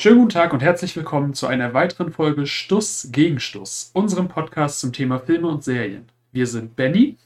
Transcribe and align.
Schönen 0.00 0.20
guten 0.20 0.30
Tag 0.30 0.54
und 0.54 0.62
herzlich 0.62 0.96
willkommen 0.96 1.34
zu 1.34 1.46
einer 1.46 1.74
weiteren 1.74 2.10
Folge 2.10 2.46
Stuss 2.46 3.10
gegen 3.12 3.38
Stuss, 3.38 3.90
unserem 3.92 4.28
Podcast 4.28 4.80
zum 4.80 4.94
Thema 4.94 5.18
Filme 5.18 5.48
und 5.48 5.62
Serien. 5.62 6.08
Wir 6.32 6.46
sind 6.46 6.74
Benny 6.74 7.18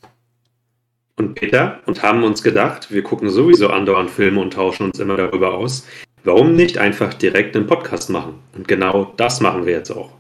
und 1.14 1.36
Peter 1.36 1.78
und 1.86 2.02
haben 2.02 2.24
uns 2.24 2.42
gedacht, 2.42 2.90
wir 2.90 3.04
gucken 3.04 3.30
sowieso 3.30 3.68
andauernd 3.68 4.10
Filme 4.10 4.40
und 4.40 4.54
tauschen 4.54 4.86
uns 4.86 4.98
immer 4.98 5.16
darüber 5.16 5.54
aus. 5.54 5.86
Warum 6.24 6.56
nicht 6.56 6.78
einfach 6.78 7.14
direkt 7.14 7.54
einen 7.54 7.68
Podcast 7.68 8.10
machen? 8.10 8.40
Und 8.56 8.66
genau 8.66 9.14
das 9.18 9.40
machen 9.40 9.66
wir 9.66 9.74
jetzt 9.74 9.92
auch. 9.92 10.10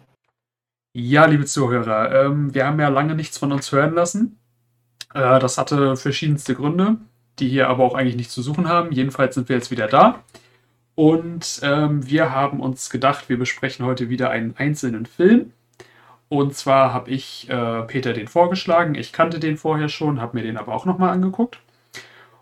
Ja, 0.92 1.24
liebe 1.24 1.46
Zuhörer, 1.46 2.26
ähm, 2.26 2.54
wir 2.54 2.68
haben 2.68 2.78
ja 2.78 2.86
lange 2.86 3.16
nichts 3.16 3.36
von 3.36 3.50
uns 3.50 3.72
hören 3.72 3.94
lassen. 3.94 4.38
Äh, 5.12 5.40
das 5.40 5.58
hatte 5.58 5.96
verschiedenste 5.96 6.54
Gründe, 6.54 6.98
die 7.40 7.48
hier 7.48 7.68
aber 7.68 7.82
auch 7.82 7.96
eigentlich 7.96 8.14
nichts 8.14 8.32
zu 8.32 8.42
suchen 8.42 8.68
haben. 8.68 8.92
Jedenfalls 8.92 9.34
sind 9.34 9.48
wir 9.48 9.56
jetzt 9.56 9.72
wieder 9.72 9.88
da. 9.88 10.22
Und 10.94 11.60
ähm, 11.62 12.06
wir 12.06 12.30
haben 12.30 12.60
uns 12.60 12.90
gedacht, 12.90 13.28
wir 13.28 13.38
besprechen 13.38 13.84
heute 13.84 14.08
wieder 14.08 14.30
einen 14.30 14.54
einzelnen 14.56 15.06
Film. 15.06 15.52
Und 16.28 16.54
zwar 16.54 16.92
habe 16.92 17.10
ich 17.10 17.48
äh, 17.50 17.82
Peter 17.82 18.12
den 18.12 18.28
vorgeschlagen. 18.28 18.94
Ich 18.94 19.12
kannte 19.12 19.40
den 19.40 19.56
vorher 19.56 19.88
schon, 19.88 20.20
habe 20.20 20.38
mir 20.38 20.44
den 20.44 20.56
aber 20.56 20.74
auch 20.74 20.86
nochmal 20.86 21.10
angeguckt. 21.10 21.60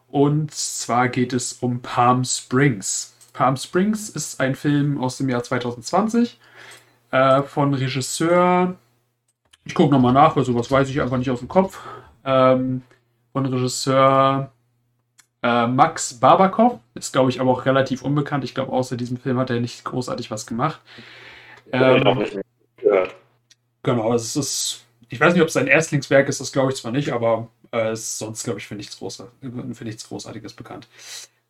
Und 0.09 0.53
zwar 0.53 1.09
geht 1.09 1.33
es 1.33 1.55
um 1.55 1.81
Palm 1.81 2.25
Springs. 2.25 3.15
Palm 3.33 3.57
Springs 3.57 4.11
ist 4.11 4.41
ein 4.41 4.55
Film 4.55 5.01
aus 5.01 5.17
dem 5.17 5.29
Jahr 5.31 5.43
2020 5.43 6.39
äh, 7.11 7.43
von 7.43 7.73
Regisseur. 7.73 8.77
Ich 9.65 9.75
gucke 9.75 9.93
nochmal 9.93 10.13
nach, 10.13 10.37
weil 10.37 10.45
sowas 10.45 10.71
weiß 10.71 10.91
ich 10.91 11.01
einfach 11.01 11.17
nicht 11.17 11.31
aus 11.31 11.39
dem 11.39 11.49
Kopf. 11.49 11.81
Ähm, 12.25 12.83
von 13.33 13.47
Regisseur 13.47 14.52
äh, 15.43 15.67
Max 15.67 16.15
Barbakow. 16.15 16.81
Ist, 16.95 17.13
glaube 17.13 17.31
ich, 17.31 17.41
aber 17.41 17.51
auch 17.51 17.67
relativ 17.67 18.03
unbekannt. 18.03 18.45
Ich 18.45 18.55
glaube, 18.55 18.73
außer 18.73 18.97
diesem 18.97 19.17
Film 19.17 19.39
hat 19.39 19.51
er 19.51 19.61
nicht 19.61 19.85
großartig 19.85 20.31
was 20.31 20.47
gemacht. 20.47 20.81
Ähm, 21.73 22.07
auch 22.07 22.15
nicht 22.17 22.39
gehört. 22.77 23.15
Genau, 23.83 24.15
es 24.15 24.37
ist. 24.37 24.85
Ich 25.09 25.21
weiß 25.21 25.35
nicht, 25.35 25.43
ob 25.43 25.49
es 25.49 25.55
sein 25.55 25.67
Erstlingswerk 25.67 26.29
ist, 26.29 26.41
das 26.41 26.53
glaube 26.53 26.73
ich 26.73 26.79
zwar 26.79 26.91
nicht, 26.91 27.13
aber 27.13 27.49
äh, 27.73 27.93
ist 27.93 28.19
sonst, 28.19 28.45
glaube 28.45 28.61
ich, 28.61 28.67
für 28.67 28.77
nichts, 28.77 28.99
Große, 28.99 29.31
für 29.73 29.85
nichts 29.85 30.09
Großartiges 30.09 30.55
bekannt. 30.55 30.89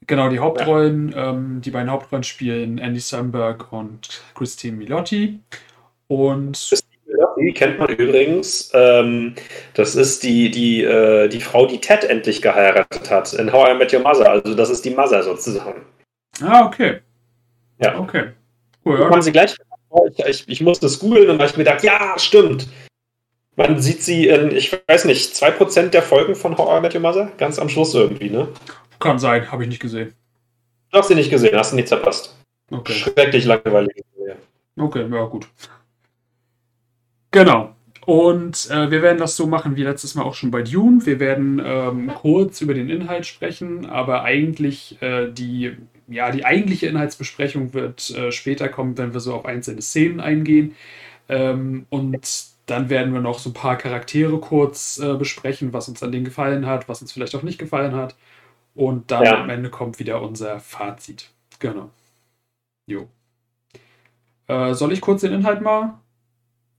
Genau, 0.06 0.29
die 0.29 0.41
Hauptrollen, 0.41 1.12
ja. 1.12 1.31
ähm, 1.31 1.61
die 1.61 1.71
beiden 1.71 1.91
Hauptrollen 1.91 2.25
spielen 2.25 2.79
Andy 2.79 2.99
Samberg 2.99 3.73
und 3.73 4.23
Christine 4.34 4.77
Milotti. 4.77 5.39
Und 6.09 6.83
die 7.39 7.53
kennt 7.53 7.79
man 7.79 7.89
übrigens. 7.89 8.71
Ähm, 8.75 9.35
das 9.75 9.95
ist 9.95 10.23
die, 10.23 10.51
die, 10.51 10.83
äh, 10.83 11.29
die 11.29 11.41
Frau, 11.41 11.67
die 11.67 11.81
Ted 11.81 12.05
endlich 12.05 12.43
geheiratet 12.43 13.11
hat 13.11 13.33
in 13.35 13.53
How 13.53 13.71
I 13.71 13.75
Met 13.75 13.93
Your 13.93 14.01
Mother. 14.01 14.31
Also 14.31 14.55
das 14.55 14.71
ist 14.71 14.85
die 14.85 14.91
Mother 14.91 15.23
sozusagen. 15.23 15.83
Ah, 16.41 16.67
okay. 16.67 17.01
Ja. 17.79 17.99
Okay. 17.99 18.31
Cool. 18.85 19.01
Ja. 19.01 19.11
Haben 19.11 19.23
sie 19.23 19.33
gleich. 19.33 19.55
Ich, 20.17 20.27
ich, 20.27 20.49
ich 20.49 20.61
musste 20.63 20.87
es 20.87 20.99
googeln 20.99 21.29
und 21.29 21.39
habe 21.39 21.51
ich 21.51 21.57
mir 21.57 21.65
gedacht, 21.65 21.85
ja, 21.85 22.15
stimmt. 22.19 22.67
Man 23.57 23.81
sieht 23.81 24.03
sie 24.03 24.29
in, 24.29 24.51
ich 24.51 24.73
weiß 24.89 25.05
nicht, 25.05 25.35
2% 25.35 25.91
der 25.91 26.03
Folgen 26.03 26.35
von 26.35 26.57
How 26.57 26.79
I 26.79 26.81
Met 26.81 26.95
Your 26.95 27.03
Mother? 27.03 27.31
Ganz 27.37 27.59
am 27.59 27.69
Schluss 27.69 27.95
irgendwie, 27.95 28.31
ne? 28.31 28.49
Kann 28.99 29.19
sein, 29.19 29.53
habe 29.53 29.65
ich 29.65 29.69
nicht 29.69 29.83
gesehen. 29.83 30.15
Du 30.91 30.99
hast 30.99 31.09
sie 31.09 31.15
nicht 31.15 31.31
gesehen, 31.31 31.59
hast 31.59 31.73
du 31.73 31.77
nichts 31.77 31.91
verpasst. 31.91 32.35
Okay. 32.71 32.93
Schrecklich 32.93 33.45
langweilig. 33.45 34.03
Okay, 34.79 35.07
ja, 35.11 35.25
gut. 35.25 35.49
Genau. 37.33 37.75
Und 38.05 38.69
äh, 38.70 38.91
wir 38.91 39.02
werden 39.02 39.19
das 39.19 39.36
so 39.36 39.47
machen 39.47 39.77
wie 39.77 39.84
letztes 39.84 40.14
Mal 40.14 40.25
auch 40.25 40.34
schon 40.34 40.50
bei 40.50 40.62
Dune. 40.62 41.06
Wir 41.06 41.20
werden 41.20 41.61
ähm, 41.64 42.12
kurz 42.14 42.61
über 42.61 42.75
den 42.75 42.91
Inhalt 42.91 43.27
sprechen, 43.27 43.86
aber 43.86 44.22
eigentlich 44.22 45.00
äh, 45.00 45.30
die, 45.30 45.77
ja, 46.08 46.30
die 46.30 46.44
eigentliche 46.44 46.88
Inhaltsbesprechung 46.88 47.75
wird 47.75 48.10
äh, 48.10 48.33
später 48.33 48.69
kommen, 48.69 48.98
wenn 48.98 49.12
wir 49.12 49.20
so 49.20 49.34
auf 49.34 49.47
einzelne 49.47 49.83
Szenen 49.83 50.20
eingehen. 50.20 50.75
Ähm, 51.28 51.86
und 51.91 52.47
dann 52.66 52.91
werden 52.91 53.14
wir 53.14 53.20
noch 53.20 53.38
so 53.38 53.50
ein 53.50 53.55
paar 53.55 53.78
Charaktere 53.78 54.38
kurz 54.38 54.98
äh, 54.98 55.14
besprechen, 55.14 55.72
was 55.72 55.88
uns 55.88 56.03
an 56.03 56.10
denen 56.12 56.25
gefallen 56.25 56.66
hat, 56.66 56.88
was 56.88 57.03
uns 57.03 57.12
vielleicht 57.12 57.37
auch 57.37 57.42
nicht 57.42 57.59
gefallen 57.59 57.94
hat. 57.94 58.16
Und 58.75 59.10
dann 59.12 59.25
ja. 59.25 59.42
am 59.42 59.50
Ende 59.50 59.71
kommt 59.71 60.00
wieder 60.00 60.22
unser 60.22 60.59
Fazit. 60.59 61.31
Genau. 61.60 61.91
Jo. 62.87 63.09
Äh, 64.48 64.75
soll 64.75 64.92
ich 64.92 65.00
kurz 65.00 65.21
den 65.21 65.32
Inhalt 65.32 65.60
mal 65.60 66.00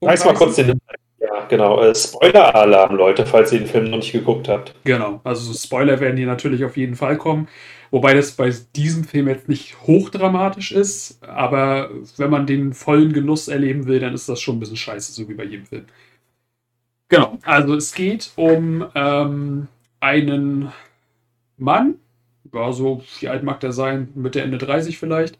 Reiß 0.04 0.24
mal 0.24 0.34
kurz 0.34 0.56
den. 0.56 0.78
Ja, 1.18 1.46
genau. 1.48 1.80
Äh, 1.80 1.94
Spoiler-Alarm, 1.94 2.96
Leute, 2.96 3.24
falls 3.24 3.52
ihr 3.52 3.60
den 3.60 3.68
Film 3.68 3.84
noch 3.90 3.98
nicht 3.98 4.12
geguckt 4.12 4.48
habt. 4.48 4.74
Genau. 4.84 5.20
Also 5.24 5.52
Spoiler 5.54 5.98
werden 6.00 6.16
hier 6.16 6.26
natürlich 6.26 6.64
auf 6.64 6.76
jeden 6.76 6.96
Fall 6.96 7.16
kommen. 7.16 7.48
Wobei 7.90 8.12
das 8.12 8.32
bei 8.32 8.52
diesem 8.74 9.04
Film 9.04 9.28
jetzt 9.28 9.48
nicht 9.48 9.80
hochdramatisch 9.86 10.72
ist, 10.72 11.22
aber 11.22 11.90
wenn 12.16 12.28
man 12.28 12.44
den 12.44 12.72
vollen 12.72 13.12
Genuss 13.12 13.46
erleben 13.46 13.86
will, 13.86 14.00
dann 14.00 14.14
ist 14.14 14.28
das 14.28 14.40
schon 14.40 14.56
ein 14.56 14.60
bisschen 14.60 14.76
scheiße, 14.76 15.12
so 15.12 15.28
wie 15.28 15.34
bei 15.34 15.44
jedem 15.44 15.64
Film. 15.64 15.84
Genau, 17.08 17.38
also 17.44 17.76
es 17.76 17.94
geht 17.94 18.32
um 18.34 18.84
ähm, 18.96 19.68
einen 20.00 20.72
Mann, 21.56 21.94
ja, 22.52 22.72
so, 22.72 23.02
wie 23.20 23.28
alt 23.28 23.44
mag 23.44 23.60
der 23.60 23.72
sein? 23.72 24.08
Mitte, 24.16 24.40
Ende 24.40 24.58
30 24.58 24.98
vielleicht. 24.98 25.38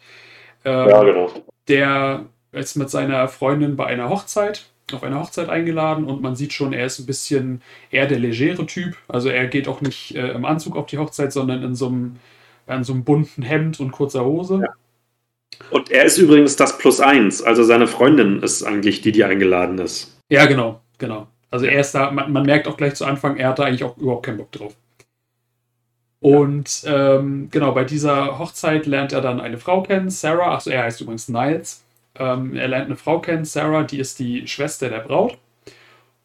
Ähm, 0.64 0.88
ja, 0.88 1.02
genau. 1.02 1.30
Der 1.66 2.26
ist 2.54 2.76
mit 2.76 2.90
seiner 2.90 3.28
Freundin 3.28 3.76
bei 3.76 3.86
einer 3.86 4.08
Hochzeit, 4.08 4.66
auf 4.92 5.02
einer 5.02 5.20
Hochzeit 5.20 5.48
eingeladen 5.48 6.04
und 6.04 6.22
man 6.22 6.36
sieht 6.36 6.52
schon, 6.52 6.72
er 6.72 6.86
ist 6.86 6.98
ein 6.98 7.06
bisschen 7.06 7.62
eher 7.90 8.06
der 8.06 8.18
legere 8.18 8.66
Typ. 8.66 8.96
Also 9.08 9.28
er 9.28 9.46
geht 9.46 9.68
auch 9.68 9.80
nicht 9.80 10.14
äh, 10.14 10.32
im 10.32 10.44
Anzug 10.44 10.76
auf 10.76 10.86
die 10.86 10.98
Hochzeit, 10.98 11.32
sondern 11.32 11.62
in 11.62 11.74
so 11.74 11.86
einem, 11.86 12.16
in 12.66 12.84
so 12.84 12.92
einem 12.92 13.04
bunten 13.04 13.42
Hemd 13.42 13.80
und 13.80 13.92
kurzer 13.92 14.24
Hose. 14.24 14.60
Ja. 14.62 14.74
Und 15.70 15.90
er 15.90 16.04
ist 16.04 16.18
übrigens 16.18 16.56
das 16.56 16.78
Plus 16.78 17.00
eins. 17.00 17.42
Also 17.42 17.62
seine 17.62 17.86
Freundin 17.86 18.42
ist 18.42 18.62
eigentlich 18.62 19.00
die, 19.00 19.12
die 19.12 19.24
eingeladen 19.24 19.78
ist. 19.78 20.18
Ja, 20.28 20.46
genau, 20.46 20.80
genau. 20.98 21.28
Also 21.50 21.66
er 21.66 21.80
ist 21.80 21.94
da, 21.94 22.10
man, 22.10 22.32
man 22.32 22.44
merkt 22.44 22.66
auch 22.66 22.76
gleich 22.76 22.94
zu 22.94 23.04
Anfang, 23.04 23.36
er 23.36 23.50
hat 23.50 23.58
da 23.58 23.64
eigentlich 23.64 23.84
auch 23.84 23.96
überhaupt 23.96 24.26
keinen 24.26 24.38
Bock 24.38 24.52
drauf. 24.52 24.74
Und 26.20 26.84
ähm, 26.86 27.48
genau, 27.50 27.72
bei 27.72 27.84
dieser 27.84 28.38
Hochzeit 28.38 28.86
lernt 28.86 29.12
er 29.12 29.20
dann 29.20 29.40
eine 29.40 29.58
Frau 29.58 29.82
kennen, 29.82 30.08
Sarah. 30.08 30.54
Achso, 30.54 30.70
er 30.70 30.84
heißt 30.84 31.00
übrigens 31.02 31.28
Niles. 31.28 31.83
Ähm, 32.18 32.54
er 32.56 32.68
lernt 32.68 32.86
eine 32.86 32.96
Frau 32.96 33.20
kennen, 33.20 33.44
Sarah, 33.44 33.82
die 33.82 33.98
ist 33.98 34.18
die 34.18 34.46
Schwester 34.46 34.88
der 34.88 35.00
Braut. 35.00 35.38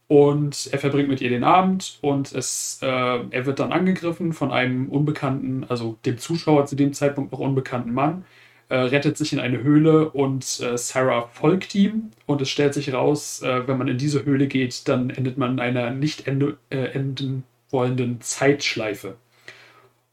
Und 0.08 0.70
er 0.72 0.80
verbringt 0.80 1.08
mit 1.08 1.22
ihr 1.22 1.30
den 1.30 1.44
Abend 1.44 2.00
und 2.02 2.34
es, 2.34 2.80
äh, 2.82 2.88
er 2.88 3.46
wird 3.46 3.60
dann 3.60 3.72
angegriffen 3.72 4.34
von 4.34 4.52
einem 4.52 4.90
unbekannten, 4.90 5.66
also 5.70 5.98
dem 6.04 6.18
Zuschauer 6.18 6.66
zu 6.66 6.76
dem 6.76 6.94
Zeitpunkt 6.94 7.32
noch 7.32 7.38
unbekannten 7.38 7.94
Mann, 7.94 8.26
äh, 8.70 8.76
rettet 8.76 9.18
sich 9.18 9.34
in 9.34 9.40
eine 9.40 9.62
Höhle 9.62 10.10
und 10.10 10.60
äh, 10.62 10.78
Sarah 10.80 11.28
folgt 11.32 11.76
ihm. 11.76 12.10
Und 12.26 12.42
es 12.42 12.50
stellt 12.50 12.74
sich 12.74 12.92
raus, 12.92 13.44
äh, 13.44 13.68
wenn 13.68 13.78
man 13.78 13.88
in 13.88 14.00
diese 14.00 14.26
Höhle 14.26 14.48
geht, 14.48 14.88
dann 14.88 15.12
endet 15.12 15.38
man 15.38 15.54
in 15.54 15.60
einer 15.60 15.92
nicht 15.92 16.26
ende, 16.26 16.58
äh, 16.72 16.86
enden 16.86 17.44
wollenden 17.70 18.20
Zeitschleife. 18.22 19.16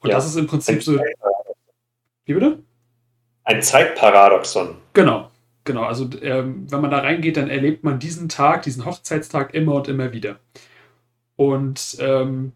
Und 0.00 0.10
ja, 0.10 0.16
das 0.16 0.26
ist 0.26 0.36
im 0.36 0.46
Prinzip 0.46 0.82
so. 0.82 0.98
Wie 2.26 2.34
bitte? 2.34 2.58
Ein 3.44 3.62
Zeitparadoxon. 3.62 4.76
Genau. 4.92 5.30
Genau, 5.66 5.82
also 5.82 6.08
ähm, 6.22 6.66
wenn 6.70 6.80
man 6.80 6.90
da 6.90 7.00
reingeht, 7.00 7.36
dann 7.36 7.50
erlebt 7.50 7.84
man 7.84 7.98
diesen 7.98 8.28
Tag, 8.28 8.62
diesen 8.62 8.86
Hochzeitstag 8.86 9.52
immer 9.52 9.74
und 9.74 9.88
immer 9.88 10.12
wieder. 10.12 10.38
Und 11.34 11.98
ähm, 12.00 12.52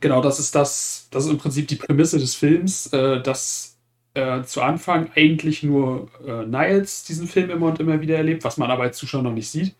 genau, 0.00 0.22
das 0.22 0.38
ist 0.38 0.54
das, 0.54 1.08
das 1.10 1.24
ist 1.24 1.30
im 1.30 1.38
Prinzip 1.38 1.68
die 1.68 1.76
Prämisse 1.76 2.18
des 2.18 2.36
Films, 2.36 2.86
äh, 2.92 3.20
dass 3.20 3.76
äh, 4.14 4.42
zu 4.44 4.62
Anfang 4.62 5.10
eigentlich 5.16 5.64
nur 5.64 6.08
äh, 6.26 6.46
Niles 6.46 7.04
diesen 7.04 7.26
Film 7.26 7.50
immer 7.50 7.66
und 7.66 7.80
immer 7.80 8.00
wieder 8.00 8.16
erlebt, 8.16 8.44
was 8.44 8.56
man 8.56 8.70
aber 8.70 8.84
als 8.84 8.96
Zuschauer 8.96 9.22
noch 9.22 9.32
nicht 9.34 9.50
sieht. 9.50 9.74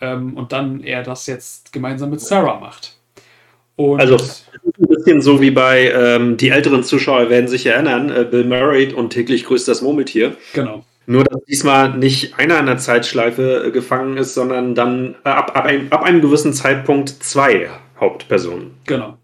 Ähm, 0.00 0.34
und 0.34 0.52
dann 0.52 0.84
er 0.84 1.02
das 1.02 1.26
jetzt 1.26 1.72
gemeinsam 1.72 2.10
mit 2.10 2.20
Sarah 2.20 2.60
macht. 2.60 2.96
Und 3.74 4.00
also 4.00 4.16
ein 4.16 4.88
bisschen 4.88 5.20
so 5.22 5.40
wie 5.40 5.50
bei 5.50 5.90
ähm, 5.90 6.36
die 6.36 6.50
älteren 6.50 6.84
Zuschauer 6.84 7.30
werden 7.30 7.48
sich 7.48 7.66
erinnern, 7.66 8.10
äh, 8.10 8.24
Bill 8.24 8.44
Murray 8.44 8.92
und 8.92 9.10
täglich 9.10 9.44
grüßt 9.44 9.66
das 9.66 9.82
Murmeltier. 9.82 10.36
Genau. 10.54 10.84
Nur, 11.06 11.24
dass 11.24 11.44
diesmal 11.44 11.96
nicht 11.96 12.38
einer 12.38 12.58
in 12.58 12.66
der 12.66 12.78
Zeitschleife 12.78 13.66
äh, 13.66 13.70
gefangen 13.70 14.16
ist, 14.16 14.34
sondern 14.34 14.74
dann 14.74 15.14
äh, 15.24 15.28
ab, 15.28 15.56
ab, 15.56 15.64
ein, 15.64 15.90
ab 15.92 16.02
einem 16.02 16.20
gewissen 16.20 16.52
Zeitpunkt 16.52 17.08
zwei 17.08 17.70
Hauptpersonen. 17.98 18.74
Genau. 18.84 19.16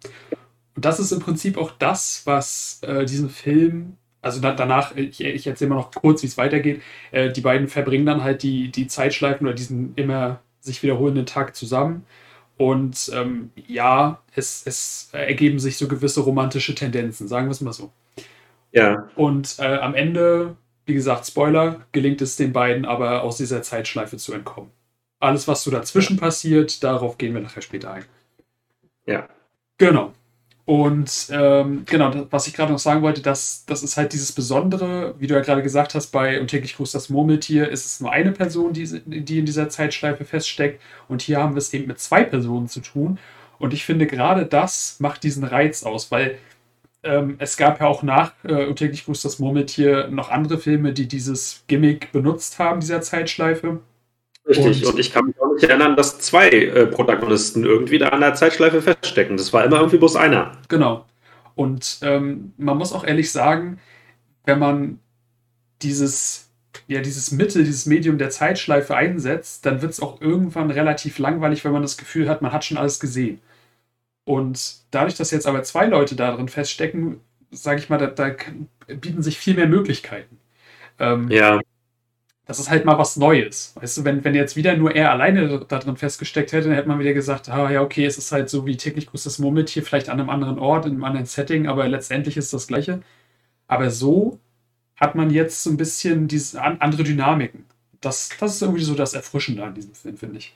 Und 0.75 0.84
das 0.84 1.00
ist 1.00 1.12
im 1.12 1.20
Prinzip 1.20 1.58
auch 1.58 1.73
das, 1.79 2.23
was 2.25 2.81
äh, 2.82 3.05
diesen 3.05 3.29
Film, 3.29 3.96
also 4.23 4.40
da, 4.40 4.52
danach, 4.52 4.96
ich, 4.96 5.20
ich 5.20 5.46
erzähle 5.46 5.70
mal 5.70 5.76
noch 5.76 5.90
kurz, 5.90 6.23
wie 6.23 6.29
es 6.29 6.38
weitergeht. 6.38 6.82
Äh, 7.11 7.32
die 7.32 7.40
beiden 7.40 7.69
verbringen 7.69 8.06
dann 8.06 8.23
halt 8.23 8.43
die, 8.43 8.70
die 8.70 8.87
Zeitschleifen 8.87 9.46
oder 9.46 9.55
diesen 9.55 9.93
immer 9.96 10.40
sich 10.61 10.82
wiederholenden 10.82 11.26
Tag 11.26 11.56
zusammen. 11.56 12.06
Und 12.56 13.11
ähm, 13.12 13.50
ja, 13.67 14.23
es, 14.37 14.62
es 14.64 15.08
ergeben 15.12 15.58
sich 15.58 15.76
so 15.76 15.88
gewisse 15.88 16.20
romantische 16.20 16.76
Tendenzen, 16.76 17.26
sagen 17.26 17.49
wir 17.49 17.52
es 17.52 17.61
mal 17.61 17.73
so. 17.73 17.90
Ja. 18.70 19.08
Und 19.17 19.56
äh, 19.58 19.76
am 19.79 19.94
Ende 19.94 20.56
wie 20.84 20.94
gesagt, 20.94 21.26
Spoiler, 21.26 21.87
gelingt 21.93 22.23
es 22.23 22.37
den 22.37 22.52
beiden 22.52 22.84
aber 22.84 23.23
aus 23.23 23.37
dieser 23.37 23.62
Zeitschleife 23.62 24.17
zu 24.17 24.32
entkommen. 24.32 24.70
Alles, 25.20 25.46
was 25.46 25.62
so 25.62 25.70
dazwischen 25.70 26.17
passiert, 26.17 26.82
darauf 26.82 27.19
gehen 27.19 27.34
wir 27.34 27.40
nachher 27.40 27.62
später 27.62 27.93
ein. 27.93 28.05
Ja. 29.06 29.29
Genau. 29.79 30.12
Und 30.64 31.29
ähm, 31.31 31.84
genau, 31.87 32.26
was 32.31 32.46
ich 32.46 32.55
gerade 32.55 32.70
noch 32.73 32.79
sagen 32.79 33.02
wollte, 33.02 33.20
dass 33.20 33.64
das 33.67 33.82
ist 33.82 33.96
halt 33.96 34.12
dieses 34.12 34.31
Besondere, 34.32 35.14
wie 35.19 35.26
du 35.26 35.34
ja 35.34 35.40
gerade 35.40 35.62
gesagt 35.62 35.94
hast, 35.94 36.08
bei 36.08 36.40
Und 36.40 36.49
täglich 36.49 36.76
grüßt 36.76 36.94
das 36.94 37.08
Murmeltier 37.08 37.69
ist 37.69 37.84
es 37.84 38.00
nur 38.00 38.12
eine 38.12 38.31
Person, 38.31 38.73
die, 38.73 39.00
die 39.05 39.40
in 39.40 39.46
dieser 39.46 39.69
Zeitschleife 39.69 40.25
feststeckt. 40.25 40.81
Und 41.08 41.23
hier 41.23 41.38
haben 41.38 41.55
wir 41.55 41.58
es 41.58 41.75
eben 41.75 41.88
mit 41.88 41.99
zwei 41.99 42.23
Personen 42.23 42.69
zu 42.69 42.81
tun. 42.81 43.19
Und 43.58 43.73
ich 43.75 43.84
finde, 43.84 44.06
gerade 44.06 44.46
das 44.46 44.96
macht 45.00 45.25
diesen 45.25 45.44
Reiz 45.44 45.82
aus, 45.82 46.11
weil 46.11 46.38
ähm, 47.02 47.37
es 47.38 47.56
gab 47.56 47.81
ja 47.81 47.87
auch 47.87 48.02
nach 48.02 48.32
äh, 48.44 48.66
Und 48.66 48.76
täglich 48.76 49.04
grüßt 49.04 49.25
das 49.25 49.38
Murmeltier 49.38 50.08
noch 50.08 50.31
andere 50.31 50.58
Filme, 50.58 50.93
die 50.93 51.08
dieses 51.08 51.64
Gimmick 51.66 52.12
benutzt 52.12 52.58
haben, 52.58 52.81
dieser 52.81 53.00
Zeitschleife. 53.00 53.81
Richtig, 54.46 54.84
und, 54.84 54.94
und, 54.94 54.99
ich 54.99 55.12
kann 55.12 55.26
mich 55.26 55.40
auch 55.40 55.52
nicht 55.52 55.64
erinnern, 55.64 55.96
dass 55.96 56.19
zwei 56.19 56.49
äh, 56.49 56.87
Protagonisten 56.87 57.64
irgendwie 57.64 57.99
da 57.99 58.08
an 58.08 58.20
der 58.20 58.34
Zeitschleife 58.34 58.82
feststecken. 58.82 59.37
Das 59.37 59.52
war 59.52 59.64
immer 59.64 59.78
irgendwie 59.78 59.99
bloß 59.99 60.16
einer. 60.16 60.52
Genau. 60.69 61.06
Und 61.54 61.99
ähm, 62.02 62.52
man 62.56 62.78
muss 62.78 62.93
auch 62.93 63.05
ehrlich 63.05 63.31
sagen, 63.31 63.78
wenn 64.44 64.58
man 64.58 64.98
dieses, 65.82 66.50
ja, 66.87 67.00
dieses 67.00 67.31
Mittel, 67.31 67.64
dieses 67.64 67.87
Medium 67.87 68.19
der 68.19 68.31
Zeitschleife 68.31 68.96
einsetzt, 68.96 69.66
dann 69.66 69.82
wird 69.82 69.93
es 69.93 70.00
auch 70.00 70.20
irgendwann 70.20 70.70
relativ 70.70 71.19
langweilig, 71.19 71.64
wenn 71.64 71.72
man 71.72 71.82
das 71.82 71.96
Gefühl 71.96 72.28
hat, 72.28 72.43
man 72.43 72.52
hat 72.52 72.64
schon 72.64 72.78
alles 72.78 72.98
gesehen. 73.00 73.40
Und 74.24 74.76
dadurch, 74.90 75.16
dass 75.16 75.30
jetzt 75.30 75.46
aber 75.46 75.62
zwei 75.62 75.86
Leute 75.86 76.16
da 76.16 76.34
drin 76.34 76.48
feststecken, 76.48 77.20
sage 77.50 77.80
ich 77.80 77.88
mal, 77.88 77.98
da, 77.98 78.06
da, 78.06 78.34
bieten 78.86 79.22
sich 79.22 79.38
viel 79.38 79.54
mehr 79.54 79.66
Möglichkeiten. 79.66 80.38
Ähm, 80.98 81.30
ja 81.30 81.60
das 82.46 82.58
ist 82.58 82.70
halt 82.70 82.84
mal 82.84 82.98
was 82.98 83.16
Neues. 83.16 83.72
Weißt 83.76 83.98
du, 83.98 84.04
wenn, 84.04 84.24
wenn 84.24 84.34
jetzt 84.34 84.56
wieder 84.56 84.76
nur 84.76 84.94
er 84.94 85.10
alleine 85.10 85.64
da 85.66 85.78
drin 85.78 85.96
festgesteckt 85.96 86.52
hätte, 86.52 86.69
dann 86.69 86.76
hätte 86.76 86.88
man 86.88 86.98
wieder 86.98 87.12
gesagt, 87.14 87.48
ah 87.48 87.70
ja, 87.70 87.82
okay, 87.82 88.04
es 88.04 88.19
ist 88.19 88.32
halt 88.32 88.50
so 88.50 88.66
wie 88.66 88.76
täglich 88.76 89.06
grüßt 89.06 89.26
das 89.26 89.38
Murmeltier, 89.38 89.82
vielleicht 89.82 90.08
an 90.08 90.20
einem 90.20 90.30
anderen 90.30 90.58
Ort, 90.58 90.86
in 90.86 90.92
einem 90.92 91.04
anderen 91.04 91.26
Setting, 91.26 91.69
aber 91.69 91.88
letztendlich 91.88 92.36
ist 92.36 92.52
das 92.52 92.66
Gleiche. 92.66 93.00
Aber 93.69 93.90
so 93.90 94.40
hat 94.96 95.14
man 95.14 95.30
jetzt 95.30 95.62
so 95.62 95.70
ein 95.70 95.76
bisschen 95.76 96.28
diese 96.28 96.60
andere 96.62 97.04
Dynamiken. 97.04 97.64
Das, 98.00 98.30
das 98.40 98.56
ist 98.56 98.62
irgendwie 98.62 98.84
so 98.84 98.94
das 98.94 99.14
Erfrischende 99.14 99.64
an 99.64 99.74
diesem 99.74 99.94
Film, 99.94 100.16
finde 100.16 100.38
ich. 100.38 100.54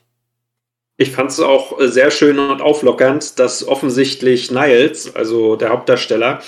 Ich 0.98 1.10
fand 1.10 1.30
es 1.30 1.40
auch 1.40 1.78
sehr 1.80 2.10
schön 2.10 2.38
und 2.38 2.62
auflockernd, 2.62 3.38
dass 3.38 3.66
offensichtlich 3.66 4.50
Niles, 4.50 5.14
also 5.14 5.56
der 5.56 5.68
Hauptdarsteller, 5.68 6.40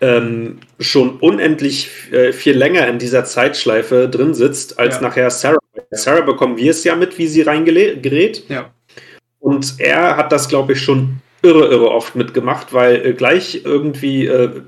ähm, 0.00 0.60
schon 0.78 1.16
unendlich 1.20 1.88
äh, 2.12 2.32
viel 2.32 2.56
länger 2.56 2.86
in 2.88 2.98
dieser 2.98 3.24
Zeitschleife 3.24 4.08
drin 4.08 4.34
sitzt, 4.34 4.78
als 4.78 4.96
ja. 4.96 5.00
nachher 5.00 5.30
Sarah. 5.30 5.58
Sarah 5.90 6.20
bekommen 6.20 6.58
wir 6.58 6.70
es 6.70 6.84
ja 6.84 6.94
mit, 6.94 7.16
wie 7.16 7.26
sie 7.26 7.42
reingerät. 7.42 8.44
Ja. 8.48 8.70
Und 9.38 9.76
er 9.78 10.16
hat 10.16 10.32
das, 10.32 10.48
glaube 10.48 10.74
ich, 10.74 10.82
schon 10.82 11.20
irre, 11.42 11.68
irre 11.68 11.90
oft 11.90 12.14
mitgemacht, 12.14 12.74
weil 12.74 13.06
äh, 13.06 13.12
gleich 13.14 13.62
irgendwie 13.64 14.26
äh, 14.26 14.62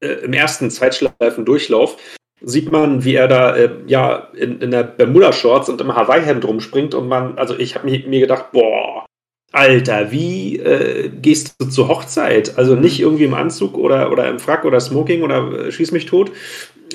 äh 0.00 0.24
im 0.24 0.34
ersten 0.34 0.70
Zeitschleifendurchlauf 0.70 1.96
sieht 2.44 2.70
man, 2.70 3.04
wie 3.04 3.14
er 3.14 3.28
da 3.28 3.56
äh, 3.56 3.70
ja 3.86 4.28
in, 4.34 4.60
in 4.60 4.70
der 4.70 4.82
Bermuda-Shorts 4.82 5.68
und 5.68 5.80
im 5.80 5.94
Hawaii-Hemd 5.94 6.44
rumspringt 6.44 6.94
und 6.94 7.08
man, 7.08 7.38
also 7.38 7.58
ich 7.58 7.74
habe 7.74 7.86
mir, 7.86 8.20
gedacht, 8.20 8.52
boah, 8.52 9.06
Alter, 9.52 10.10
wie 10.10 10.58
äh, 10.58 11.08
gehst 11.08 11.54
du 11.58 11.66
zur 11.66 11.88
Hochzeit? 11.88 12.58
Also 12.58 12.74
nicht 12.74 13.00
irgendwie 13.00 13.24
im 13.24 13.34
Anzug 13.34 13.76
oder, 13.76 14.10
oder 14.10 14.28
im 14.28 14.40
Frack 14.40 14.64
oder 14.64 14.80
Smoking 14.80 15.22
oder 15.22 15.66
äh, 15.66 15.72
schieß 15.72 15.92
mich 15.92 16.06
tot. 16.06 16.32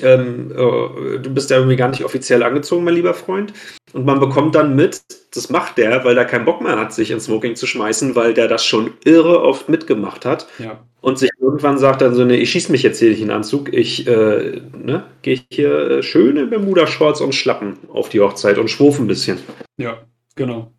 Ähm, 0.02 0.52
äh, 0.52 1.18
du 1.18 1.30
bist 1.34 1.50
ja 1.50 1.56
irgendwie 1.56 1.76
gar 1.76 1.88
nicht 1.88 2.04
offiziell 2.04 2.42
angezogen, 2.42 2.84
mein 2.84 2.94
lieber 2.94 3.14
Freund. 3.14 3.52
Und 3.92 4.06
man 4.06 4.20
bekommt 4.20 4.54
dann 4.54 4.76
mit, 4.76 5.02
das 5.34 5.50
macht 5.50 5.78
der, 5.78 6.04
weil 6.04 6.14
der 6.14 6.24
keinen 6.24 6.44
Bock 6.44 6.60
mehr 6.60 6.78
hat, 6.78 6.92
sich 6.92 7.10
ins 7.10 7.24
Smoking 7.24 7.56
zu 7.56 7.66
schmeißen, 7.66 8.14
weil 8.14 8.34
der 8.34 8.48
das 8.48 8.64
schon 8.64 8.92
irre 9.04 9.42
oft 9.42 9.68
mitgemacht 9.68 10.24
hat. 10.24 10.46
Ja. 10.58 10.80
Und 11.00 11.18
sich 11.18 11.30
irgendwann 11.40 11.78
sagt 11.78 12.02
dann 12.02 12.14
so, 12.14 12.24
ne, 12.24 12.36
ich 12.36 12.50
schieß 12.50 12.68
mich 12.68 12.82
jetzt 12.82 12.98
hier 12.98 13.10
nicht 13.10 13.20
in 13.20 13.28
den 13.28 13.36
Anzug, 13.36 13.72
ich 13.72 14.06
äh, 14.06 14.60
ne, 14.76 15.04
gehe 15.22 15.40
hier 15.50 15.90
äh, 15.90 16.02
schöne 16.02 16.46
Bermuda-Shorts 16.46 17.20
und 17.20 17.34
Schlappen 17.34 17.78
auf 17.92 18.10
die 18.10 18.20
Hochzeit 18.20 18.58
und 18.58 18.68
schwurf 18.68 18.98
ein 18.98 19.06
bisschen. 19.06 19.38
Ja, 19.78 19.98
genau. 20.36 20.72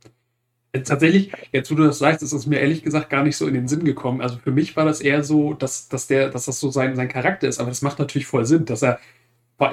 Tatsächlich, 0.73 1.31
jetzt 1.51 1.69
wo 1.69 1.75
du 1.75 1.83
das 1.83 1.99
sagst, 1.99 2.23
ist 2.23 2.31
es 2.31 2.45
mir 2.45 2.59
ehrlich 2.59 2.81
gesagt 2.81 3.09
gar 3.09 3.23
nicht 3.23 3.35
so 3.35 3.45
in 3.45 3.55
den 3.55 3.67
Sinn 3.67 3.83
gekommen. 3.83 4.21
Also 4.21 4.37
für 4.37 4.51
mich 4.51 4.77
war 4.77 4.85
das 4.85 5.01
eher 5.01 5.21
so, 5.21 5.53
dass, 5.53 5.89
dass, 5.89 6.07
der, 6.07 6.29
dass 6.29 6.45
das 6.45 6.61
so 6.61 6.71
sein, 6.71 6.95
sein 6.95 7.09
Charakter 7.09 7.49
ist. 7.49 7.59
Aber 7.59 7.69
das 7.69 7.81
macht 7.81 7.99
natürlich 7.99 8.25
voll 8.25 8.45
Sinn, 8.45 8.63
dass 8.63 8.81
er 8.81 8.99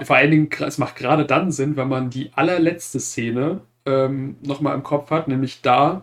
vor 0.02 0.16
allen 0.16 0.30
Dingen, 0.30 0.50
es 0.60 0.78
macht 0.78 0.96
gerade 0.96 1.24
dann 1.24 1.50
Sinn, 1.50 1.76
wenn 1.76 1.88
man 1.88 2.10
die 2.10 2.30
allerletzte 2.34 3.00
Szene 3.00 3.60
ähm, 3.86 4.36
nochmal 4.42 4.74
im 4.74 4.82
Kopf 4.82 5.10
hat, 5.10 5.28
nämlich 5.28 5.62
da, 5.62 6.02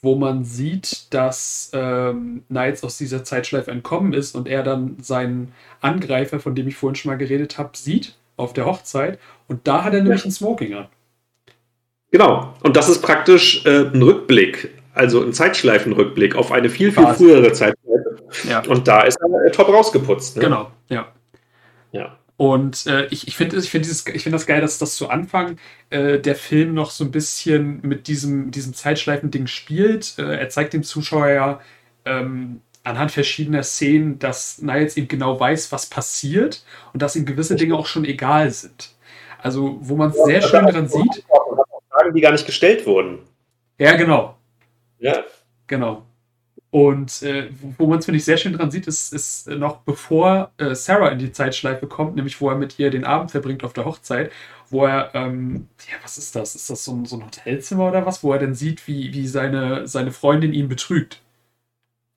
wo 0.00 0.14
man 0.14 0.44
sieht, 0.44 1.12
dass 1.12 1.70
ähm, 1.74 2.44
Knights 2.48 2.84
aus 2.84 2.96
dieser 2.96 3.24
Zeitschleife 3.24 3.70
entkommen 3.70 4.12
ist 4.12 4.34
und 4.34 4.48
er 4.48 4.62
dann 4.62 4.96
seinen 5.00 5.52
Angreifer, 5.80 6.40
von 6.40 6.54
dem 6.54 6.68
ich 6.68 6.76
vorhin 6.76 6.94
schon 6.94 7.10
mal 7.10 7.18
geredet 7.18 7.58
habe, 7.58 7.70
sieht 7.76 8.16
auf 8.36 8.52
der 8.52 8.66
Hochzeit. 8.66 9.18
Und 9.48 9.66
da 9.66 9.84
hat 9.84 9.94
er 9.94 10.02
nämlich 10.02 10.22
ja. 10.22 10.28
ein 10.28 10.32
Smoking 10.32 10.74
an. 10.74 10.86
Genau. 12.10 12.54
Und 12.62 12.76
das 12.76 12.88
ist 12.88 13.02
praktisch 13.02 13.66
äh, 13.66 13.86
ein 13.86 14.02
Rückblick, 14.02 14.70
also 14.94 15.22
ein 15.22 15.32
Zeitschleifenrückblick 15.32 16.36
auf 16.36 16.52
eine 16.52 16.68
viel, 16.70 16.92
viel 16.92 17.02
Quasi. 17.02 17.24
frühere 17.24 17.52
Zeitschleife. 17.52 18.16
Ja. 18.48 18.62
Und 18.66 18.88
da 18.88 19.02
ist 19.02 19.18
er 19.20 19.46
äh, 19.46 19.50
top 19.50 19.68
rausgeputzt. 19.68 20.36
Ne? 20.36 20.44
Genau, 20.44 20.70
ja. 20.88 21.08
Ja. 21.92 22.18
Und 22.36 22.86
äh, 22.86 23.06
ich, 23.06 23.28
ich 23.28 23.36
finde 23.36 23.56
ich 23.56 23.70
find 23.70 23.86
find 23.86 24.34
das 24.34 24.46
geil, 24.46 24.60
dass 24.60 24.78
das 24.78 24.96
zu 24.96 25.08
Anfang 25.08 25.56
äh, 25.88 26.18
der 26.18 26.34
Film 26.34 26.74
noch 26.74 26.90
so 26.90 27.04
ein 27.04 27.10
bisschen 27.10 27.80
mit 27.82 28.08
diesem, 28.08 28.50
diesem 28.50 28.74
Zeitschleifen-Ding 28.74 29.46
spielt. 29.46 30.18
Äh, 30.18 30.38
er 30.38 30.48
zeigt 30.50 30.74
dem 30.74 30.82
Zuschauer 30.82 31.28
ja 31.28 31.60
ähm, 32.04 32.60
anhand 32.84 33.10
verschiedener 33.10 33.62
Szenen, 33.62 34.18
dass 34.18 34.60
Niles 34.60 34.96
eben 34.96 35.08
genau 35.08 35.40
weiß, 35.40 35.72
was 35.72 35.86
passiert 35.86 36.64
und 36.92 37.02
dass 37.02 37.16
ihm 37.16 37.24
gewisse 37.24 37.56
Dinge 37.56 37.74
auch 37.74 37.86
schon 37.86 38.04
egal 38.04 38.50
sind. 38.50 38.94
Also, 39.42 39.78
wo 39.80 39.96
man 39.96 40.10
es 40.10 40.22
sehr 40.24 40.42
schön 40.42 40.66
dran 40.66 40.88
sieht. 40.88 41.24
Fragen, 41.90 42.14
die 42.14 42.20
gar 42.20 42.32
nicht 42.32 42.46
gestellt 42.46 42.86
wurden. 42.86 43.20
Ja, 43.78 43.96
genau. 43.96 44.36
Ja. 44.98 45.24
Genau. 45.66 46.05
Und 46.76 47.22
äh, 47.22 47.48
wo 47.78 47.86
man 47.86 48.00
es, 48.00 48.04
finde 48.04 48.18
ich, 48.18 48.26
sehr 48.26 48.36
schön 48.36 48.52
dran 48.52 48.70
sieht, 48.70 48.86
ist, 48.86 49.14
ist 49.14 49.48
noch 49.48 49.78
bevor 49.78 50.52
äh, 50.58 50.74
Sarah 50.74 51.08
in 51.08 51.18
die 51.18 51.32
Zeitschleife 51.32 51.86
kommt, 51.86 52.16
nämlich 52.16 52.38
wo 52.38 52.50
er 52.50 52.54
mit 52.54 52.78
ihr 52.78 52.90
den 52.90 53.06
Abend 53.06 53.30
verbringt 53.30 53.64
auf 53.64 53.72
der 53.72 53.86
Hochzeit, 53.86 54.30
wo 54.68 54.84
er, 54.84 55.10
ähm, 55.14 55.68
ja, 55.90 55.94
was 56.02 56.18
ist 56.18 56.36
das? 56.36 56.54
Ist 56.54 56.68
das 56.68 56.84
so 56.84 56.92
ein, 56.92 57.06
so 57.06 57.16
ein 57.16 57.24
Hotelzimmer 57.24 57.88
oder 57.88 58.04
was? 58.04 58.22
Wo 58.22 58.30
er 58.30 58.38
dann 58.38 58.54
sieht, 58.54 58.86
wie, 58.86 59.10
wie 59.14 59.26
seine, 59.26 59.88
seine 59.88 60.12
Freundin 60.12 60.52
ihn 60.52 60.68
betrügt. 60.68 61.22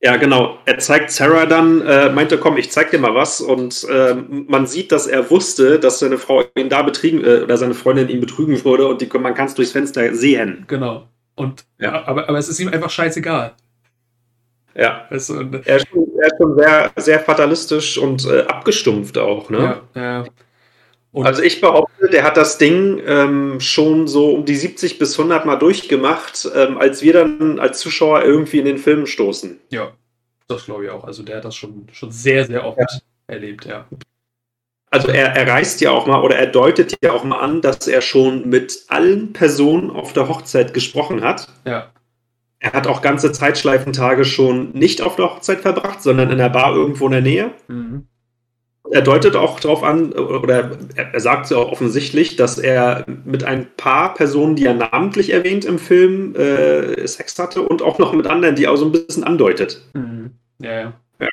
Ja, 0.02 0.18
genau. 0.18 0.58
Er 0.66 0.78
zeigt 0.80 1.12
Sarah 1.12 1.46
dann, 1.46 1.80
äh, 1.80 2.10
meinte, 2.10 2.38
komm, 2.38 2.58
ich 2.58 2.70
zeig 2.70 2.92
dir 2.92 3.00
mal 3.00 3.16
was. 3.16 3.40
Und 3.40 3.88
äh, 3.90 4.14
man 4.14 4.68
sieht, 4.68 4.92
dass 4.92 5.08
er 5.08 5.32
wusste, 5.32 5.80
dass 5.80 6.00
seine 6.00 6.18
Frau 6.18 6.44
ihn 6.58 6.68
da 6.68 6.82
betriegen, 6.82 7.24
äh, 7.24 7.44
oder 7.44 7.56
seine 7.56 7.76
Freundin 7.76 8.10
ihn 8.10 8.20
betrügen 8.20 8.62
würde 8.66 8.88
und 8.88 9.00
die, 9.00 9.08
man 9.20 9.36
kann 9.36 9.46
es 9.46 9.56
durchs 9.56 9.72
Fenster 9.72 10.14
sehen. 10.14 10.66
Genau. 10.68 11.08
Und 11.36 11.64
ja. 11.80 12.06
aber, 12.06 12.28
aber 12.28 12.38
es 12.38 12.50
ist 12.50 12.60
ihm 12.60 12.68
einfach 12.68 12.90
scheißegal. 12.90 13.56
Ja. 14.76 15.08
Weißt 15.10 15.30
du, 15.30 15.62
er, 15.66 15.78
ist 15.78 15.88
schon, 15.90 16.08
er, 16.18 16.28
ist 16.28 16.38
schon, 16.38 16.58
sehr, 16.58 16.92
sehr 16.96 17.20
fatalistisch 17.20 17.98
und 17.98 18.26
äh, 18.26 18.42
abgestumpft 18.42 19.18
auch, 19.18 19.50
ne? 19.50 19.82
Ja, 19.96 20.02
ja. 20.02 20.26
Und 21.12 21.26
also 21.26 21.42
ich 21.42 21.60
behaupte, 21.60 22.08
der 22.10 22.24
hat 22.24 22.38
das 22.38 22.60
Ding 22.60 23.02
ähm, 23.06 23.60
schon 23.60 24.08
so 24.08 24.32
um 24.36 24.46
die 24.46 24.56
70 24.56 25.00
bis 25.00 25.18
100 25.18 25.44
Mal 25.46 25.56
durchgemacht, 25.56 26.48
ähm, 26.56 26.78
als 26.78 27.02
wir 27.02 27.14
dann 27.14 27.60
als 27.60 27.80
Zuschauer 27.80 28.24
irgendwie 28.24 28.60
in 28.60 28.66
den 28.66 28.78
Film 28.78 29.08
stoßen. 29.08 29.60
Ja, 29.72 29.92
das 30.48 30.66
glaube 30.66 30.86
ich 30.86 30.92
auch. 30.92 31.04
Also 31.04 31.24
der 31.24 31.38
hat 31.38 31.46
das 31.46 31.56
schon, 31.56 31.88
schon 31.92 32.12
sehr, 32.12 32.46
sehr 32.46 32.64
oft 32.64 32.78
ja. 32.78 32.86
erlebt, 33.26 33.66
ja. 33.66 33.88
Also 34.92 35.08
er, 35.10 35.36
er 35.36 35.48
reißt 35.48 35.82
ja 35.82 35.92
auch 35.92 36.08
mal 36.08 36.22
oder 36.22 36.36
er 36.36 36.48
deutet 36.48 36.98
ja 37.04 37.12
auch 37.12 37.24
mal 37.24 37.40
an, 37.40 37.62
dass 37.62 37.88
er 37.88 38.02
schon 38.02 38.50
mit 38.50 38.86
allen 38.88 39.34
Personen 39.34 39.92
auf 39.92 40.14
der 40.14 40.28
Hochzeit 40.28 40.74
gesprochen 40.74 41.24
hat. 41.24 41.48
Ja. 41.66 41.92
Er 42.60 42.74
hat 42.74 42.88
auch 42.88 43.02
ganze 43.02 43.32
Zeitschleifentage 43.32 44.26
schon 44.26 44.72
nicht 44.72 45.02
auf 45.02 45.16
der 45.16 45.26
Hochzeit 45.26 45.62
verbracht, 45.62 46.02
sondern 46.04 46.30
in 46.30 46.38
der 46.38 46.50
Bar 46.50 46.76
irgendwo 46.76 47.06
in 47.06 47.12
der 47.12 47.22
Nähe. 47.22 47.52
Mhm 47.68 48.08
er 48.92 49.02
deutet 49.02 49.36
auch 49.36 49.60
darauf 49.60 49.84
an, 49.84 50.14
oder 50.14 50.78
er 50.96 51.20
sagt 51.20 51.46
es 51.46 51.52
ja 51.52 51.58
auch 51.58 51.72
offensichtlich, 51.72 52.36
dass 52.36 52.58
er 52.58 53.06
mit 53.26 53.44
ein 53.44 53.68
paar 53.78 54.14
Personen, 54.14 54.56
die 54.56 54.66
er 54.66 54.74
namentlich 54.74 55.32
erwähnt 55.32 55.66
im 55.66 55.80
Film, 55.80 56.36
äh, 56.36 57.06
Sex 57.08 57.38
hatte 57.38 57.62
und 57.62 57.82
auch 57.82 58.00
noch 58.00 58.14
mit 58.14 58.28
anderen, 58.28 58.56
die 58.56 58.66
er 58.66 58.78
so 58.78 58.86
ein 58.86 58.92
bisschen 58.92 59.24
andeutet. 59.24 59.82
Mhm. 59.94 60.32
Ja, 60.60 60.72
ja, 60.72 60.94
ja. 61.20 61.28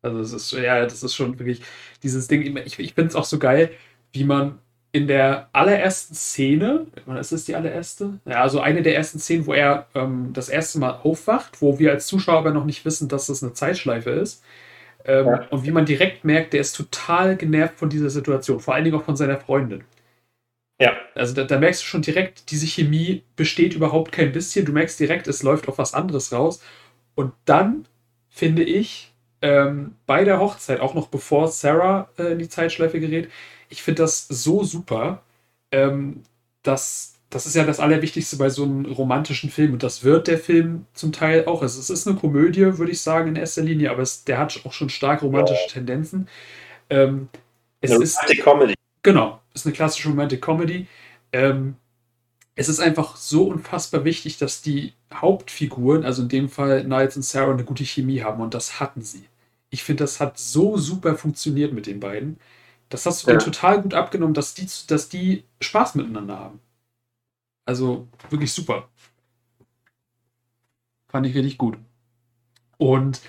Also 0.00 0.20
es 0.20 0.32
ist, 0.32 0.52
ja, 0.52 0.82
das 0.82 1.02
ist 1.02 1.14
schon 1.14 1.38
wirklich 1.38 1.62
dieses 2.02 2.28
Ding, 2.28 2.56
ich, 2.56 2.78
ich 2.78 2.94
finde 2.94 3.08
es 3.08 3.16
auch 3.16 3.24
so 3.24 3.38
geil, 3.38 3.70
wie 4.12 4.24
man 4.24 4.58
in 4.92 5.06
der 5.06 5.48
allerersten 5.52 6.14
Szene, 6.14 6.86
ist 7.18 7.32
das 7.32 7.44
die 7.44 7.54
allererste? 7.54 8.20
Ja, 8.26 8.42
also 8.42 8.60
eine 8.60 8.82
der 8.82 8.94
ersten 8.94 9.18
Szenen, 9.18 9.46
wo 9.46 9.54
er 9.54 9.86
ähm, 9.94 10.30
das 10.34 10.48
erste 10.48 10.78
Mal 10.78 11.00
aufwacht, 11.02 11.62
wo 11.62 11.78
wir 11.78 11.92
als 11.92 12.06
Zuschauer 12.06 12.38
aber 12.38 12.50
noch 12.50 12.66
nicht 12.66 12.84
wissen, 12.84 13.08
dass 13.08 13.26
das 13.26 13.42
eine 13.42 13.54
Zeitschleife 13.54 14.10
ist 14.10 14.42
ähm, 15.04 15.26
ja. 15.26 15.46
Und 15.50 15.64
wie 15.64 15.70
man 15.70 15.86
direkt 15.86 16.24
merkt, 16.24 16.52
der 16.52 16.60
ist 16.60 16.76
total 16.76 17.36
genervt 17.36 17.78
von 17.78 17.90
dieser 17.90 18.10
Situation, 18.10 18.60
vor 18.60 18.74
allen 18.74 18.84
Dingen 18.84 18.96
auch 18.96 19.04
von 19.04 19.16
seiner 19.16 19.38
Freundin. 19.38 19.84
Ja. 20.80 20.96
Also 21.14 21.34
da, 21.34 21.44
da, 21.44 21.58
merkst 21.58 21.82
du 21.82 21.86
schon 21.86 22.02
direkt, 22.02 22.50
diese 22.50 22.66
Chemie 22.66 23.22
besteht 23.36 23.74
überhaupt 23.74 24.12
kein 24.12 24.32
bisschen. 24.32 24.64
Du 24.64 24.72
merkst 24.72 24.98
direkt, 24.98 25.28
es 25.28 25.42
läuft 25.42 25.68
auf 25.68 25.78
was 25.78 25.94
anderes 25.94 26.32
raus. 26.32 26.62
Und 27.14 27.32
dann, 27.44 27.86
finde 28.28 28.62
ich, 28.62 29.12
ähm, 29.42 29.96
bei 30.06 30.24
der 30.24 30.40
Hochzeit, 30.40 30.80
auch 30.80 30.94
noch 30.94 31.08
bevor 31.08 31.48
Sarah 31.48 32.08
äh, 32.18 32.32
in 32.32 32.38
die 32.38 32.48
Zeitschleife 32.48 33.00
gerät. 33.00 33.28
Ich 33.72 33.82
finde 33.82 34.02
das 34.02 34.28
so 34.28 34.62
super. 34.64 35.22
Ähm, 35.70 36.22
dass, 36.62 37.14
das 37.30 37.46
ist 37.46 37.56
ja 37.56 37.64
das 37.64 37.80
Allerwichtigste 37.80 38.36
bei 38.36 38.48
so 38.50 38.64
einem 38.64 38.84
romantischen 38.86 39.50
Film 39.50 39.72
und 39.72 39.82
das 39.82 40.04
wird 40.04 40.28
der 40.28 40.38
Film 40.38 40.86
zum 40.94 41.12
Teil 41.12 41.46
auch. 41.46 41.62
Also 41.62 41.80
es 41.80 41.90
ist 41.90 42.06
eine 42.06 42.16
Komödie, 42.16 42.78
würde 42.78 42.92
ich 42.92 43.00
sagen, 43.00 43.28
in 43.28 43.36
erster 43.36 43.62
Linie, 43.62 43.90
aber 43.90 44.02
es, 44.02 44.24
der 44.24 44.38
hat 44.38 44.60
auch 44.64 44.72
schon 44.72 44.90
stark 44.90 45.22
romantische. 45.22 45.66
Tendenzen. 45.68 46.28
Ähm, 46.90 47.28
es 47.80 47.90
eine 47.90 48.04
ist 48.04 48.16
Romantic 48.16 48.44
Comedy. 48.44 48.74
Genau, 49.02 49.40
ist 49.54 49.66
eine 49.66 49.74
klassische 49.74 50.08
Romantic 50.08 50.42
Comedy. 50.42 50.86
Ähm, 51.32 51.76
es 52.54 52.68
ist 52.68 52.80
einfach 52.80 53.16
so 53.16 53.44
unfassbar 53.44 54.04
wichtig, 54.04 54.36
dass 54.36 54.60
die 54.62 54.92
Hauptfiguren, 55.12 56.04
also 56.04 56.22
in 56.22 56.28
dem 56.28 56.48
Fall 56.48 56.84
Niles 56.84 57.16
und 57.16 57.22
Sarah, 57.22 57.52
eine 57.52 57.64
gute 57.64 57.84
Chemie 57.84 58.22
haben 58.22 58.42
und 58.42 58.54
das 58.54 58.78
hatten 58.78 59.02
sie. 59.02 59.24
Ich 59.70 59.82
finde, 59.82 60.04
das 60.04 60.20
hat 60.20 60.38
so 60.38 60.76
super 60.76 61.16
funktioniert 61.16 61.72
mit 61.72 61.86
den 61.86 61.98
beiden. 61.98 62.38
Das 62.92 63.06
hast 63.06 63.26
du 63.26 63.30
ja. 63.30 63.38
dir 63.38 63.44
total 63.44 63.80
gut 63.80 63.94
abgenommen, 63.94 64.34
dass 64.34 64.52
die, 64.52 64.66
dass 64.86 65.08
die 65.08 65.44
Spaß 65.62 65.94
miteinander 65.94 66.38
haben. 66.38 66.60
Also 67.64 68.06
wirklich 68.28 68.52
super. 68.52 68.88
Fand 71.08 71.26
ich 71.26 71.34
richtig 71.34 71.56
gut. 71.56 71.78
Und 72.76 73.22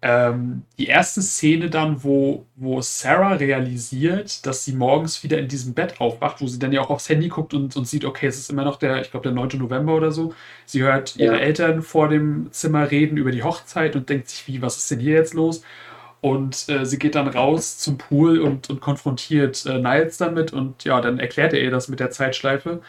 ähm, 0.00 0.62
die 0.78 0.86
erste 0.86 1.20
Szene 1.20 1.68
dann, 1.68 2.02
wo, 2.02 2.46
wo 2.56 2.80
Sarah 2.80 3.34
realisiert, 3.34 4.46
dass 4.46 4.64
sie 4.64 4.72
morgens 4.72 5.22
wieder 5.22 5.38
in 5.38 5.48
diesem 5.48 5.74
Bett 5.74 6.00
aufwacht, 6.00 6.40
wo 6.40 6.46
sie 6.46 6.58
dann 6.58 6.72
ja 6.72 6.80
auch 6.80 6.88
aufs 6.88 7.10
Handy 7.10 7.28
guckt 7.28 7.52
und, 7.52 7.76
und 7.76 7.86
sieht, 7.86 8.06
okay, 8.06 8.28
es 8.28 8.38
ist 8.38 8.50
immer 8.50 8.64
noch 8.64 8.76
der, 8.76 9.02
ich 9.02 9.10
glaube, 9.10 9.24
der 9.24 9.32
9. 9.32 9.58
November 9.58 9.94
oder 9.94 10.10
so. 10.10 10.32
Sie 10.64 10.82
hört 10.82 11.16
ihre 11.16 11.34
ja. 11.34 11.40
Eltern 11.40 11.82
vor 11.82 12.08
dem 12.08 12.50
Zimmer 12.50 12.90
reden 12.90 13.18
über 13.18 13.30
die 13.30 13.42
Hochzeit 13.42 13.94
und 13.94 14.08
denkt 14.08 14.30
sich, 14.30 14.48
wie, 14.48 14.62
was 14.62 14.78
ist 14.78 14.90
denn 14.90 15.00
hier 15.00 15.16
jetzt 15.16 15.34
los? 15.34 15.62
Und 16.22 16.68
äh, 16.68 16.86
sie 16.86 16.98
geht 16.98 17.16
dann 17.16 17.28
raus 17.28 17.78
zum 17.78 17.98
Pool 17.98 18.40
und, 18.40 18.70
und 18.70 18.80
konfrontiert 18.80 19.66
äh, 19.66 19.78
Niles 19.78 20.18
damit 20.18 20.52
und 20.52 20.84
ja, 20.84 21.00
dann 21.00 21.18
erklärt 21.18 21.52
er 21.52 21.60
ihr 21.60 21.70
das 21.70 21.88
mit 21.88 22.00
der 22.00 22.10
Zeitschleife. 22.12 22.80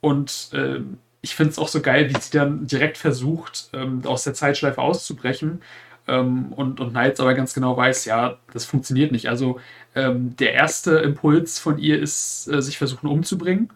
Und 0.00 0.50
äh, 0.54 0.80
ich 1.20 1.34
finde 1.34 1.50
es 1.50 1.58
auch 1.58 1.68
so 1.68 1.82
geil, 1.82 2.08
wie 2.08 2.20
sie 2.20 2.38
dann 2.38 2.66
direkt 2.68 2.96
versucht, 2.96 3.70
ähm, 3.74 4.02
aus 4.06 4.22
der 4.24 4.34
Zeitschleife 4.34 4.80
auszubrechen 4.80 5.60
ähm, 6.08 6.52
und, 6.52 6.80
und 6.80 6.92
Niles 6.94 7.20
aber 7.20 7.34
ganz 7.34 7.54
genau 7.54 7.76
weiß, 7.76 8.04
ja, 8.04 8.38
das 8.52 8.64
funktioniert 8.64 9.12
nicht. 9.12 9.28
Also 9.28 9.60
ähm, 9.94 10.36
der 10.36 10.52
erste 10.52 10.98
Impuls 10.98 11.58
von 11.58 11.78
ihr 11.78 12.00
ist, 12.00 12.48
äh, 12.48 12.62
sich 12.62 12.78
versuchen 12.78 13.08
umzubringen. 13.08 13.70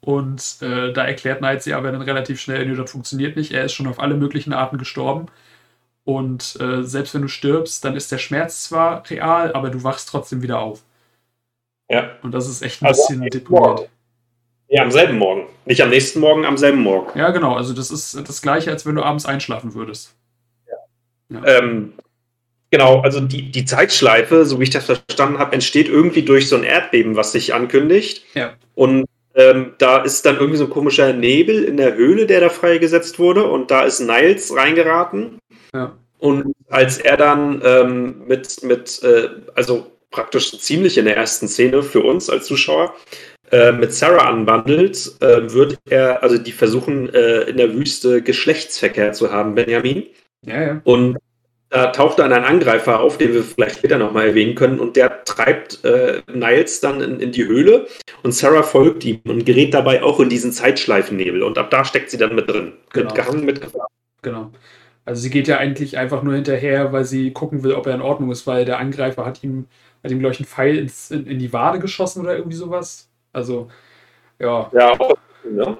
Und 0.00 0.58
äh, 0.62 0.92
da 0.92 1.04
erklärt 1.04 1.40
Niles 1.40 1.66
ja 1.66 1.76
aber 1.76 1.92
dann 1.92 2.02
relativ 2.02 2.40
schnell, 2.40 2.66
nee, 2.66 2.74
das 2.74 2.90
funktioniert 2.90 3.36
nicht. 3.36 3.52
Er 3.52 3.64
ist 3.64 3.72
schon 3.72 3.86
auf 3.86 4.00
alle 4.00 4.16
möglichen 4.16 4.52
Arten 4.52 4.78
gestorben. 4.78 5.26
Und 6.08 6.58
äh, 6.58 6.84
selbst 6.84 7.12
wenn 7.12 7.20
du 7.20 7.28
stirbst, 7.28 7.84
dann 7.84 7.94
ist 7.94 8.10
der 8.10 8.16
Schmerz 8.16 8.64
zwar 8.64 9.02
real, 9.10 9.52
aber 9.52 9.68
du 9.68 9.84
wachst 9.84 10.08
trotzdem 10.08 10.40
wieder 10.40 10.58
auf. 10.58 10.82
Ja. 11.90 12.12
Und 12.22 12.32
das 12.32 12.48
ist 12.48 12.62
echt 12.62 12.80
ein 12.80 12.86
also 12.86 13.02
bisschen 13.06 13.28
deprimiert. 13.28 13.90
Ja, 14.68 14.84
am 14.84 14.90
selben 14.90 15.18
Morgen. 15.18 15.48
Nicht 15.66 15.82
am 15.82 15.90
nächsten 15.90 16.20
Morgen, 16.20 16.46
am 16.46 16.56
selben 16.56 16.80
Morgen. 16.80 17.18
Ja, 17.18 17.28
genau. 17.28 17.56
Also 17.56 17.74
das 17.74 17.90
ist 17.90 18.26
das 18.26 18.40
gleiche, 18.40 18.70
als 18.70 18.86
wenn 18.86 18.94
du 18.94 19.02
abends 19.02 19.26
einschlafen 19.26 19.74
würdest. 19.74 20.14
Ja. 21.28 21.44
Ähm, 21.44 21.92
genau, 22.70 23.02
also 23.02 23.20
die, 23.20 23.50
die 23.50 23.66
Zeitschleife, 23.66 24.46
so 24.46 24.60
wie 24.60 24.64
ich 24.64 24.70
das 24.70 24.86
verstanden 24.86 25.38
habe, 25.38 25.52
entsteht 25.52 25.90
irgendwie 25.90 26.22
durch 26.22 26.48
so 26.48 26.56
ein 26.56 26.64
Erdbeben, 26.64 27.16
was 27.16 27.32
sich 27.32 27.52
ankündigt. 27.52 28.24
Ja. 28.32 28.54
Und 28.74 29.04
ähm, 29.34 29.74
da 29.76 29.98
ist 29.98 30.24
dann 30.24 30.36
irgendwie 30.36 30.56
so 30.56 30.64
ein 30.64 30.70
komischer 30.70 31.12
Nebel 31.12 31.64
in 31.64 31.76
der 31.76 31.96
Höhle, 31.96 32.24
der 32.24 32.40
da 32.40 32.48
freigesetzt 32.48 33.18
wurde. 33.18 33.44
Und 33.44 33.70
da 33.70 33.82
ist 33.82 34.00
Niles 34.00 34.56
reingeraten. 34.56 35.38
Ja. 35.74 35.96
Und 36.18 36.54
als 36.68 36.98
er 36.98 37.16
dann 37.16 37.62
ähm, 37.64 38.26
mit, 38.26 38.62
mit 38.62 39.02
äh, 39.02 39.28
also 39.54 39.86
praktisch 40.10 40.58
ziemlich 40.58 40.98
in 40.98 41.04
der 41.04 41.16
ersten 41.16 41.48
Szene 41.48 41.82
für 41.82 42.00
uns 42.00 42.28
als 42.28 42.46
Zuschauer, 42.46 42.94
äh, 43.50 43.72
mit 43.72 43.94
Sarah 43.94 44.28
anwandelt, 44.28 45.12
äh, 45.20 45.52
wird 45.52 45.78
er, 45.88 46.22
also 46.22 46.38
die 46.38 46.52
versuchen 46.52 47.12
äh, 47.14 47.42
in 47.42 47.56
der 47.56 47.72
Wüste 47.74 48.20
Geschlechtsverkehr 48.22 49.12
zu 49.12 49.32
haben, 49.32 49.54
Benjamin. 49.54 50.06
Ja, 50.44 50.62
ja. 50.62 50.80
Und 50.84 51.18
da 51.70 51.88
taucht 51.88 52.18
dann 52.18 52.32
ein 52.32 52.44
Angreifer 52.44 53.00
auf, 53.00 53.18
den 53.18 53.34
wir 53.34 53.42
vielleicht 53.42 53.78
später 53.78 53.98
nochmal 53.98 54.28
erwähnen 54.28 54.54
können, 54.54 54.80
und 54.80 54.96
der 54.96 55.24
treibt 55.24 55.84
äh, 55.84 56.22
Niles 56.32 56.80
dann 56.80 57.00
in, 57.00 57.20
in, 57.20 57.32
die 57.32 57.46
Höhle 57.46 57.86
und 58.22 58.32
Sarah 58.32 58.62
folgt 58.62 59.04
ihm 59.04 59.20
und 59.24 59.44
gerät 59.44 59.74
dabei 59.74 60.02
auch 60.02 60.20
in 60.20 60.30
diesen 60.30 60.52
Zeitschleifennebel. 60.52 61.42
Und 61.42 61.58
ab 61.58 61.70
da 61.70 61.84
steckt 61.84 62.10
sie 62.10 62.16
dann 62.16 62.34
mit 62.34 62.48
drin. 62.48 62.72
Genau. 62.92 63.06
Mit 63.06 63.14
gehangen, 63.14 63.44
mit 63.44 63.60
Gefahr. 63.60 63.88
Genau. 64.22 64.50
Also 65.08 65.22
sie 65.22 65.30
geht 65.30 65.48
ja 65.48 65.56
eigentlich 65.56 65.96
einfach 65.96 66.22
nur 66.22 66.34
hinterher, 66.34 66.92
weil 66.92 67.06
sie 67.06 67.32
gucken 67.32 67.62
will, 67.62 67.72
ob 67.72 67.86
er 67.86 67.94
in 67.94 68.02
Ordnung 68.02 68.30
ist, 68.30 68.46
weil 68.46 68.66
der 68.66 68.78
Angreifer 68.78 69.24
hat 69.24 69.42
ihm, 69.42 69.66
hat 70.04 70.10
ihm 70.10 70.18
glaube 70.18 70.34
ich, 70.34 70.40
einen 70.40 70.46
Pfeil 70.46 70.76
ins, 70.76 71.10
in, 71.10 71.26
in, 71.26 71.38
die 71.38 71.50
Wade 71.54 71.78
geschossen 71.78 72.20
oder 72.20 72.36
irgendwie 72.36 72.58
sowas. 72.58 73.08
Also, 73.32 73.70
ja. 74.38 74.70
Ja, 74.74 75.00
auch, 75.00 75.16
ja. 75.50 75.78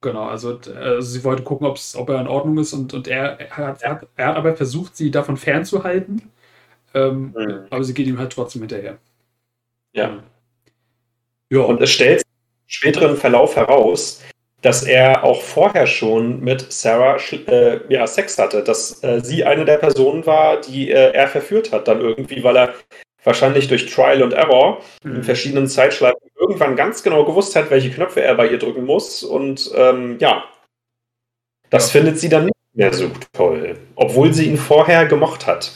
Genau, 0.00 0.24
also, 0.28 0.58
also 0.74 1.00
sie 1.02 1.22
wollte 1.24 1.42
gucken, 1.42 1.66
ob 1.66 2.08
er 2.08 2.22
in 2.22 2.26
Ordnung 2.26 2.56
ist 2.56 2.72
und, 2.72 2.94
und 2.94 3.06
er, 3.06 3.38
er, 3.38 3.54
hat, 3.54 3.82
ja. 3.82 4.00
er 4.16 4.26
hat 4.28 4.36
aber 4.36 4.56
versucht, 4.56 4.96
sie 4.96 5.10
davon 5.10 5.36
fernzuhalten. 5.36 6.30
Ähm, 6.94 7.34
mhm. 7.36 7.66
Aber 7.68 7.84
sie 7.84 7.92
geht 7.92 8.06
ihm 8.06 8.18
halt 8.18 8.32
trotzdem 8.32 8.62
hinterher. 8.62 8.96
Ja. 9.92 10.22
Ja. 11.50 11.60
Und 11.60 11.82
es 11.82 11.90
stellt 11.90 12.20
sich 12.20 12.28
im 12.28 12.70
späteren 12.70 13.16
Verlauf 13.18 13.56
heraus, 13.56 14.22
dass 14.62 14.82
er 14.82 15.24
auch 15.24 15.42
vorher 15.42 15.86
schon 15.86 16.40
mit 16.40 16.70
Sarah 16.72 17.16
äh, 17.46 17.80
ja, 17.88 18.06
Sex 18.06 18.38
hatte, 18.38 18.62
dass 18.62 19.02
äh, 19.02 19.20
sie 19.22 19.44
eine 19.44 19.64
der 19.64 19.78
Personen 19.78 20.26
war, 20.26 20.60
die 20.60 20.90
äh, 20.90 21.12
er 21.12 21.28
verführt 21.28 21.72
hat, 21.72 21.88
dann 21.88 22.00
irgendwie, 22.00 22.44
weil 22.44 22.56
er 22.56 22.74
wahrscheinlich 23.24 23.68
durch 23.68 23.86
Trial 23.86 24.22
und 24.22 24.32
Error 24.32 24.82
mhm. 25.02 25.16
in 25.16 25.22
verschiedenen 25.22 25.66
Zeitschleifen 25.66 26.20
irgendwann 26.38 26.76
ganz 26.76 27.02
genau 27.02 27.24
gewusst 27.24 27.56
hat, 27.56 27.70
welche 27.70 27.90
Knöpfe 27.90 28.22
er 28.22 28.34
bei 28.34 28.48
ihr 28.48 28.58
drücken 28.58 28.84
muss. 28.84 29.22
Und 29.22 29.70
ähm, 29.74 30.16
ja, 30.20 30.44
das 31.70 31.92
ja. 31.92 32.00
findet 32.00 32.18
sie 32.18 32.28
dann 32.28 32.46
nicht 32.46 32.56
mehr 32.74 32.92
so 32.92 33.10
toll, 33.32 33.78
obwohl 33.94 34.32
sie 34.32 34.46
ihn 34.46 34.56
vorher 34.56 35.06
gemocht 35.06 35.46
hat. 35.46 35.72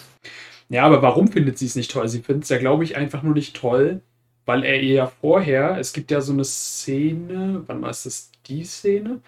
Ja, 0.69 0.85
aber 0.85 1.03
warum 1.03 1.29
findet 1.29 1.59
sie 1.59 1.67
es 1.67 1.77
nicht 1.77 1.91
toll? 1.91 2.09
Sie 2.09 2.23
findet 2.23 2.45
es 2.45 2.51
ja, 2.51 2.59
glaube 2.59 2.85
ich, 2.85 2.97
einfach 2.97 3.23
nur 3.23 3.35
nicht 3.35 3.57
toll, 3.57 4.01
weil 4.47 4.65
er 4.65 4.81
ihr 4.81 4.95
ja 4.95 5.13
vorher, 5.21 5.77
es 5.79 5.93
gibt 5.93 6.11
ja 6.11 6.21
so 6.21 6.33
eine 6.33 6.45
Szene, 6.45 7.63
wann 7.67 7.83
war 7.83 7.91
es 7.91 8.05
das, 8.05 8.33
die 8.45 8.65
Szene? 8.65 9.21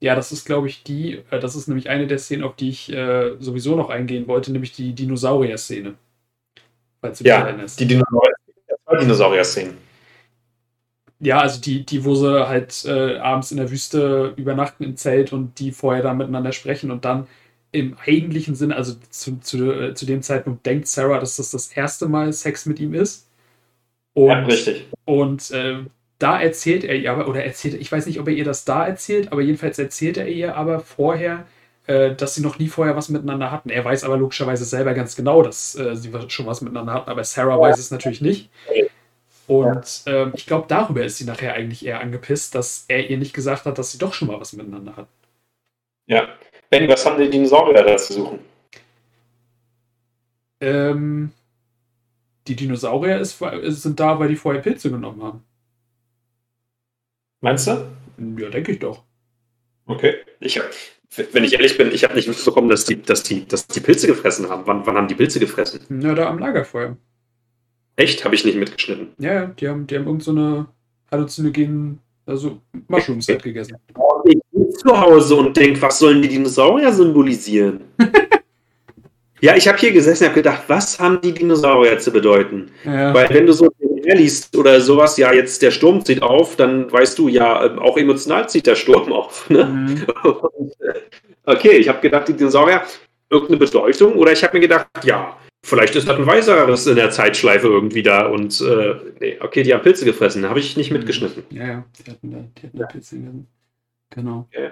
Ja, 0.00 0.14
das 0.16 0.32
ist, 0.32 0.44
glaube 0.44 0.68
ich, 0.68 0.82
die, 0.82 1.22
äh, 1.30 1.38
das 1.38 1.54
ist 1.54 1.68
nämlich 1.68 1.88
eine 1.88 2.06
der 2.06 2.18
Szenen, 2.18 2.42
auf 2.42 2.56
die 2.56 2.70
ich 2.70 2.92
äh, 2.92 3.36
sowieso 3.38 3.76
noch 3.76 3.88
eingehen 3.88 4.26
wollte, 4.26 4.50
nämlich 4.50 4.72
die 4.72 4.94
Dinosaurier-Szene. 4.94 5.94
Falls 7.00 7.18
du 7.18 7.24
ja, 7.24 7.52
dich. 7.52 7.76
Die 7.76 7.86
Dinosaurier-Szenen. 7.86 9.76
Ja, 11.20 11.38
also 11.38 11.60
die, 11.60 11.86
die, 11.86 12.04
wo 12.04 12.16
sie 12.16 12.48
halt 12.48 12.84
äh, 12.84 13.18
abends 13.18 13.52
in 13.52 13.58
der 13.58 13.70
Wüste 13.70 14.34
übernachten 14.36 14.82
im 14.82 14.96
Zelt 14.96 15.32
und 15.32 15.60
die 15.60 15.70
vorher 15.70 16.02
da 16.02 16.14
miteinander 16.14 16.50
sprechen 16.50 16.90
und 16.90 17.04
dann 17.04 17.28
im 17.70 17.96
eigentlichen 18.04 18.56
Sinne, 18.56 18.74
also 18.74 18.94
zu, 19.08 19.38
zu, 19.38 19.72
äh, 19.72 19.94
zu 19.94 20.04
dem 20.04 20.22
Zeitpunkt 20.22 20.66
denkt 20.66 20.88
Sarah, 20.88 21.20
dass 21.20 21.36
das 21.36 21.52
das 21.52 21.68
erste 21.68 22.08
Mal 22.08 22.32
Sex 22.32 22.66
mit 22.66 22.80
ihm 22.80 22.92
ist. 22.92 23.28
Und, 24.14 24.28
ja, 24.30 24.38
richtig. 24.40 24.88
Und 25.04 25.50
äh, 25.52 25.84
da 26.22 26.40
erzählt 26.40 26.84
er 26.84 26.94
ihr 26.94 27.10
aber, 27.10 27.28
oder 27.28 27.44
erzählt, 27.44 27.74
ich 27.74 27.90
weiß 27.90 28.06
nicht, 28.06 28.20
ob 28.20 28.28
er 28.28 28.34
ihr 28.34 28.44
das 28.44 28.64
da 28.64 28.86
erzählt, 28.86 29.32
aber 29.32 29.42
jedenfalls 29.42 29.78
erzählt 29.78 30.16
er 30.16 30.28
ihr 30.28 30.56
aber 30.56 30.80
vorher, 30.80 31.46
äh, 31.86 32.14
dass 32.14 32.34
sie 32.34 32.42
noch 32.42 32.58
nie 32.58 32.68
vorher 32.68 32.96
was 32.96 33.08
miteinander 33.08 33.50
hatten. 33.50 33.70
Er 33.70 33.84
weiß 33.84 34.04
aber 34.04 34.16
logischerweise 34.16 34.64
selber 34.64 34.94
ganz 34.94 35.16
genau, 35.16 35.42
dass 35.42 35.74
äh, 35.74 35.96
sie 35.96 36.12
schon 36.28 36.46
was 36.46 36.60
miteinander 36.60 36.92
hatten, 36.92 37.10
aber 37.10 37.24
Sarah 37.24 37.58
weiß 37.58 37.78
es 37.78 37.90
natürlich 37.90 38.20
nicht. 38.20 38.50
Und 39.48 40.02
ähm, 40.06 40.32
ich 40.34 40.46
glaube, 40.46 40.66
darüber 40.68 41.02
ist 41.04 41.18
sie 41.18 41.24
nachher 41.24 41.54
eigentlich 41.54 41.84
eher 41.84 42.00
angepisst, 42.00 42.54
dass 42.54 42.84
er 42.86 43.10
ihr 43.10 43.18
nicht 43.18 43.34
gesagt 43.34 43.66
hat, 43.66 43.76
dass 43.76 43.90
sie 43.90 43.98
doch 43.98 44.14
schon 44.14 44.28
mal 44.28 44.40
was 44.40 44.52
miteinander 44.52 44.96
hatten. 44.96 45.12
Ja. 46.06 46.28
Benny, 46.70 46.88
was 46.88 47.04
haben 47.04 47.20
die 47.20 47.28
Dinosaurier 47.28 47.82
da 47.82 47.96
zu 47.96 48.12
suchen? 48.14 48.38
Ähm, 50.60 51.32
die 52.46 52.56
Dinosaurier 52.56 53.18
ist, 53.18 53.38
sind 53.82 53.98
da, 53.98 54.18
weil 54.18 54.28
die 54.28 54.36
vorher 54.36 54.62
Pilze 54.62 54.90
genommen 54.90 55.22
haben. 55.22 55.44
Meinst 57.42 57.66
du? 57.66 57.86
Ja, 58.38 58.48
denke 58.48 58.72
ich 58.72 58.78
doch. 58.78 59.02
Okay. 59.86 60.14
Ich 60.40 60.56
habe 60.58 60.70
wenn 61.32 61.44
ich 61.44 61.52
ehrlich 61.52 61.76
bin, 61.76 61.92
ich 61.92 62.04
habe 62.04 62.14
nicht 62.14 62.28
mitbekommen, 62.28 62.68
dass 62.68 62.84
die, 62.84 63.02
dass, 63.02 63.22
die, 63.22 63.46
dass 63.46 63.66
die 63.66 63.80
Pilze 63.80 64.06
gefressen 64.06 64.48
haben. 64.48 64.62
Wann, 64.64 64.86
wann 64.86 64.96
haben 64.96 65.08
die 65.08 65.14
Pilze 65.14 65.40
gefressen? 65.40 65.80
Na, 65.88 66.14
da 66.14 66.28
am 66.28 66.38
Lagerfeuer. 66.38 66.96
Echt? 67.96 68.24
Habe 68.24 68.34
ich 68.34 68.44
nicht 68.44 68.56
mitgeschnitten. 68.56 69.08
Ja, 69.18 69.46
die 69.46 69.68
haben, 69.68 69.86
die 69.86 69.96
haben 69.96 70.06
irgendeine 70.06 70.56
so 70.60 70.66
halluzinogenen, 71.10 71.98
also 72.24 72.58
Mushrooms 72.88 73.28
halt 73.28 73.42
gegessen. 73.42 73.76
Ich 74.24 74.40
bin 74.50 74.72
zu 74.72 74.98
Hause 74.98 75.36
und 75.36 75.54
denke, 75.54 75.82
was 75.82 75.98
sollen 75.98 76.22
die 76.22 76.28
Dinosaurier 76.28 76.90
symbolisieren? 76.92 77.80
ja, 79.42 79.54
ich 79.54 79.68
habe 79.68 79.76
hier 79.76 79.92
gesessen 79.92 80.24
und 80.24 80.30
habe 80.30 80.40
gedacht, 80.40 80.62
was 80.68 80.98
haben 80.98 81.20
die 81.20 81.32
Dinosaurier 81.32 81.98
zu 81.98 82.10
bedeuten? 82.10 82.70
Ja. 82.84 83.12
Weil 83.12 83.28
wenn 83.28 83.46
du 83.46 83.52
so 83.52 83.68
liest 84.02 84.56
oder 84.56 84.80
sowas, 84.80 85.16
ja, 85.16 85.32
jetzt 85.32 85.62
der 85.62 85.70
Sturm 85.70 86.04
zieht 86.04 86.22
auf, 86.22 86.56
dann 86.56 86.90
weißt 86.90 87.18
du, 87.18 87.28
ja, 87.28 87.64
ähm, 87.64 87.78
auch 87.78 87.96
emotional 87.96 88.48
zieht 88.48 88.66
der 88.66 88.76
Sturm 88.76 89.12
auf. 89.12 89.48
Ne? 89.50 89.64
Mhm. 89.64 90.06
Äh, 90.80 90.92
okay, 91.44 91.72
ich 91.72 91.88
habe 91.88 92.00
gedacht, 92.00 92.28
die 92.28 92.34
Dinosaurier 92.34 92.82
irgendeine 93.30 93.58
Bedeutung 93.58 94.14
oder 94.14 94.32
ich 94.32 94.42
habe 94.44 94.56
mir 94.56 94.60
gedacht, 94.60 94.88
ja, 95.04 95.36
Vielleicht 95.64 95.94
ist 95.94 96.08
das 96.08 96.18
ein 96.18 96.26
weiseres 96.26 96.88
in 96.88 96.96
der 96.96 97.10
Zeitschleife 97.10 97.68
irgendwie 97.68 98.02
da 98.02 98.26
und 98.26 98.60
äh, 98.60 98.96
nee, 99.20 99.38
okay, 99.40 99.62
die 99.62 99.72
haben 99.72 99.82
Pilze 99.82 100.04
gefressen, 100.04 100.48
habe 100.48 100.58
ich 100.58 100.76
nicht 100.76 100.90
mitgeschnitten. 100.90 101.44
Ja, 101.50 101.66
ja, 101.66 101.84
die 102.04 102.10
hatten 102.10 102.32
da, 102.32 102.38
die 102.58 102.66
hatten 102.66 102.78
da 102.78 102.86
Pilze 102.86 103.16
gegessen. 103.16 103.46
Genau. 104.10 104.48
Okay. 104.50 104.70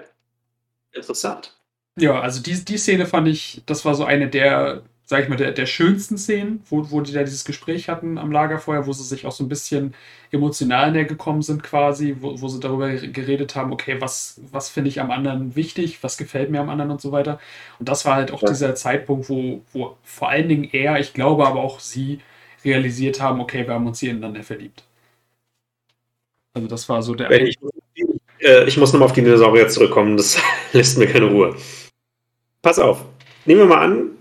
Interessant. 0.91 1.57
Ja, 1.97 2.19
also 2.19 2.41
die, 2.41 2.65
die 2.65 2.77
Szene 2.77 3.05
fand 3.05 3.29
ich, 3.29 3.61
das 3.65 3.85
war 3.85 3.95
so 3.95 4.03
eine 4.03 4.29
der 4.29 4.83
sag 5.11 5.23
ich 5.23 5.29
mal, 5.29 5.35
der, 5.35 5.51
der 5.51 5.65
schönsten 5.65 6.17
Szenen, 6.17 6.63
wo, 6.69 6.89
wo 6.89 7.01
die 7.01 7.11
da 7.11 7.23
dieses 7.23 7.43
Gespräch 7.43 7.89
hatten 7.89 8.17
am 8.17 8.31
Lagerfeuer, 8.31 8.87
wo 8.87 8.93
sie 8.93 9.03
sich 9.03 9.25
auch 9.25 9.33
so 9.33 9.43
ein 9.43 9.49
bisschen 9.49 9.93
emotional 10.31 10.93
näher 10.93 11.03
gekommen 11.03 11.41
sind 11.41 11.63
quasi, 11.63 12.15
wo, 12.21 12.39
wo 12.39 12.47
sie 12.47 12.61
darüber 12.61 12.93
geredet 12.93 13.57
haben, 13.57 13.73
okay, 13.73 13.99
was, 13.99 14.39
was 14.53 14.69
finde 14.69 14.87
ich 14.87 15.01
am 15.01 15.11
anderen 15.11 15.53
wichtig, 15.57 16.01
was 16.01 16.17
gefällt 16.17 16.49
mir 16.49 16.61
am 16.61 16.69
anderen 16.69 16.91
und 16.91 17.01
so 17.01 17.11
weiter. 17.11 17.41
Und 17.77 17.89
das 17.89 18.05
war 18.05 18.15
halt 18.15 18.31
auch 18.31 18.41
ja. 18.41 18.47
dieser 18.47 18.73
Zeitpunkt, 18.73 19.27
wo, 19.27 19.59
wo 19.73 19.97
vor 20.01 20.29
allen 20.29 20.47
Dingen 20.47 20.69
er, 20.71 20.97
ich 20.97 21.13
glaube 21.13 21.45
aber 21.45 21.59
auch 21.59 21.81
sie, 21.81 22.21
realisiert 22.63 23.19
haben, 23.19 23.41
okay, 23.41 23.67
wir 23.67 23.73
haben 23.73 23.87
uns 23.87 23.99
hier 23.99 24.11
ineinander 24.11 24.43
verliebt. 24.43 24.85
Also 26.53 26.69
das 26.69 26.87
war 26.87 27.03
so 27.03 27.15
der... 27.15 27.29
Ich, 27.31 27.57
äh, 28.39 28.63
ich 28.63 28.77
muss 28.77 28.93
nochmal 28.93 29.09
auf 29.09 29.13
die 29.13 29.23
Dinosaurier 29.23 29.67
zurückkommen, 29.67 30.15
das 30.15 30.39
lässt 30.71 30.97
mir 30.97 31.07
keine 31.07 31.25
Ruhe. 31.25 31.57
Pass 32.61 32.79
auf, 32.79 33.03
nehmen 33.45 33.59
wir 33.59 33.67
mal 33.67 33.83
an, 33.83 34.11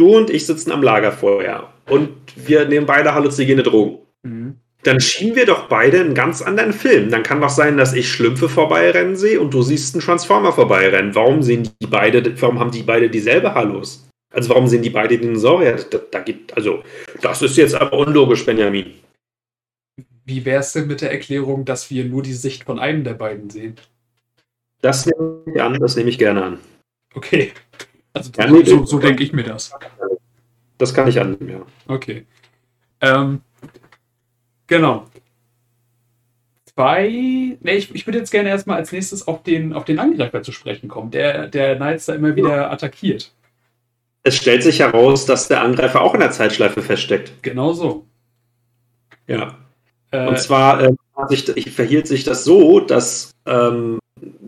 du 0.00 0.16
und 0.16 0.30
ich 0.30 0.46
sitzen 0.46 0.72
am 0.72 0.82
Lagerfeuer 0.82 1.72
und 1.88 2.10
wir 2.36 2.66
nehmen 2.66 2.86
beide 2.86 3.14
halluzinogene 3.14 3.62
Drogen. 3.62 3.98
Mhm. 4.22 4.56
Dann 4.82 5.00
schienen 5.00 5.36
wir 5.36 5.44
doch 5.44 5.68
beide 5.68 6.00
einen 6.00 6.14
ganz 6.14 6.40
anderen 6.40 6.72
Film. 6.72 7.10
Dann 7.10 7.22
kann 7.22 7.40
doch 7.40 7.50
sein, 7.50 7.76
dass 7.76 7.92
ich 7.92 8.10
Schlümpfe 8.10 8.48
vorbeirennen 8.48 9.14
sehe 9.14 9.38
und 9.38 9.52
du 9.52 9.60
siehst 9.60 9.94
einen 9.94 10.02
Transformer 10.02 10.52
vorbeirennen. 10.52 11.14
Warum 11.14 11.42
sehen 11.42 11.68
die 11.82 11.86
beide, 11.86 12.40
warum 12.40 12.58
haben 12.58 12.70
die 12.70 12.82
beide 12.82 13.10
dieselbe 13.10 13.54
Hallos? 13.54 14.08
Also 14.32 14.48
warum 14.48 14.68
sehen 14.68 14.82
die 14.82 14.90
beide 14.90 15.18
Dinosaurier? 15.18 15.76
Da, 15.90 15.98
da 16.10 16.20
gibt, 16.20 16.56
also, 16.56 16.82
das 17.20 17.42
ist 17.42 17.56
jetzt 17.56 17.74
aber 17.74 17.98
unlogisch, 17.98 18.46
Benjamin. 18.46 18.94
Wie 20.24 20.44
wäre 20.44 20.60
es 20.60 20.72
denn 20.72 20.86
mit 20.86 21.02
der 21.02 21.10
Erklärung, 21.10 21.64
dass 21.64 21.90
wir 21.90 22.04
nur 22.04 22.22
die 22.22 22.32
Sicht 22.32 22.64
von 22.64 22.78
einem 22.78 23.04
der 23.04 23.14
beiden 23.14 23.50
sehen? 23.50 23.74
Das 24.80 25.04
nehme 25.04 25.42
ich 25.52 25.60
an, 25.60 25.78
das 25.78 25.96
nehme 25.96 26.08
ich 26.08 26.18
gerne 26.18 26.44
an. 26.44 26.58
Okay. 27.14 27.52
Also 28.12 28.30
ja, 28.36 28.50
nee, 28.50 28.64
so, 28.64 28.84
so 28.84 28.98
denke 28.98 29.22
ich 29.22 29.32
mir 29.32 29.44
das. 29.44 29.72
Das 30.78 30.94
kann 30.94 31.08
ich 31.08 31.20
annehmen, 31.20 31.48
ja. 31.48 31.60
Okay. 31.86 32.26
Ähm, 33.00 33.42
genau. 34.66 35.06
Zwei. 36.64 37.56
Ne, 37.60 37.74
ich, 37.74 37.94
ich 37.94 38.06
würde 38.06 38.18
jetzt 38.18 38.30
gerne 38.30 38.48
erstmal 38.48 38.78
als 38.78 38.90
nächstes 38.90 39.28
auf 39.28 39.42
den, 39.42 39.72
auf 39.72 39.84
den 39.84 39.98
Angreifer 39.98 40.42
zu 40.42 40.52
sprechen 40.52 40.88
kommen, 40.88 41.10
der, 41.10 41.48
der 41.48 41.76
Knights 41.76 42.06
da 42.06 42.14
immer 42.14 42.34
wieder 42.34 42.70
attackiert. 42.72 43.32
Es 44.22 44.36
stellt 44.36 44.62
sich 44.62 44.80
heraus, 44.80 45.24
dass 45.26 45.48
der 45.48 45.62
Angreifer 45.62 46.02
auch 46.02 46.14
in 46.14 46.20
der 46.20 46.30
Zeitschleife 46.30 46.82
feststeckt. 46.82 47.42
Genau 47.42 47.72
so. 47.72 48.06
Ja. 49.26 49.58
Äh, 50.10 50.26
Und 50.26 50.38
zwar 50.38 50.82
äh, 50.82 50.92
sich, 51.28 51.70
verhielt 51.70 52.06
sich 52.06 52.24
das 52.24 52.44
so, 52.44 52.80
dass 52.80 53.30
ähm, 53.46 53.99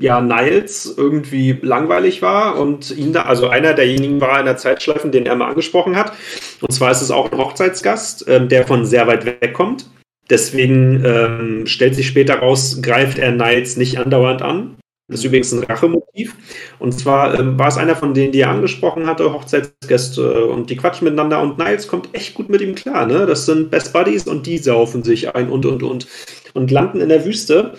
ja, 0.03 0.21
Niles 0.21 0.93
irgendwie 0.97 1.57
langweilig 1.63 2.23
war 2.23 2.59
und 2.59 2.91
ihn 2.91 3.13
da, 3.13 3.23
also 3.23 3.49
einer 3.49 3.73
derjenigen 3.73 4.21
war 4.21 4.41
in 4.41 4.47
der 4.47 4.57
Zeitschleife, 4.57 5.09
den 5.09 5.27
er 5.27 5.37
mal 5.37 5.49
angesprochen 5.49 5.97
hat. 5.97 6.13
Und 6.61 6.73
zwar 6.73 6.91
ist 6.91 7.03
es 7.03 7.13
auch 7.13 7.31
ein 7.31 7.39
Hochzeitsgast, 7.39 8.27
ähm, 8.29 8.49
der 8.49 8.67
von 8.67 8.85
sehr 8.85 9.07
weit 9.07 9.25
weg 9.25 9.55
kommt. 9.55 9.89
Deswegen 10.29 11.05
ähm, 11.05 11.67
stellt 11.67 11.95
sich 11.95 12.09
später 12.09 12.41
raus, 12.41 12.81
greift 12.83 13.19
er 13.19 13.31
Niles 13.31 13.77
nicht 13.77 13.99
andauernd 13.99 14.43
an. 14.43 14.77
Das 15.09 15.21
ist 15.21 15.27
übrigens 15.27 15.53
ein 15.53 15.63
Rachemotiv. 15.63 16.35
Und 16.81 16.99
zwar 16.99 17.39
ähm, 17.39 17.57
war 17.57 17.69
es 17.69 17.77
einer 17.77 17.95
von 17.95 18.13
denen, 18.13 18.33
die 18.33 18.41
er 18.41 18.51
angesprochen 18.51 19.07
hatte, 19.07 19.33
Hochzeitsgäste, 19.33 20.47
und 20.47 20.69
die 20.69 20.77
quatschen 20.77 21.05
miteinander 21.05 21.41
und 21.41 21.59
Niles 21.59 21.87
kommt 21.87 22.09
echt 22.13 22.35
gut 22.35 22.49
mit 22.49 22.61
ihm 22.61 22.75
klar. 22.75 23.07
Ne? 23.07 23.27
Das 23.27 23.47
sind 23.47 23.71
Best 23.71 23.93
Buddies 23.93 24.27
und 24.27 24.47
die 24.47 24.59
saufen 24.59 25.05
sich 25.05 25.33
ein 25.33 25.49
und 25.49 25.65
und 25.65 25.85
und 25.85 26.09
und 26.55 26.71
landen 26.73 27.01
in 27.01 27.09
der 27.09 27.25
Wüste 27.25 27.75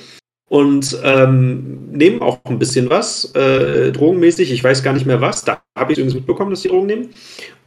und 0.49 0.97
ähm, 1.03 1.89
nehmen 1.91 2.21
auch 2.21 2.39
ein 2.45 2.59
bisschen 2.59 2.89
was, 2.89 3.33
äh, 3.35 3.91
drogenmäßig. 3.91 4.51
Ich 4.51 4.63
weiß 4.63 4.83
gar 4.83 4.93
nicht 4.93 5.05
mehr 5.05 5.21
was. 5.21 5.43
Da 5.43 5.61
habe 5.75 5.93
ich 5.93 5.97
übrigens 5.97 6.15
mitbekommen, 6.15 6.51
dass 6.51 6.61
die 6.61 6.67
Drogen 6.67 6.87
nehmen. 6.87 7.09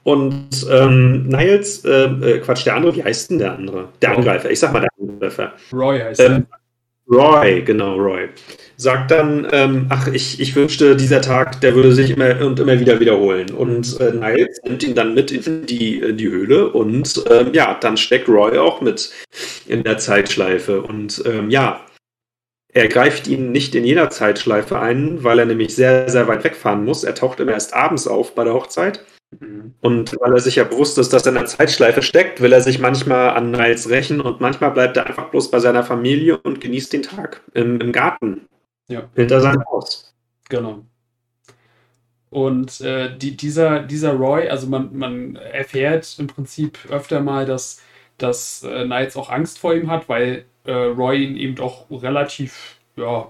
Und 0.06 0.64
ähm, 0.70 1.26
Niles, 1.26 1.84
äh, 1.84 2.04
äh, 2.04 2.38
Quatsch, 2.38 2.64
der 2.64 2.76
andere, 2.76 2.94
wie 2.94 3.02
heißt 3.02 3.30
denn 3.30 3.38
der 3.40 3.54
andere? 3.54 3.88
Der 4.00 4.16
Angreifer, 4.16 4.48
ich 4.50 4.60
sag 4.60 4.72
mal 4.72 4.80
der 4.80 4.90
Angreifer. 5.00 5.52
Roy 5.72 5.98
heißt 5.98 6.20
ähm, 6.20 6.46
er. 6.48 6.58
Roy, 7.08 7.62
genau, 7.62 7.96
Roy. 7.96 8.28
Sagt 8.76 9.10
dann, 9.10 9.48
ähm, 9.50 9.86
ach, 9.88 10.06
ich, 10.08 10.38
ich 10.38 10.54
wünschte, 10.54 10.94
dieser 10.94 11.22
Tag, 11.22 11.60
der 11.60 11.74
würde 11.74 11.92
sich 11.92 12.10
immer 12.10 12.40
und 12.44 12.60
immer 12.60 12.78
wieder 12.78 13.00
wiederholen. 13.00 13.50
Und 13.50 13.98
äh, 14.00 14.12
Niles 14.12 14.60
nimmt 14.64 14.84
ihn 14.84 14.94
dann 14.94 15.14
mit 15.14 15.32
in 15.32 15.66
die, 15.66 15.98
in 15.98 16.16
die 16.16 16.28
Höhle 16.28 16.70
und 16.70 17.24
ähm, 17.28 17.52
ja, 17.52 17.76
dann 17.80 17.96
steckt 17.96 18.28
Roy 18.28 18.58
auch 18.58 18.80
mit 18.80 19.10
in 19.66 19.82
der 19.82 19.98
Zeitschleife. 19.98 20.82
Und 20.82 21.20
ähm, 21.26 21.50
ja, 21.50 21.80
er 22.76 22.88
greift 22.88 23.26
ihn 23.26 23.52
nicht 23.52 23.74
in 23.74 23.86
jeder 23.86 24.10
Zeitschleife 24.10 24.78
ein, 24.78 25.24
weil 25.24 25.38
er 25.38 25.46
nämlich 25.46 25.74
sehr, 25.74 26.10
sehr 26.10 26.28
weit 26.28 26.44
wegfahren 26.44 26.84
muss. 26.84 27.04
Er 27.04 27.14
taucht 27.14 27.40
immer 27.40 27.52
erst 27.52 27.72
abends 27.72 28.06
auf 28.06 28.34
bei 28.34 28.44
der 28.44 28.52
Hochzeit. 28.52 29.02
Mhm. 29.40 29.72
Und 29.80 30.14
weil 30.20 30.34
er 30.34 30.40
sich 30.40 30.56
ja 30.56 30.64
bewusst 30.64 30.98
ist, 30.98 31.10
dass 31.14 31.24
er 31.24 31.30
in 31.30 31.38
der 31.38 31.46
Zeitschleife 31.46 32.02
steckt, 32.02 32.42
will 32.42 32.52
er 32.52 32.60
sich 32.60 32.78
manchmal 32.78 33.30
an 33.30 33.50
Niles 33.50 33.88
rächen 33.88 34.20
und 34.20 34.42
manchmal 34.42 34.72
bleibt 34.72 34.98
er 34.98 35.06
einfach 35.06 35.30
bloß 35.30 35.50
bei 35.50 35.58
seiner 35.58 35.84
Familie 35.84 36.36
und 36.36 36.60
genießt 36.60 36.92
den 36.92 37.02
Tag 37.02 37.40
im, 37.54 37.80
im 37.80 37.92
Garten. 37.92 38.46
Ja. 38.88 39.08
Hinter 39.14 39.40
seinem 39.40 39.64
Haus. 39.64 40.14
Genau. 40.50 40.84
Und 42.28 42.82
äh, 42.82 43.16
die, 43.16 43.38
dieser, 43.38 43.80
dieser 43.80 44.12
Roy, 44.12 44.50
also 44.50 44.66
man, 44.66 44.94
man 44.94 45.36
erfährt 45.36 46.14
im 46.18 46.26
Prinzip 46.26 46.78
öfter 46.90 47.20
mal, 47.20 47.46
dass, 47.46 47.80
dass 48.18 48.64
äh, 48.64 48.84
Niles 48.84 49.16
auch 49.16 49.30
Angst 49.30 49.58
vor 49.58 49.72
ihm 49.72 49.90
hat, 49.90 50.10
weil 50.10 50.44
äh, 50.66 50.72
Roy 50.72 51.24
ihn 51.24 51.36
eben 51.36 51.54
doch 51.54 51.86
relativ 51.90 52.76
ja, 52.96 53.28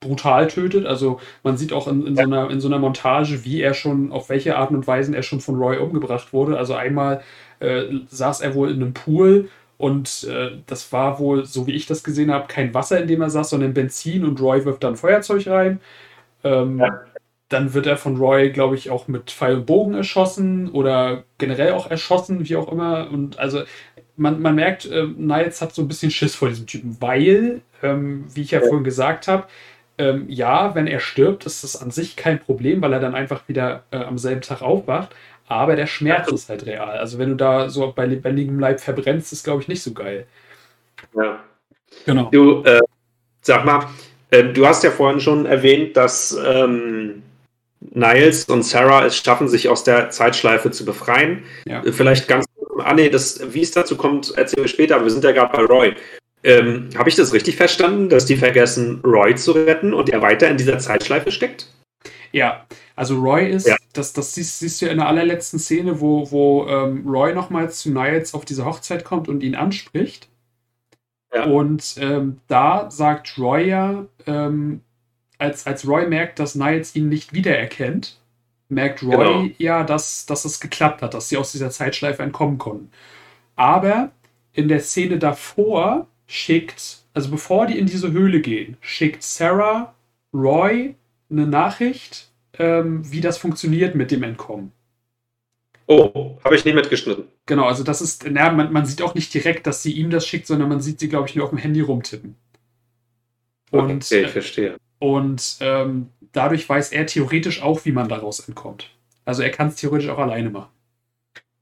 brutal 0.00 0.48
tötet. 0.48 0.84
Also 0.84 1.20
man 1.42 1.56
sieht 1.56 1.72
auch 1.72 1.88
in, 1.88 2.06
in, 2.06 2.16
so 2.16 2.22
einer, 2.22 2.50
in 2.50 2.60
so 2.60 2.68
einer 2.68 2.78
Montage, 2.78 3.44
wie 3.44 3.62
er 3.62 3.72
schon, 3.72 4.12
auf 4.12 4.28
welche 4.28 4.56
Art 4.56 4.70
und 4.70 4.86
Weise 4.86 5.14
er 5.16 5.22
schon 5.22 5.40
von 5.40 5.56
Roy 5.56 5.78
umgebracht 5.78 6.32
wurde. 6.32 6.58
Also 6.58 6.74
einmal 6.74 7.22
äh, 7.60 7.84
saß 8.08 8.42
er 8.42 8.54
wohl 8.54 8.70
in 8.70 8.82
einem 8.82 8.92
Pool 8.92 9.48
und 9.78 10.24
äh, 10.30 10.58
das 10.66 10.92
war 10.92 11.18
wohl, 11.18 11.44
so 11.44 11.66
wie 11.66 11.72
ich 11.72 11.86
das 11.86 12.04
gesehen 12.04 12.30
habe, 12.30 12.46
kein 12.48 12.74
Wasser, 12.74 13.00
in 13.00 13.08
dem 13.08 13.22
er 13.22 13.30
saß, 13.30 13.50
sondern 13.50 13.74
Benzin 13.74 14.24
und 14.24 14.40
Roy 14.40 14.64
wirft 14.64 14.84
dann 14.84 14.96
Feuerzeug 14.96 15.46
rein. 15.46 15.80
Ähm, 16.44 16.78
ja. 16.78 17.00
Dann 17.48 17.74
wird 17.74 17.86
er 17.86 17.96
von 17.96 18.16
Roy, 18.16 18.50
glaube 18.50 18.76
ich, 18.76 18.90
auch 18.90 19.08
mit 19.08 19.30
Pfeil 19.30 19.56
und 19.56 19.66
Bogen 19.66 19.94
erschossen 19.94 20.70
oder 20.70 21.24
generell 21.38 21.72
auch 21.72 21.90
erschossen, 21.90 22.48
wie 22.48 22.56
auch 22.56 22.70
immer. 22.70 23.10
Und 23.10 23.38
also 23.38 23.62
man, 24.16 24.40
man 24.40 24.54
merkt, 24.54 24.86
äh, 24.86 25.06
Niles 25.06 25.60
hat 25.60 25.74
so 25.74 25.82
ein 25.82 25.88
bisschen 25.88 26.10
Schiss 26.10 26.34
vor 26.34 26.48
diesem 26.48 26.66
Typen, 26.66 26.96
weil, 27.00 27.62
ähm, 27.82 28.24
wie 28.34 28.42
ich 28.42 28.50
ja, 28.50 28.60
ja. 28.60 28.66
vorhin 28.66 28.84
gesagt 28.84 29.28
habe, 29.28 29.44
ähm, 29.98 30.26
ja, 30.28 30.74
wenn 30.74 30.86
er 30.86 31.00
stirbt, 31.00 31.46
ist 31.46 31.64
das 31.64 31.80
an 31.80 31.90
sich 31.90 32.16
kein 32.16 32.38
Problem, 32.38 32.82
weil 32.82 32.92
er 32.92 33.00
dann 33.00 33.14
einfach 33.14 33.48
wieder 33.48 33.84
äh, 33.90 33.98
am 33.98 34.18
selben 34.18 34.40
Tag 34.40 34.62
aufwacht. 34.62 35.14
Aber 35.48 35.76
der 35.76 35.86
Schmerz 35.86 36.28
ja. 36.28 36.34
ist 36.34 36.48
halt 36.48 36.66
real. 36.66 36.98
Also 36.98 37.18
wenn 37.18 37.30
du 37.30 37.36
da 37.36 37.68
so 37.68 37.92
bei 37.94 38.06
lebendigem 38.06 38.58
Leib 38.58 38.80
verbrennst, 38.80 39.32
ist 39.32 39.44
glaube 39.44 39.60
ich 39.60 39.68
nicht 39.68 39.82
so 39.82 39.92
geil. 39.92 40.26
Ja. 41.14 41.40
Genau. 42.06 42.30
Du, 42.30 42.62
äh, 42.64 42.80
sag 43.42 43.64
mal, 43.64 43.86
äh, 44.30 44.44
du 44.44 44.66
hast 44.66 44.82
ja 44.82 44.90
vorhin 44.90 45.20
schon 45.20 45.44
erwähnt, 45.44 45.96
dass 45.96 46.36
ähm, 46.44 47.22
Niles 47.80 48.44
und 48.46 48.62
Sarah 48.62 49.04
es 49.04 49.16
schaffen, 49.16 49.48
sich 49.48 49.68
aus 49.68 49.84
der 49.84 50.10
Zeitschleife 50.10 50.70
zu 50.70 50.84
befreien. 50.84 51.44
Ja. 51.66 51.82
Vielleicht 51.92 52.28
ganz 52.28 52.46
Ah, 52.82 52.94
nee, 52.94 53.08
das, 53.08 53.40
wie 53.52 53.62
es 53.62 53.70
dazu 53.70 53.96
kommt, 53.96 54.36
erzählen 54.36 54.64
wir 54.64 54.68
später, 54.68 54.96
aber 54.96 55.04
wir 55.04 55.10
sind 55.10 55.24
ja 55.24 55.32
gerade 55.32 55.56
bei 55.56 55.62
Roy. 55.62 55.94
Ähm, 56.44 56.90
Habe 56.96 57.08
ich 57.08 57.14
das 57.14 57.32
richtig 57.32 57.56
verstanden, 57.56 58.08
dass 58.08 58.26
die 58.26 58.36
vergessen, 58.36 59.00
Roy 59.04 59.34
zu 59.36 59.52
retten 59.52 59.94
und 59.94 60.08
er 60.08 60.22
weiter 60.22 60.48
in 60.48 60.56
dieser 60.56 60.78
Zeitschleife 60.78 61.30
steckt? 61.30 61.68
Ja, 62.32 62.66
also 62.96 63.20
Roy 63.20 63.48
ist, 63.48 63.66
ja. 63.66 63.76
das, 63.92 64.12
das 64.12 64.34
siehst, 64.34 64.58
siehst, 64.58 64.82
du 64.82 64.86
in 64.86 64.98
der 64.98 65.06
allerletzten 65.06 65.58
Szene, 65.58 66.00
wo, 66.00 66.30
wo 66.30 66.66
ähm, 66.66 67.06
Roy 67.06 67.34
nochmals 67.34 67.80
zu 67.80 67.90
Niles 67.90 68.34
auf 68.34 68.44
diese 68.44 68.64
Hochzeit 68.64 69.04
kommt 69.04 69.28
und 69.28 69.42
ihn 69.42 69.54
anspricht. 69.54 70.28
Ja. 71.32 71.44
Und 71.44 71.96
ähm, 71.98 72.40
da 72.48 72.90
sagt 72.90 73.38
Roy 73.38 73.68
ja, 73.68 74.06
ähm, 74.26 74.80
als, 75.38 75.66
als 75.66 75.86
Roy 75.86 76.06
merkt, 76.06 76.38
dass 76.38 76.54
Niles 76.54 76.94
ihn 76.96 77.08
nicht 77.08 77.32
wiedererkennt, 77.32 78.18
merkt 78.72 79.02
Roy 79.02 79.10
genau. 79.10 79.48
ja, 79.58 79.84
dass, 79.84 80.26
dass 80.26 80.44
es 80.44 80.60
geklappt 80.60 81.02
hat, 81.02 81.14
dass 81.14 81.28
sie 81.28 81.36
aus 81.36 81.52
dieser 81.52 81.70
Zeitschleife 81.70 82.22
entkommen 82.22 82.58
konnten. 82.58 82.90
Aber 83.54 84.10
in 84.52 84.68
der 84.68 84.80
Szene 84.80 85.18
davor 85.18 86.06
schickt, 86.26 87.02
also 87.14 87.30
bevor 87.30 87.66
die 87.66 87.78
in 87.78 87.86
diese 87.86 88.12
Höhle 88.12 88.40
gehen, 88.40 88.76
schickt 88.80 89.22
Sarah 89.22 89.94
Roy 90.32 90.94
eine 91.30 91.46
Nachricht, 91.46 92.30
ähm, 92.58 93.10
wie 93.10 93.20
das 93.20 93.38
funktioniert 93.38 93.94
mit 93.94 94.10
dem 94.10 94.22
Entkommen. 94.22 94.72
Oh, 95.86 96.38
habe 96.44 96.54
ich 96.54 96.64
nicht 96.64 96.74
mitgeschnitten. 96.74 97.24
Genau, 97.46 97.66
also 97.66 97.82
das 97.82 98.00
ist, 98.00 98.24
na, 98.30 98.50
man, 98.52 98.72
man 98.72 98.86
sieht 98.86 99.02
auch 99.02 99.14
nicht 99.14 99.34
direkt, 99.34 99.66
dass 99.66 99.82
sie 99.82 99.92
ihm 99.92 100.10
das 100.10 100.26
schickt, 100.26 100.46
sondern 100.46 100.68
man 100.68 100.80
sieht 100.80 101.00
sie, 101.00 101.08
glaube 101.08 101.28
ich, 101.28 101.34
nur 101.34 101.44
auf 101.44 101.50
dem 101.50 101.58
Handy 101.58 101.80
rumtippen. 101.80 102.36
Und, 103.70 104.04
okay, 104.04 104.22
ich 104.22 104.30
verstehe. 104.30 104.76
Und 104.98 105.56
ähm, 105.60 106.08
dadurch 106.32 106.68
weiß 106.68 106.92
er 106.92 107.06
theoretisch 107.06 107.62
auch, 107.62 107.84
wie 107.84 107.92
man 107.92 108.08
daraus 108.08 108.40
entkommt. 108.40 108.90
Also 109.24 109.42
er 109.42 109.50
kann 109.50 109.68
es 109.68 109.76
theoretisch 109.76 110.08
auch 110.08 110.18
alleine 110.18 110.50
machen. 110.50 110.70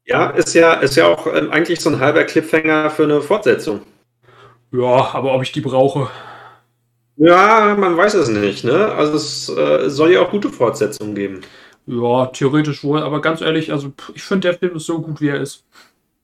Ja, 0.04 0.30
ist 0.30 0.54
ja, 0.54 0.74
ist 0.74 0.96
ja 0.96 1.06
auch 1.06 1.26
ähm, 1.26 1.50
eigentlich 1.50 1.80
so 1.80 1.90
ein 1.90 2.00
halber 2.00 2.24
Cliffhanger 2.24 2.90
für 2.90 3.04
eine 3.04 3.20
Fortsetzung. 3.20 3.82
Ja, 4.72 5.14
aber 5.14 5.34
ob 5.34 5.42
ich 5.42 5.52
die 5.52 5.60
brauche. 5.60 6.10
Ja, 7.16 7.76
man 7.78 7.96
weiß 7.96 8.14
es 8.14 8.28
nicht, 8.28 8.64
ne? 8.64 8.92
Also 8.92 9.14
es 9.14 9.48
äh, 9.50 9.90
soll 9.90 10.12
ja 10.12 10.22
auch 10.22 10.30
gute 10.30 10.48
Fortsetzungen 10.48 11.14
geben. 11.14 11.42
Ja, 11.86 12.26
theoretisch 12.26 12.82
wohl, 12.82 13.02
aber 13.02 13.20
ganz 13.20 13.40
ehrlich, 13.40 13.72
also 13.72 13.92
ich 14.14 14.22
finde, 14.22 14.48
der 14.48 14.58
Film 14.58 14.76
ist 14.76 14.86
so 14.86 15.00
gut, 15.00 15.20
wie 15.20 15.28
er 15.28 15.40
ist. 15.40 15.64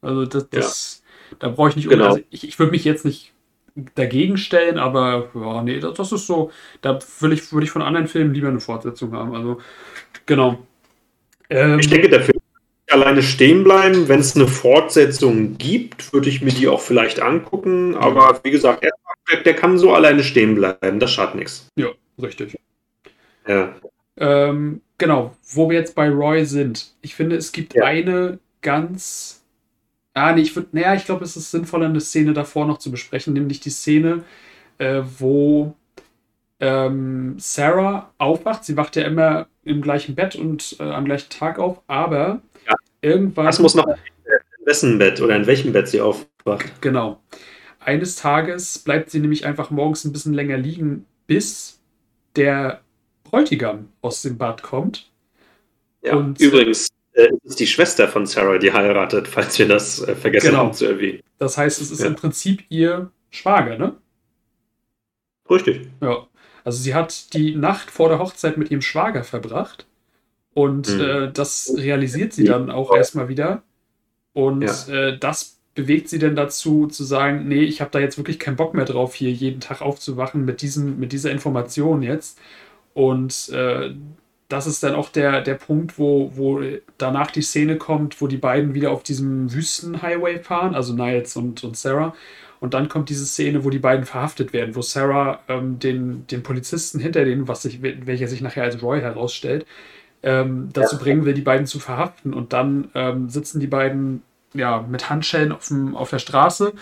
Also 0.00 0.24
das, 0.26 0.48
das 0.48 1.02
ja. 1.30 1.37
da 1.40 1.48
brauche 1.48 1.70
ich 1.70 1.76
nicht, 1.76 1.88
genau. 1.88 2.06
also 2.06 2.20
ich, 2.30 2.48
ich 2.48 2.59
würde 2.59 2.72
mich 2.72 2.85
jetzt 2.85 3.04
nicht 3.04 3.32
dagegen 3.95 4.39
stellen, 4.39 4.79
aber 4.79 5.31
ja, 5.35 5.62
nee, 5.62 5.81
das, 5.81 5.95
das 5.95 6.12
ist 6.12 6.27
so, 6.27 6.51
da 6.81 6.99
würde 7.21 7.35
ich, 7.35 7.53
würd 7.53 7.65
ich 7.65 7.71
von 7.71 7.83
anderen 7.83 8.09
Filmen 8.09 8.35
lieber 8.35 8.49
eine 8.49 8.61
Fortsetzung 8.61 9.12
haben. 9.12 9.35
Also, 9.35 9.61
genau. 10.25 10.59
Ähm, 11.51 11.79
ich 11.79 11.89
denke, 11.89 12.09
der 12.09 12.23
Film 12.23 12.41
alleine 12.91 13.23
stehen 13.23 13.65
bleiben. 13.65 14.09
Wenn 14.09 14.21
es 14.21 14.37
eine 14.37 14.49
Fortsetzung 14.49 15.59
gibt, 15.59 16.12
würde 16.12 16.29
ich 16.29 16.43
mir 16.43 16.53
die 16.53 16.69
auch 16.69 16.81
vielleicht 16.81 17.21
angucken. 17.21 17.95
Aber 17.95 18.41
wie 18.43 18.51
gesagt, 18.51 18.85
der, 18.85 19.41
der 19.43 19.55
kann 19.55 19.79
so 19.79 19.95
alleine 19.95 20.25
stehen 20.25 20.55
bleiben. 20.55 21.01
Das 21.01 21.12
schadet 21.12 21.35
nichts. 21.35 21.69
Ja, 21.77 21.89
richtig. 22.21 22.57
Ja. 23.47 23.75
Ähm, 24.19 24.81
genau, 24.99 25.37
wo 25.53 25.69
wir 25.69 25.79
jetzt 25.79 25.95
bei 25.95 26.09
Roy 26.09 26.45
sind. 26.45 26.95
Ich 27.03 27.15
finde, 27.15 27.37
es 27.37 27.53
gibt 27.53 27.75
ja. 27.75 27.85
eine 27.85 28.39
ganz. 28.62 29.36
Ah, 30.16 30.33
nee, 30.33 30.40
ich 30.40 30.57
würde. 30.57 30.68
Naja, 30.72 30.94
ich 30.94 31.05
glaube, 31.05 31.24
es 31.24 31.37
ist 31.37 31.50
sinnvoller, 31.50 31.85
eine 31.87 32.00
Szene 32.00 32.33
davor 32.33 32.64
noch 32.64 32.79
zu 32.79 32.90
besprechen, 32.90 33.35
nämlich 33.35 33.61
die 33.61 33.68
Szene, 33.68 34.24
äh, 34.79 35.02
wo 35.18 35.74
ähm, 36.59 37.35
Sarah 37.38 38.11
aufwacht. 38.16 38.64
Sie 38.64 38.79
wacht 38.79 38.96
ja 38.96 39.05
immer 39.05 39.46
im 39.62 39.83
gleichen 39.83 40.14
Bett 40.14 40.35
und 40.35 40.76
äh, 40.81 40.85
am 40.85 41.05
gleichen 41.05 41.29
Tag 41.29 41.59
auf, 41.59 41.83
aber 41.87 42.40
ja. 42.66 42.74
irgendwann. 43.02 43.44
Das 43.44 43.59
muss 43.59 43.74
noch 43.74 43.87
in 43.87 43.94
wessen 44.64 44.98
Bett 44.98 45.20
oder 45.20 45.37
in 45.37 45.46
welchem 45.46 45.74
Bett 45.74 45.88
sie 45.88 46.00
aufwacht. 46.00 46.81
Genau. 46.81 47.20
Eines 47.79 48.16
Tages 48.16 48.79
bleibt 48.79 49.11
sie 49.11 49.20
nämlich 49.20 49.44
einfach 49.44 49.70
morgens 49.70 50.07
ein 50.07 50.12
bisschen 50.12 50.33
länger 50.33 50.57
liegen, 50.57 51.05
bis 51.26 51.79
der 52.37 52.81
Bräutigam 53.24 53.90
aus 54.00 54.22
dem 54.22 54.38
Bad 54.38 54.62
kommt. 54.62 55.11
Ja, 56.00 56.16
und, 56.16 56.40
übrigens 56.40 56.88
äh, 57.16 57.31
ist 57.44 57.59
die 57.59 57.66
Schwester 57.66 58.09
von 58.09 58.26
Sarah, 58.26 58.59
die 58.59 58.72
heiratet, 58.72 59.26
falls 59.26 59.59
wir 59.59 59.66
das 59.66 60.02
äh, 60.02 60.14
vergessen 60.14 60.48
genau. 60.48 60.59
haben 60.59 60.74
zu 60.74 60.87
erwähnen. 60.87 61.20
Das 61.38 61.57
heißt, 61.57 61.81
es 61.81 61.90
ist 61.90 62.00
ja. 62.00 62.07
im 62.07 62.14
Prinzip 62.14 62.64
ihr 62.68 63.11
Schwager, 63.31 63.79
ne? 63.79 63.96
Richtig. 65.48 65.88
Ja. 66.02 66.26
Also 66.64 66.79
sie 66.83 66.94
hat 66.94 67.33
die 67.33 67.55
Nacht 67.55 67.90
vor 67.90 68.09
der 68.09 68.18
Hochzeit 68.18 68.59
mit 68.59 68.70
ihrem 68.70 68.83
Schwager 68.83 69.24
verbracht 69.24 69.87
und 70.52 70.88
mhm. 70.88 71.00
äh, 71.00 71.33
das 71.33 71.72
realisiert 71.76 72.33
sie 72.33 72.44
dann 72.44 72.70
auch 72.70 72.94
erstmal 72.94 73.29
wieder. 73.29 73.62
Und 74.33 74.62
ja. 74.62 74.94
äh, 74.94 75.18
das 75.18 75.59
bewegt 75.74 76.09
sie 76.09 76.18
denn 76.18 76.37
dazu 76.37 76.87
zu 76.87 77.05
sagen, 77.05 77.48
nee, 77.48 77.62
ich 77.62 77.81
habe 77.81 77.90
da 77.90 77.98
jetzt 77.98 78.18
wirklich 78.18 78.38
keinen 78.38 78.57
Bock 78.57 78.74
mehr 78.74 78.85
drauf, 78.85 79.14
hier 79.14 79.31
jeden 79.31 79.61
Tag 79.61 79.81
aufzuwachen 79.81 80.44
mit, 80.44 80.61
diesem, 80.61 80.98
mit 80.98 81.12
dieser 81.12 81.31
Information 81.31 82.02
jetzt. 82.02 82.38
Und 82.94 83.48
äh, 83.50 83.94
das 84.48 84.66
ist 84.66 84.82
dann 84.82 84.94
auch 84.94 85.09
der, 85.09 85.40
der 85.42 85.54
Punkt, 85.54 85.98
wo, 85.98 86.30
wo 86.35 86.62
danach 86.98 87.30
die 87.30 87.42
Szene 87.42 87.76
kommt, 87.76 88.20
wo 88.20 88.28
die 88.28 88.37
beiden 88.37 88.74
wieder 88.74 88.90
auf 88.92 89.02
diesem 89.02 89.52
Wüstenhighway 89.52 90.38
fahren, 90.38 90.74
also 90.74 90.92
Niles 90.92 91.37
und, 91.37 91.64
und 91.64 91.76
Sarah. 91.76 92.14
Und 92.61 92.72
dann 92.74 92.88
kommt 92.88 93.09
diese 93.09 93.26
Szene, 93.26 93.64
wo 93.64 93.70
die 93.70 93.78
beiden 93.78 94.06
verhaftet 94.06 94.52
werden, 94.52 94.76
wo 94.76 94.82
Sarah 94.82 95.40
ähm, 95.48 95.78
den, 95.78 96.26
den 96.28 96.42
Polizisten 96.42 97.00
hinter 97.00 97.24
denen, 97.24 97.48
was 97.48 97.62
sich, 97.62 97.82
welcher 97.82 98.28
sich 98.28 98.40
nachher 98.40 98.64
als 98.64 98.80
Roy 98.82 99.00
herausstellt, 99.00 99.66
ähm, 100.22 100.70
dazu 100.72 100.98
bringen 100.98 101.24
will, 101.24 101.35
die 101.35 101.42
beiden 101.42 101.66
zu 101.66 101.80
verhaften. 101.80 102.32
Und 102.32 102.52
dann 102.52 102.90
ähm, 102.94 103.28
sitzen 103.28 103.61
die 103.61 103.66
beiden 103.66 104.22
ja, 104.54 104.80
mit 104.88 105.11
Handschellen 105.11 105.52
auf, 105.52 105.66
dem, 105.68 105.96
auf 105.96 106.11
der 106.11 106.18
Straße. 106.18 106.72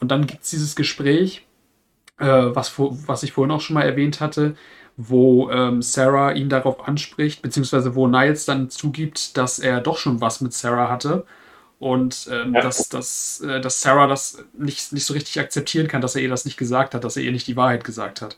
Und 0.00 0.10
dann 0.10 0.26
gibt 0.26 0.42
es 0.42 0.50
dieses 0.50 0.74
Gespräch, 0.74 1.46
äh, 2.18 2.26
was, 2.26 2.72
was 2.78 3.22
ich 3.22 3.32
vorhin 3.32 3.52
auch 3.52 3.60
schon 3.60 3.74
mal 3.74 3.82
erwähnt 3.82 4.20
hatte, 4.20 4.56
wo 5.08 5.50
ähm, 5.50 5.82
Sarah 5.82 6.32
ihn 6.32 6.48
darauf 6.48 6.86
anspricht, 6.86 7.42
beziehungsweise 7.42 7.94
wo 7.94 8.06
Niles 8.06 8.44
dann 8.44 8.70
zugibt, 8.70 9.36
dass 9.36 9.58
er 9.58 9.80
doch 9.80 9.98
schon 9.98 10.20
was 10.20 10.40
mit 10.40 10.52
Sarah 10.52 10.90
hatte 10.90 11.24
und 11.78 12.28
ähm, 12.30 12.54
ja. 12.54 12.60
dass, 12.60 12.88
dass, 12.88 13.40
äh, 13.40 13.60
dass 13.60 13.80
Sarah 13.80 14.06
das 14.06 14.44
nicht, 14.52 14.92
nicht 14.92 15.04
so 15.04 15.14
richtig 15.14 15.40
akzeptieren 15.40 15.88
kann, 15.88 16.02
dass 16.02 16.14
er 16.14 16.22
ihr 16.22 16.28
das 16.28 16.44
nicht 16.44 16.58
gesagt 16.58 16.94
hat, 16.94 17.04
dass 17.04 17.16
er 17.16 17.22
ihr 17.22 17.32
nicht 17.32 17.46
die 17.46 17.56
Wahrheit 17.56 17.84
gesagt 17.84 18.20
hat. 18.20 18.36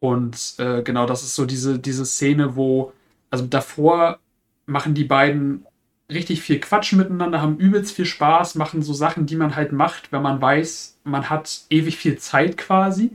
Und 0.00 0.54
äh, 0.58 0.82
genau, 0.82 1.06
das 1.06 1.22
ist 1.22 1.36
so 1.36 1.46
diese, 1.46 1.78
diese 1.78 2.04
Szene, 2.04 2.56
wo, 2.56 2.92
also 3.30 3.46
davor 3.46 4.18
machen 4.66 4.94
die 4.94 5.04
beiden 5.04 5.66
richtig 6.10 6.42
viel 6.42 6.58
Quatsch 6.58 6.92
miteinander, 6.94 7.40
haben 7.40 7.58
übelst 7.58 7.94
viel 7.94 8.06
Spaß, 8.06 8.56
machen 8.56 8.82
so 8.82 8.92
Sachen, 8.92 9.26
die 9.26 9.36
man 9.36 9.54
halt 9.54 9.72
macht, 9.72 10.10
wenn 10.10 10.22
man 10.22 10.40
weiß, 10.40 10.98
man 11.04 11.30
hat 11.30 11.60
ewig 11.70 11.96
viel 11.96 12.18
Zeit 12.18 12.56
quasi. 12.56 13.12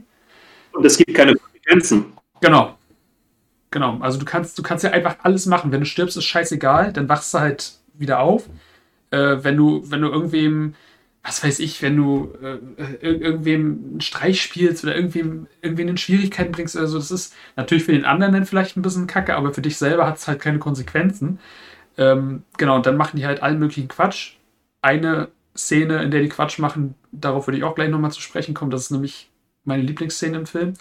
Und 0.72 0.84
es 0.86 0.96
gibt 0.96 1.14
keine 1.14 1.34
Konsequenzen. 1.66 2.12
Genau. 2.40 2.76
Genau. 3.70 3.98
Also 4.00 4.18
du 4.18 4.24
kannst, 4.24 4.58
du 4.58 4.62
kannst 4.62 4.84
ja 4.84 4.90
einfach 4.90 5.16
alles 5.22 5.46
machen. 5.46 5.72
Wenn 5.72 5.80
du 5.80 5.86
stirbst, 5.86 6.16
ist 6.16 6.24
scheißegal, 6.24 6.92
dann 6.92 7.08
wachst 7.08 7.34
du 7.34 7.38
halt 7.38 7.72
wieder 7.94 8.20
auf 8.20 8.48
äh, 9.10 9.44
wenn 9.44 9.56
du, 9.56 9.82
wenn 9.90 10.02
du 10.02 10.08
irgendwem, 10.08 10.74
was 11.22 11.42
weiß 11.42 11.58
ich, 11.60 11.82
wenn 11.82 11.96
du 11.96 12.32
äh, 12.42 12.58
irgendwem 13.00 13.84
einen 13.90 14.00
Streich 14.00 14.42
spielst 14.42 14.84
oder 14.84 14.94
irgendwem, 14.94 15.46
irgendwen 15.62 15.88
in 15.88 15.96
Schwierigkeiten 15.96 16.52
bringst 16.52 16.76
oder 16.76 16.86
so, 16.86 16.98
das 16.98 17.10
ist 17.10 17.34
natürlich 17.56 17.84
für 17.84 17.92
den 17.92 18.04
anderen 18.04 18.32
dann 18.32 18.46
vielleicht 18.46 18.76
ein 18.76 18.82
bisschen 18.82 19.06
kacke, 19.06 19.36
aber 19.36 19.52
für 19.52 19.62
dich 19.62 19.76
selber 19.76 20.06
hat 20.06 20.18
es 20.18 20.28
halt 20.28 20.40
keine 20.40 20.58
Konsequenzen. 20.58 21.40
Ähm, 21.98 22.44
genau, 22.58 22.76
und 22.76 22.86
dann 22.86 22.96
machen 22.96 23.16
die 23.16 23.26
halt 23.26 23.42
allen 23.42 23.58
möglichen 23.58 23.88
Quatsch. 23.88 24.34
Eine 24.82 25.28
Szene, 25.56 26.02
in 26.02 26.10
der 26.10 26.22
die 26.22 26.28
Quatsch 26.28 26.58
machen, 26.58 26.94
darauf 27.12 27.46
würde 27.46 27.58
ich 27.58 27.64
auch 27.64 27.74
gleich 27.74 27.90
nochmal 27.90 28.12
zu 28.12 28.20
sprechen 28.20 28.54
kommen, 28.54 28.70
das 28.70 28.82
ist 28.82 28.90
nämlich 28.90 29.30
meine 29.64 29.82
Lieblingsszene 29.82 30.36
im 30.36 30.46
Film. 30.46 30.74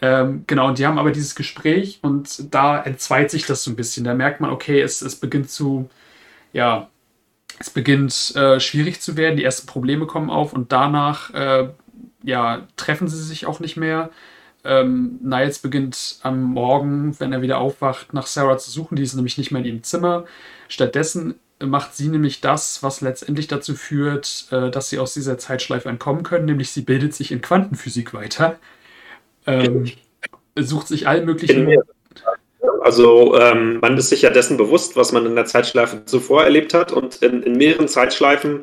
Ähm, 0.00 0.44
genau, 0.46 0.68
und 0.68 0.78
die 0.78 0.86
haben 0.86 0.98
aber 0.98 1.10
dieses 1.10 1.34
Gespräch 1.34 1.98
und 2.02 2.54
da 2.54 2.80
entzweit 2.80 3.30
sich 3.30 3.46
das 3.46 3.64
so 3.64 3.70
ein 3.70 3.76
bisschen. 3.76 4.04
Da 4.04 4.14
merkt 4.14 4.40
man, 4.40 4.50
okay, 4.50 4.80
es, 4.80 5.02
es 5.02 5.16
beginnt 5.16 5.50
zu, 5.50 5.90
ja, 6.52 6.88
es 7.58 7.70
beginnt 7.70 8.36
äh, 8.36 8.60
schwierig 8.60 9.00
zu 9.00 9.16
werden, 9.16 9.36
die 9.36 9.44
ersten 9.44 9.66
Probleme 9.66 10.06
kommen 10.06 10.30
auf 10.30 10.52
und 10.52 10.70
danach 10.72 11.34
äh, 11.34 11.68
ja, 12.22 12.66
treffen 12.76 13.08
sie 13.08 13.22
sich 13.22 13.46
auch 13.46 13.60
nicht 13.60 13.76
mehr. 13.76 14.10
Ähm, 14.64 15.18
Niles 15.22 15.60
beginnt 15.60 16.18
am 16.22 16.42
Morgen, 16.42 17.18
wenn 17.20 17.32
er 17.32 17.42
wieder 17.42 17.58
aufwacht, 17.58 18.12
nach 18.12 18.26
Sarah 18.26 18.58
zu 18.58 18.70
suchen. 18.70 18.96
Die 18.96 19.02
ist 19.02 19.14
nämlich 19.14 19.38
nicht 19.38 19.50
mehr 19.50 19.60
in 19.60 19.66
ihrem 19.66 19.82
Zimmer. 19.82 20.24
Stattdessen 20.68 21.36
macht 21.60 21.96
sie 21.96 22.08
nämlich 22.08 22.40
das, 22.40 22.82
was 22.82 23.00
letztendlich 23.00 23.48
dazu 23.48 23.74
führt, 23.74 24.46
äh, 24.50 24.70
dass 24.70 24.90
sie 24.90 24.98
aus 24.98 25.14
dieser 25.14 25.38
Zeitschleife 25.38 25.88
entkommen 25.88 26.22
können, 26.22 26.44
nämlich 26.44 26.70
sie 26.70 26.82
bildet 26.82 27.14
sich 27.14 27.32
in 27.32 27.40
Quantenphysik 27.40 28.14
weiter. 28.14 28.58
Ähm, 29.48 29.90
sucht 30.56 30.88
sich 30.88 31.08
all 31.08 31.24
möglichen 31.24 31.76
also 32.80 33.38
ähm, 33.38 33.78
man 33.80 33.96
ist 33.96 34.08
sich 34.08 34.22
ja 34.22 34.30
dessen 34.30 34.56
bewusst, 34.56 34.96
was 34.96 35.12
man 35.12 35.26
in 35.26 35.34
der 35.34 35.44
Zeitschleife 35.44 36.04
zuvor 36.04 36.44
erlebt 36.44 36.74
hat 36.74 36.92
und 36.92 37.16
in, 37.22 37.42
in 37.42 37.56
mehreren 37.56 37.88
Zeitschleifen 37.88 38.62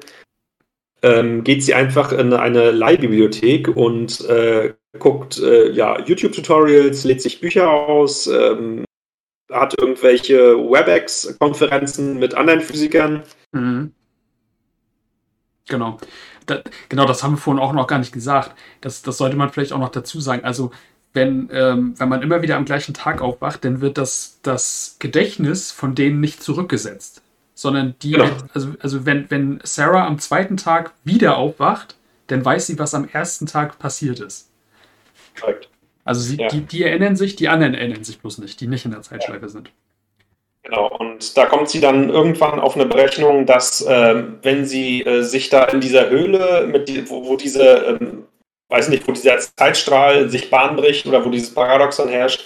ähm, 1.01 1.43
geht 1.43 1.63
sie 1.63 1.73
einfach 1.73 2.11
in 2.11 2.33
eine 2.33 2.71
Leihbibliothek 2.71 3.67
und 3.67 4.27
äh, 4.27 4.73
guckt 4.97 5.39
äh, 5.39 5.69
ja, 5.71 5.99
YouTube-Tutorials, 5.99 7.03
lädt 7.03 7.21
sich 7.21 7.41
Bücher 7.41 7.69
aus, 7.69 8.27
ähm, 8.27 8.85
hat 9.51 9.77
irgendwelche 9.79 10.57
WebEx-Konferenzen 10.57 12.17
mit 12.17 12.33
anderen 12.33 12.61
Physikern. 12.61 13.23
Mhm. 13.51 13.91
Genau. 15.67 15.97
Da, 16.45 16.61
genau, 16.89 17.05
das 17.05 17.23
haben 17.23 17.33
wir 17.33 17.37
vorhin 17.37 17.61
auch 17.61 17.73
noch 17.73 17.87
gar 17.87 17.99
nicht 17.99 18.11
gesagt. 18.11 18.55
Das, 18.81 19.01
das 19.01 19.17
sollte 19.17 19.35
man 19.35 19.49
vielleicht 19.51 19.73
auch 19.73 19.79
noch 19.79 19.89
dazu 19.89 20.19
sagen. 20.19 20.43
Also 20.43 20.71
wenn, 21.13 21.49
ähm, 21.51 21.93
wenn 21.97 22.09
man 22.09 22.21
immer 22.21 22.41
wieder 22.41 22.57
am 22.57 22.65
gleichen 22.65 22.93
Tag 22.93 23.21
aufwacht, 23.21 23.63
dann 23.65 23.81
wird 23.81 23.97
das, 23.97 24.39
das 24.43 24.97
Gedächtnis 24.99 25.71
von 25.71 25.95
denen 25.95 26.19
nicht 26.19 26.43
zurückgesetzt. 26.43 27.21
Sondern 27.53 27.95
die, 28.01 28.11
genau. 28.11 28.29
also, 28.53 28.73
also 28.81 29.05
wenn, 29.05 29.31
wenn 29.31 29.61
Sarah 29.63 30.05
am 30.05 30.19
zweiten 30.19 30.57
Tag 30.57 30.91
wieder 31.05 31.37
aufwacht, 31.37 31.95
dann 32.27 32.43
weiß 32.43 32.67
sie, 32.67 32.77
was 32.79 32.93
am 32.93 33.07
ersten 33.07 33.45
Tag 33.45 33.79
passiert 33.79 34.19
ist. 34.19 34.49
Korrekt. 35.39 35.69
Also 36.03 36.21
sie, 36.21 36.37
ja. 36.37 36.49
die, 36.49 36.61
die 36.61 36.83
erinnern 36.83 37.15
sich, 37.15 37.35
die 37.35 37.49
anderen 37.49 37.73
erinnern 37.73 38.03
sich 38.03 38.19
bloß 38.19 38.39
nicht, 38.39 38.59
die 38.59 38.67
nicht 38.67 38.85
in 38.85 38.91
der 38.91 39.01
Zeitschleife 39.01 39.45
ja. 39.45 39.49
sind. 39.49 39.71
Genau, 40.65 40.87
und 40.97 41.37
da 41.37 41.45
kommt 41.45 41.69
sie 41.69 41.79
dann 41.79 42.09
irgendwann 42.09 42.59
auf 42.59 42.75
eine 42.75 42.87
Berechnung, 42.87 43.45
dass 43.45 43.83
äh, 43.83 44.23
wenn 44.41 44.65
sie 44.65 45.03
äh, 45.03 45.21
sich 45.21 45.49
da 45.49 45.65
in 45.65 45.79
dieser 45.79 46.09
Höhle, 46.09 46.83
die, 46.87 47.07
wo, 47.07 47.27
wo, 47.27 47.35
diese 47.35 47.99
ähm, 48.01 48.25
weiß 48.69 48.89
nicht, 48.89 49.07
wo 49.07 49.11
dieser 49.11 49.37
Zeitstrahl 49.37 50.27
sich 50.27 50.49
Bahn 50.49 50.75
bricht 50.75 51.05
oder 51.05 51.23
wo 51.23 51.29
dieses 51.29 51.53
Paradoxon 51.53 52.09
herrscht. 52.09 52.45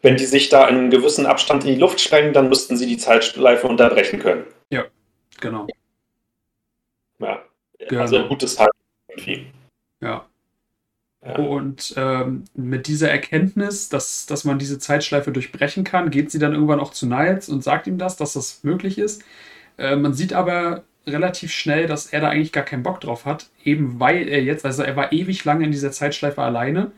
Wenn 0.00 0.16
die 0.16 0.24
sich 0.24 0.48
da 0.48 0.68
in 0.68 0.76
einem 0.76 0.90
gewissen 0.90 1.26
Abstand 1.26 1.64
in 1.64 1.74
die 1.74 1.80
Luft 1.80 2.00
sprengen, 2.00 2.32
dann 2.32 2.48
müssten 2.48 2.78
sie 2.78 2.86
die 2.86 2.96
Zeitschleife 2.96 3.66
unterbrechen 3.66 4.20
können. 4.20 4.46
Ja, 4.70 4.86
genau. 5.38 5.66
Ja, 7.18 7.42
genau. 7.78 8.00
also 8.00 8.16
ein 8.16 8.28
gutes 8.28 8.54
Teil. 8.54 8.68
Ja. 10.00 10.24
Ja. 11.28 11.36
Und 11.36 11.94
ähm, 11.96 12.44
mit 12.54 12.86
dieser 12.86 13.10
Erkenntnis, 13.10 13.88
dass, 13.88 14.26
dass 14.26 14.44
man 14.44 14.58
diese 14.58 14.78
Zeitschleife 14.78 15.32
durchbrechen 15.32 15.84
kann, 15.84 16.10
geht 16.10 16.30
sie 16.30 16.38
dann 16.38 16.54
irgendwann 16.54 16.80
auch 16.80 16.92
zu 16.92 17.06
Niles 17.06 17.48
und 17.48 17.62
sagt 17.62 17.86
ihm 17.86 17.98
das, 17.98 18.16
dass 18.16 18.32
das 18.32 18.64
möglich 18.64 18.98
ist. 18.98 19.22
Äh, 19.76 19.96
man 19.96 20.14
sieht 20.14 20.32
aber 20.32 20.84
relativ 21.06 21.52
schnell, 21.52 21.86
dass 21.86 22.06
er 22.06 22.20
da 22.20 22.28
eigentlich 22.28 22.52
gar 22.52 22.64
keinen 22.64 22.82
Bock 22.82 23.00
drauf 23.00 23.24
hat, 23.24 23.48
eben 23.64 23.98
weil 24.00 24.28
er 24.28 24.42
jetzt, 24.42 24.64
also 24.64 24.82
er 24.82 24.96
war 24.96 25.12
ewig 25.12 25.44
lange 25.44 25.64
in 25.64 25.72
dieser 25.72 25.92
Zeitschleife 25.92 26.42
alleine 26.42 26.92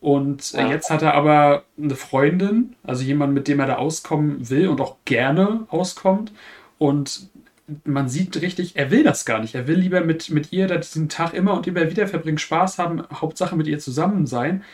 und 0.00 0.54
äh, 0.54 0.60
ja. 0.60 0.68
jetzt 0.68 0.90
hat 0.90 1.02
er 1.02 1.14
aber 1.14 1.64
eine 1.76 1.96
Freundin, 1.96 2.76
also 2.84 3.02
jemand, 3.02 3.34
mit 3.34 3.48
dem 3.48 3.60
er 3.60 3.66
da 3.66 3.76
auskommen 3.76 4.48
will 4.48 4.68
und 4.68 4.80
auch 4.80 4.96
gerne 5.04 5.66
auskommt 5.70 6.32
und 6.78 7.28
man 7.84 8.08
sieht 8.08 8.40
richtig, 8.40 8.76
er 8.76 8.90
will 8.90 9.04
das 9.04 9.24
gar 9.24 9.40
nicht. 9.40 9.54
Er 9.54 9.66
will 9.66 9.76
lieber 9.76 10.00
mit, 10.00 10.30
mit 10.30 10.52
ihr 10.52 10.66
da 10.66 10.76
diesen 10.76 11.08
Tag 11.08 11.34
immer 11.34 11.54
und 11.54 11.66
immer 11.66 11.90
wieder 11.90 12.06
verbringen, 12.06 12.38
Spaß 12.38 12.78
haben, 12.78 13.02
Hauptsache 13.12 13.56
mit 13.56 13.66
ihr 13.66 13.78
zusammen 13.78 14.26
sein. 14.26 14.64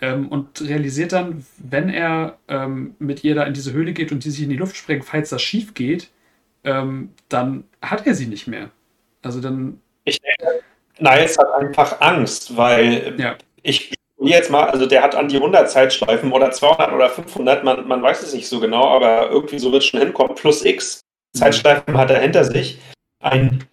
Ähm, 0.00 0.28
und 0.28 0.60
realisiert 0.62 1.12
dann, 1.12 1.44
wenn 1.58 1.88
er 1.88 2.38
ähm, 2.48 2.94
mit 2.98 3.24
ihr 3.24 3.34
da 3.34 3.44
in 3.44 3.54
diese 3.54 3.72
Höhle 3.72 3.92
geht 3.92 4.12
und 4.12 4.24
die 4.24 4.30
sich 4.30 4.44
in 4.44 4.50
die 4.50 4.56
Luft 4.56 4.76
sprengt, 4.76 5.04
falls 5.04 5.30
das 5.30 5.42
schief 5.42 5.74
geht, 5.74 6.10
ähm, 6.64 7.10
dann 7.28 7.64
hat 7.82 8.06
er 8.06 8.14
sie 8.14 8.26
nicht 8.26 8.46
mehr. 8.46 8.70
Also 9.22 9.40
dann. 9.40 9.80
Ich 10.04 10.20
denke, 10.20 10.62
Niles 10.98 11.36
hat 11.38 11.52
einfach 11.52 12.00
Angst, 12.00 12.56
weil 12.56 13.14
ja. 13.18 13.36
ich 13.62 13.92
jetzt 14.20 14.50
mal, 14.50 14.70
also 14.70 14.86
der 14.86 15.02
hat 15.02 15.14
an 15.14 15.28
die 15.28 15.36
100 15.36 15.70
Zeitschleifen 15.70 16.32
oder 16.32 16.50
200 16.50 16.92
oder 16.92 17.08
500, 17.08 17.64
man, 17.64 17.86
man 17.86 18.02
weiß 18.02 18.22
es 18.22 18.34
nicht 18.34 18.48
so 18.48 18.60
genau, 18.60 18.88
aber 18.88 19.30
irgendwie 19.30 19.58
so 19.58 19.72
wird 19.72 19.82
es 19.82 19.88
schon 19.88 20.00
hinkommen, 20.00 20.34
plus 20.34 20.64
X 20.64 21.02
Zeitschleifen 21.38 21.96
hat 21.96 22.10
er 22.10 22.20
hinter 22.20 22.44
sich. 22.44 22.78
Ein, 23.20 23.64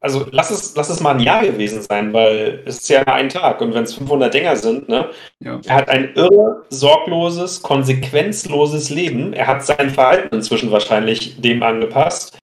also 0.00 0.26
lass 0.30 0.50
es, 0.50 0.74
lass 0.76 0.90
es 0.90 1.00
mal 1.00 1.14
ein 1.14 1.20
Jahr 1.20 1.42
gewesen 1.42 1.82
sein, 1.82 2.12
weil 2.12 2.62
es 2.66 2.78
ist 2.78 2.88
ja 2.88 3.02
ein 3.04 3.28
Tag 3.28 3.60
und 3.60 3.74
wenn 3.74 3.84
es 3.84 3.94
500 3.94 4.32
Dinger 4.32 4.56
sind, 4.56 4.88
ne? 4.88 5.10
Ja. 5.40 5.60
Er 5.66 5.74
hat 5.74 5.88
ein 5.88 6.14
irre, 6.14 6.64
sorgloses, 6.68 7.62
konsequenzloses 7.62 8.90
Leben. 8.90 9.32
Er 9.32 9.46
hat 9.46 9.64
sein 9.64 9.90
Verhalten 9.90 10.36
inzwischen 10.36 10.70
wahrscheinlich 10.70 11.40
dem 11.40 11.62
angepasst. 11.62 12.38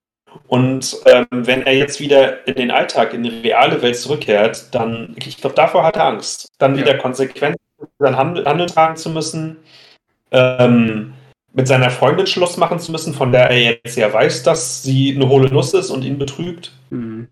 Und 0.47 0.97
ähm, 1.05 1.27
wenn 1.31 1.63
er 1.63 1.75
jetzt 1.75 1.99
wieder 1.99 2.47
in 2.47 2.55
den 2.55 2.71
Alltag, 2.71 3.13
in 3.13 3.23
die 3.23 3.29
reale 3.29 3.81
Welt 3.81 3.97
zurückkehrt, 3.97 4.73
dann, 4.73 5.15
ich 5.17 5.37
glaube, 5.37 5.55
davor 5.55 5.83
hat 5.83 5.97
er 5.97 6.05
Angst. 6.05 6.49
Dann 6.57 6.77
wieder 6.77 6.93
ja. 6.93 6.97
konsequent 6.97 7.57
sein 7.99 8.17
Handel, 8.17 8.45
Handel 8.45 8.67
tragen 8.67 8.95
zu 8.95 9.09
müssen. 9.09 9.57
Ähm, 10.31 11.13
mit 11.53 11.67
seiner 11.67 11.89
Freundin 11.89 12.27
Schluss 12.27 12.57
machen 12.57 12.79
zu 12.79 12.91
müssen, 12.91 13.13
von 13.13 13.31
der 13.31 13.49
er 13.49 13.59
jetzt 13.59 13.97
ja 13.97 14.11
weiß, 14.11 14.43
dass 14.43 14.83
sie 14.83 15.15
eine 15.15 15.27
hohle 15.27 15.51
Nuss 15.51 15.73
ist 15.73 15.89
und 15.89 16.03
ihn 16.03 16.17
betrügt. 16.17 16.71
Mhm. 16.89 17.27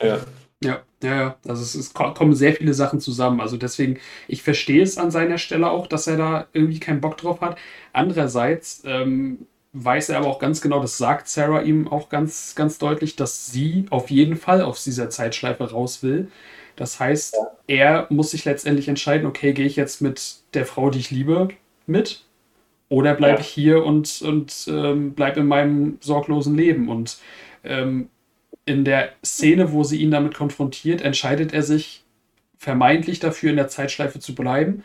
Ja. 0.00 0.18
Ja, 0.62 0.82
ja, 1.02 1.16
ja. 1.16 1.36
Also 1.46 1.62
es, 1.62 1.74
es, 1.74 1.92
kommen 1.94 2.34
sehr 2.34 2.54
viele 2.54 2.74
Sachen 2.74 3.00
zusammen. 3.00 3.40
Also 3.40 3.56
deswegen, 3.56 3.98
ich 4.28 4.42
verstehe 4.42 4.82
es 4.82 4.98
an 4.98 5.10
seiner 5.10 5.38
Stelle 5.38 5.70
auch, 5.70 5.86
dass 5.86 6.06
er 6.06 6.16
da 6.16 6.46
irgendwie 6.52 6.80
keinen 6.80 7.00
Bock 7.00 7.16
drauf 7.18 7.40
hat. 7.40 7.58
Andererseits 7.92 8.82
ähm, 8.86 9.46
weiß 9.72 10.08
er 10.08 10.18
aber 10.18 10.28
auch 10.28 10.38
ganz 10.38 10.60
genau, 10.60 10.80
das 10.80 10.96
sagt 10.96 11.28
Sarah 11.28 11.62
ihm 11.62 11.88
auch 11.88 12.08
ganz, 12.08 12.54
ganz 12.54 12.78
deutlich, 12.78 13.16
dass 13.16 13.46
sie 13.48 13.86
auf 13.90 14.10
jeden 14.10 14.36
Fall 14.36 14.62
aus 14.62 14.84
dieser 14.84 15.10
Zeitschleife 15.10 15.70
raus 15.70 16.02
will. 16.02 16.30
Das 16.76 16.98
heißt, 16.98 17.36
er 17.66 18.06
muss 18.10 18.30
sich 18.30 18.44
letztendlich 18.44 18.88
entscheiden, 18.88 19.26
okay, 19.26 19.52
gehe 19.52 19.66
ich 19.66 19.76
jetzt 19.76 20.00
mit 20.00 20.36
der 20.54 20.66
Frau, 20.66 20.90
die 20.90 20.98
ich 20.98 21.10
liebe, 21.10 21.48
mit 21.86 22.24
oder 22.88 23.14
bleibe 23.14 23.38
ja. 23.38 23.40
ich 23.40 23.48
hier 23.48 23.84
und, 23.84 24.22
und 24.22 24.68
ähm, 24.68 25.12
bleibe 25.14 25.40
in 25.40 25.46
meinem 25.46 25.98
sorglosen 26.00 26.56
Leben? 26.56 26.88
Und 26.88 27.18
ähm, 27.64 28.08
in 28.66 28.84
der 28.84 29.12
Szene, 29.24 29.72
wo 29.72 29.84
sie 29.84 30.00
ihn 30.00 30.10
damit 30.10 30.34
konfrontiert, 30.34 31.02
entscheidet 31.02 31.52
er 31.52 31.62
sich 31.62 32.04
vermeintlich 32.58 33.20
dafür, 33.20 33.50
in 33.50 33.56
der 33.56 33.68
Zeitschleife 33.68 34.20
zu 34.20 34.34
bleiben. 34.34 34.82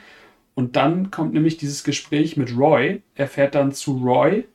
Und 0.53 0.75
dann 0.75 1.11
kommt 1.11 1.33
nämlich 1.33 1.57
dieses 1.57 1.83
Gespräch 1.83 2.35
mit 2.35 2.57
Roy. 2.57 3.01
Er 3.15 3.27
fährt 3.27 3.55
dann 3.55 3.71
zu 3.71 3.97
Roy, 3.97 4.45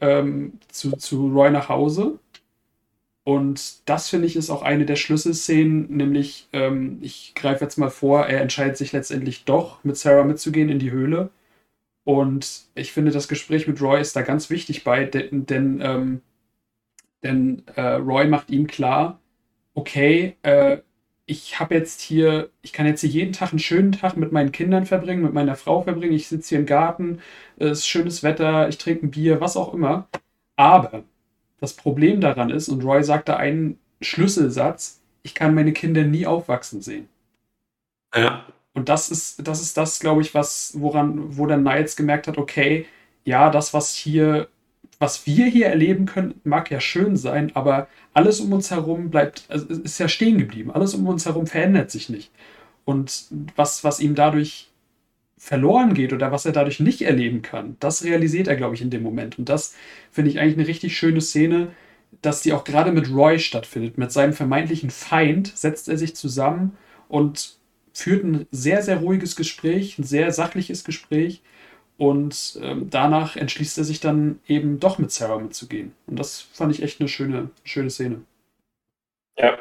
ähm, 0.00 0.54
zu, 0.68 0.92
zu 0.92 1.28
Roy 1.28 1.50
nach 1.50 1.68
Hause. 1.68 2.18
Und 3.24 3.88
das 3.88 4.08
finde 4.08 4.26
ich 4.26 4.36
ist 4.36 4.50
auch 4.50 4.62
eine 4.62 4.86
der 4.86 4.96
Schlüsselszenen, 4.96 5.94
nämlich, 5.94 6.48
ähm, 6.52 6.98
ich 7.02 7.34
greife 7.34 7.64
jetzt 7.64 7.76
mal 7.76 7.90
vor, 7.90 8.26
er 8.26 8.40
entscheidet 8.40 8.78
sich 8.78 8.92
letztendlich 8.92 9.44
doch, 9.44 9.84
mit 9.84 9.96
Sarah 9.98 10.24
mitzugehen 10.24 10.70
in 10.70 10.78
die 10.78 10.90
Höhle. 10.90 11.30
Und 12.04 12.64
ich 12.74 12.92
finde, 12.92 13.12
das 13.12 13.28
Gespräch 13.28 13.68
mit 13.68 13.80
Roy 13.80 14.00
ist 14.00 14.16
da 14.16 14.22
ganz 14.22 14.50
wichtig 14.50 14.84
bei, 14.84 15.04
denn, 15.04 15.46
denn, 15.46 15.80
ähm, 15.82 16.22
denn 17.22 17.62
äh, 17.76 17.94
Roy 17.94 18.26
macht 18.26 18.50
ihm 18.50 18.66
klar, 18.66 19.20
okay, 19.74 20.36
äh, 20.42 20.78
ich 21.26 21.60
habe 21.60 21.74
jetzt 21.74 22.00
hier, 22.00 22.50
ich 22.62 22.72
kann 22.72 22.86
jetzt 22.86 23.02
hier 23.02 23.10
jeden 23.10 23.32
Tag 23.32 23.50
einen 23.50 23.60
schönen 23.60 23.92
Tag 23.92 24.16
mit 24.16 24.32
meinen 24.32 24.50
Kindern 24.50 24.86
verbringen, 24.86 25.22
mit 25.22 25.32
meiner 25.32 25.54
Frau 25.54 25.82
verbringen, 25.82 26.14
ich 26.14 26.26
sitze 26.26 26.50
hier 26.50 26.58
im 26.58 26.66
Garten, 26.66 27.20
es 27.56 27.80
ist 27.80 27.88
schönes 27.88 28.22
Wetter, 28.24 28.68
ich 28.68 28.78
trinke 28.78 29.06
ein 29.06 29.10
Bier, 29.12 29.40
was 29.40 29.56
auch 29.56 29.72
immer. 29.72 30.08
Aber 30.56 31.04
das 31.60 31.74
Problem 31.74 32.20
daran 32.20 32.50
ist, 32.50 32.68
und 32.68 32.82
Roy 32.84 33.04
sagte 33.04 33.36
einen 33.36 33.78
Schlüsselsatz, 34.00 35.00
ich 35.22 35.34
kann 35.34 35.54
meine 35.54 35.72
Kinder 35.72 36.02
nie 36.02 36.26
aufwachsen 36.26 36.82
sehen. 36.82 37.08
Ja. 38.14 38.44
Und 38.74 38.88
das 38.88 39.10
ist, 39.10 39.46
das 39.46 39.60
ist 39.60 39.76
das, 39.76 39.98
glaube 40.00 40.22
ich, 40.22 40.34
was, 40.34 40.74
woran, 40.78 41.36
wo 41.36 41.46
dann 41.46 41.62
Niles 41.62 41.96
gemerkt 41.96 42.28
hat, 42.28 42.38
okay, 42.38 42.86
ja, 43.24 43.50
das, 43.50 43.74
was 43.74 43.94
hier, 43.94 44.48
was 44.98 45.26
wir 45.26 45.46
hier 45.46 45.66
erleben 45.66 46.06
können, 46.06 46.40
mag 46.44 46.70
ja 46.70 46.80
schön 46.80 47.16
sein, 47.16 47.54
aber 47.54 47.88
alles 48.14 48.40
um 48.40 48.52
uns 48.52 48.70
herum 48.70 49.10
bleibt, 49.10 49.44
also 49.48 49.66
ist 49.66 49.98
ja 49.98 50.08
stehen 50.08 50.38
geblieben. 50.38 50.70
Alles 50.70 50.94
um 50.94 51.06
uns 51.06 51.26
herum 51.26 51.46
verändert 51.46 51.90
sich 51.90 52.08
nicht. 52.08 52.30
Und 52.84 53.26
was, 53.56 53.84
was 53.84 54.00
ihm 54.00 54.14
dadurch 54.14 54.68
verloren 55.38 55.94
geht 55.94 56.12
oder 56.12 56.32
was 56.32 56.44
er 56.44 56.52
dadurch 56.52 56.80
nicht 56.80 57.02
erleben 57.02 57.42
kann, 57.42 57.76
das 57.80 58.04
realisiert 58.04 58.46
er, 58.46 58.56
glaube 58.56 58.74
ich, 58.74 58.82
in 58.82 58.90
dem 58.90 59.02
Moment. 59.02 59.38
Und 59.38 59.48
das 59.48 59.74
finde 60.10 60.30
ich 60.30 60.38
eigentlich 60.38 60.58
eine 60.58 60.68
richtig 60.68 60.96
schöne 60.96 61.20
Szene, 61.20 61.68
dass 62.22 62.42
die 62.42 62.52
auch 62.52 62.64
gerade 62.64 62.92
mit 62.92 63.10
Roy 63.10 63.38
stattfindet. 63.38 63.96
Mit 63.98 64.12
seinem 64.12 64.32
vermeintlichen 64.32 64.90
Feind 64.90 65.52
setzt 65.56 65.88
er 65.88 65.96
sich 65.96 66.14
zusammen 66.14 66.76
und 67.08 67.59
führt 67.92 68.24
ein 68.24 68.46
sehr, 68.50 68.82
sehr 68.82 68.98
ruhiges 68.98 69.36
Gespräch, 69.36 69.98
ein 69.98 70.04
sehr 70.04 70.32
sachliches 70.32 70.84
Gespräch. 70.84 71.42
Und 71.98 72.58
ähm, 72.62 72.88
danach 72.88 73.36
entschließt 73.36 73.76
er 73.76 73.84
sich 73.84 74.00
dann 74.00 74.40
eben 74.48 74.80
doch 74.80 74.96
mit 74.96 75.12
Sarah 75.12 75.38
mitzugehen. 75.38 75.92
Und 76.06 76.18
das 76.18 76.46
fand 76.52 76.74
ich 76.74 76.82
echt 76.82 77.00
eine 77.00 77.08
schöne, 77.08 77.50
schöne 77.62 77.90
Szene. 77.90 78.22
Ja. 79.38 79.58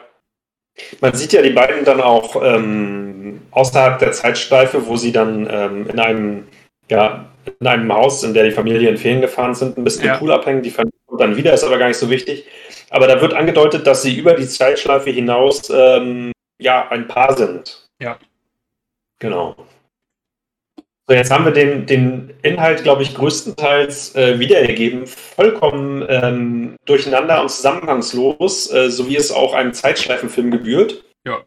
Man 1.01 1.13
sieht 1.13 1.33
ja 1.33 1.41
die 1.41 1.49
beiden 1.49 1.83
dann 1.83 1.99
auch 1.99 2.41
ähm, 2.41 3.41
außerhalb 3.51 3.99
der 3.99 4.13
Zeitschleife, 4.13 4.87
wo 4.87 4.95
sie 4.95 5.11
dann 5.11 5.49
ähm, 5.51 5.89
in 5.89 5.99
einem, 5.99 6.47
ja, 6.89 7.29
in 7.59 7.67
einem 7.67 7.91
Haus, 7.91 8.23
in 8.23 8.33
der 8.33 8.45
die 8.45 8.51
Familie 8.51 8.89
in 8.89 8.97
Ferien 8.97 9.19
gefahren 9.19 9.53
sind, 9.53 9.77
ein 9.77 9.83
bisschen 9.83 10.05
ja. 10.05 10.17
Pool 10.17 10.31
abhängen. 10.31 10.61
Die 10.61 10.69
Familie 10.69 10.97
kommt 11.07 11.19
dann 11.19 11.35
wieder, 11.35 11.53
ist 11.53 11.65
aber 11.65 11.77
gar 11.77 11.89
nicht 11.89 11.97
so 11.97 12.09
wichtig. 12.09 12.45
Aber 12.89 13.07
da 13.07 13.19
wird 13.19 13.33
angedeutet, 13.33 13.85
dass 13.85 14.01
sie 14.01 14.17
über 14.17 14.33
die 14.33 14.47
Zeitschleife 14.47 15.09
hinaus 15.09 15.69
ähm, 15.69 16.31
ja 16.57 16.87
ein 16.89 17.07
Paar 17.07 17.35
sind. 17.35 17.88
Ja. 17.99 18.17
Genau. 19.19 19.55
So, 21.07 21.15
jetzt 21.15 21.31
haben 21.31 21.45
wir 21.45 21.51
den, 21.51 21.87
den 21.87 22.35
Inhalt, 22.43 22.83
glaube 22.83 23.01
ich, 23.01 23.15
größtenteils 23.15 24.13
äh, 24.15 24.39
wiedergegeben, 24.39 25.07
vollkommen 25.07 26.05
ähm, 26.07 26.75
durcheinander 26.85 27.41
und 27.41 27.49
zusammenhangslos, 27.49 28.71
äh, 28.71 28.91
so 28.91 29.09
wie 29.09 29.15
es 29.15 29.31
auch 29.31 29.55
einem 29.55 29.73
Zeitschleifenfilm 29.73 30.51
gebührt. 30.51 31.03
Ja. 31.25 31.39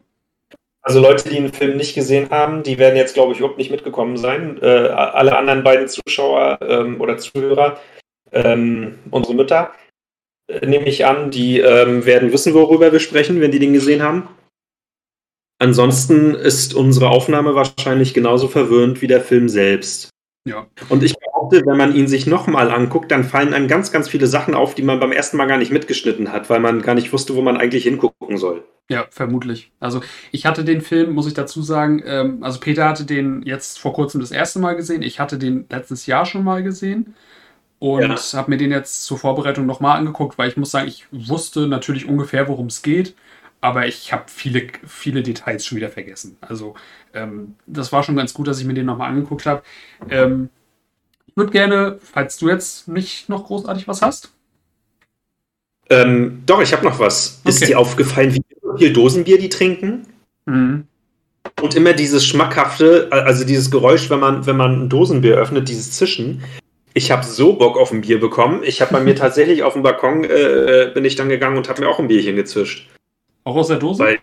Also 0.81 0.99
Leute, 0.99 1.29
die 1.29 1.35
den 1.35 1.53
Film 1.53 1.77
nicht 1.77 1.95
gesehen 1.95 2.29
haben, 2.29 2.63
die 2.63 2.77
werden 2.77 2.97
jetzt, 2.97 3.13
glaube 3.13 3.31
ich, 3.31 3.39
überhaupt 3.39 3.57
nicht 3.57 3.71
mitgekommen 3.71 4.17
sein. 4.17 4.61
Äh, 4.61 4.67
alle 4.67 5.37
anderen 5.37 5.63
beiden 5.63 5.87
Zuschauer 5.87 6.59
ähm, 6.61 6.99
oder 6.99 7.17
Zuhörer, 7.17 7.79
ähm, 8.33 8.99
unsere 9.11 9.33
Mütter, 9.33 9.71
äh, 10.47 10.65
nehme 10.65 10.87
ich 10.87 11.05
an, 11.05 11.31
die 11.31 11.61
ähm, 11.61 12.05
werden 12.05 12.33
wissen, 12.33 12.53
worüber 12.53 12.91
wir 12.91 12.99
sprechen, 12.99 13.39
wenn 13.39 13.51
die 13.51 13.59
den 13.59 13.71
gesehen 13.71 14.03
haben. 14.03 14.27
Ansonsten 15.63 16.35
ist 16.35 16.73
unsere 16.73 17.09
Aufnahme 17.09 17.55
wahrscheinlich 17.55 18.13
genauso 18.13 18.49
verwirrend 18.49 19.01
wie 19.01 19.07
der 19.07 19.21
Film 19.21 19.47
selbst. 19.47 20.09
Ja. 20.45 20.67
Und 20.89 21.03
ich 21.03 21.15
behaupte, 21.17 21.65
wenn 21.65 21.77
man 21.77 21.95
ihn 21.95 22.09
sich 22.09 22.27
nochmal 22.27 22.69
anguckt, 22.69 23.09
dann 23.11 23.23
fallen 23.23 23.53
einem 23.53 23.69
ganz, 23.69 23.89
ganz 23.89 24.09
viele 24.09 24.27
Sachen 24.27 24.55
auf, 24.55 24.75
die 24.75 24.81
man 24.81 24.99
beim 24.99 25.13
ersten 25.13 25.37
Mal 25.37 25.45
gar 25.45 25.57
nicht 25.57 25.71
mitgeschnitten 25.71 26.33
hat, 26.33 26.49
weil 26.49 26.59
man 26.59 26.81
gar 26.81 26.95
nicht 26.95 27.13
wusste, 27.13 27.37
wo 27.37 27.41
man 27.41 27.55
eigentlich 27.55 27.83
hingucken 27.83 28.37
soll. 28.37 28.65
Ja, 28.89 29.05
vermutlich. 29.09 29.71
Also 29.79 30.01
ich 30.33 30.45
hatte 30.45 30.65
den 30.65 30.81
Film, 30.81 31.13
muss 31.13 31.27
ich 31.27 31.33
dazu 31.33 31.61
sagen, 31.61 32.03
ähm, 32.05 32.43
also 32.43 32.59
Peter 32.59 32.89
hatte 32.89 33.05
den 33.05 33.41
jetzt 33.43 33.79
vor 33.79 33.93
kurzem 33.93 34.19
das 34.19 34.31
erste 34.31 34.59
Mal 34.59 34.75
gesehen. 34.75 35.01
Ich 35.01 35.21
hatte 35.21 35.37
den 35.37 35.65
letztes 35.69 36.07
Jahr 36.07 36.25
schon 36.25 36.43
mal 36.43 36.61
gesehen 36.61 37.15
und 37.79 38.01
ja. 38.01 38.37
habe 38.37 38.51
mir 38.51 38.57
den 38.57 38.71
jetzt 38.71 39.05
zur 39.05 39.17
Vorbereitung 39.17 39.65
nochmal 39.65 39.97
angeguckt, 39.97 40.37
weil 40.37 40.49
ich 40.49 40.57
muss 40.57 40.71
sagen, 40.71 40.89
ich 40.89 41.05
wusste 41.13 41.67
natürlich 41.67 42.05
ungefähr, 42.09 42.49
worum 42.49 42.65
es 42.65 42.81
geht 42.81 43.15
aber 43.63 43.87
ich 43.87 44.11
habe 44.11 44.25
viele, 44.27 44.67
viele 44.85 45.23
Details 45.23 45.65
schon 45.65 45.77
wieder 45.77 45.89
vergessen. 45.89 46.35
Also 46.41 46.75
ähm, 47.13 47.55
das 47.65 47.93
war 47.93 48.03
schon 48.03 48.17
ganz 48.17 48.33
gut, 48.33 48.45
dass 48.47 48.59
ich 48.59 48.65
mir 48.65 48.73
den 48.73 48.85
nochmal 48.85 49.09
angeguckt 49.09 49.45
habe. 49.45 49.63
Ähm, 50.09 50.49
ich 51.27 51.37
würde 51.37 51.53
gerne, 51.53 51.97
falls 52.01 52.37
du 52.37 52.49
jetzt 52.49 52.89
nicht 52.89 53.29
noch 53.29 53.45
großartig 53.45 53.87
was 53.87 54.01
hast. 54.01 54.33
Ähm, 55.89 56.43
doch, 56.45 56.61
ich 56.61 56.73
habe 56.73 56.83
noch 56.83 56.99
was. 56.99 57.39
Okay. 57.43 57.49
Ist 57.49 57.67
dir 57.67 57.79
aufgefallen, 57.79 58.35
wie 58.35 58.41
viel 58.77 58.91
Dosenbier 58.91 59.39
die 59.39 59.49
trinken? 59.49 60.07
Mhm. 60.45 60.85
Und 61.61 61.75
immer 61.75 61.93
dieses 61.93 62.25
schmackhafte, 62.25 63.07
also 63.11 63.45
dieses 63.45 63.71
Geräusch, 63.71 64.09
wenn 64.09 64.19
man, 64.19 64.45
wenn 64.45 64.57
man 64.57 64.83
ein 64.83 64.89
Dosenbier 64.89 65.37
öffnet, 65.37 65.69
dieses 65.69 65.93
Zischen. 65.93 66.43
ich 66.93 67.11
habe 67.11 67.23
so 67.23 67.53
Bock 67.53 67.77
auf 67.77 67.93
ein 67.93 68.01
Bier 68.01 68.19
bekommen. 68.19 68.61
Ich 68.63 68.81
habe 68.81 68.91
bei 68.91 68.99
mir 68.99 69.15
tatsächlich 69.15 69.63
auf 69.63 69.71
dem 69.71 69.83
Balkon 69.83 70.25
äh, 70.25 70.91
bin 70.93 71.05
ich 71.05 71.15
dann 71.15 71.29
gegangen 71.29 71.55
und 71.55 71.69
habe 71.69 71.81
mir 71.81 71.87
auch 71.87 71.99
ein 71.99 72.09
Bierchen 72.09 72.35
gezischt. 72.35 72.89
Auch 73.43 73.55
aus 73.55 73.67
der 73.67 73.77
Dose? 73.77 74.03
Weil, 74.03 74.19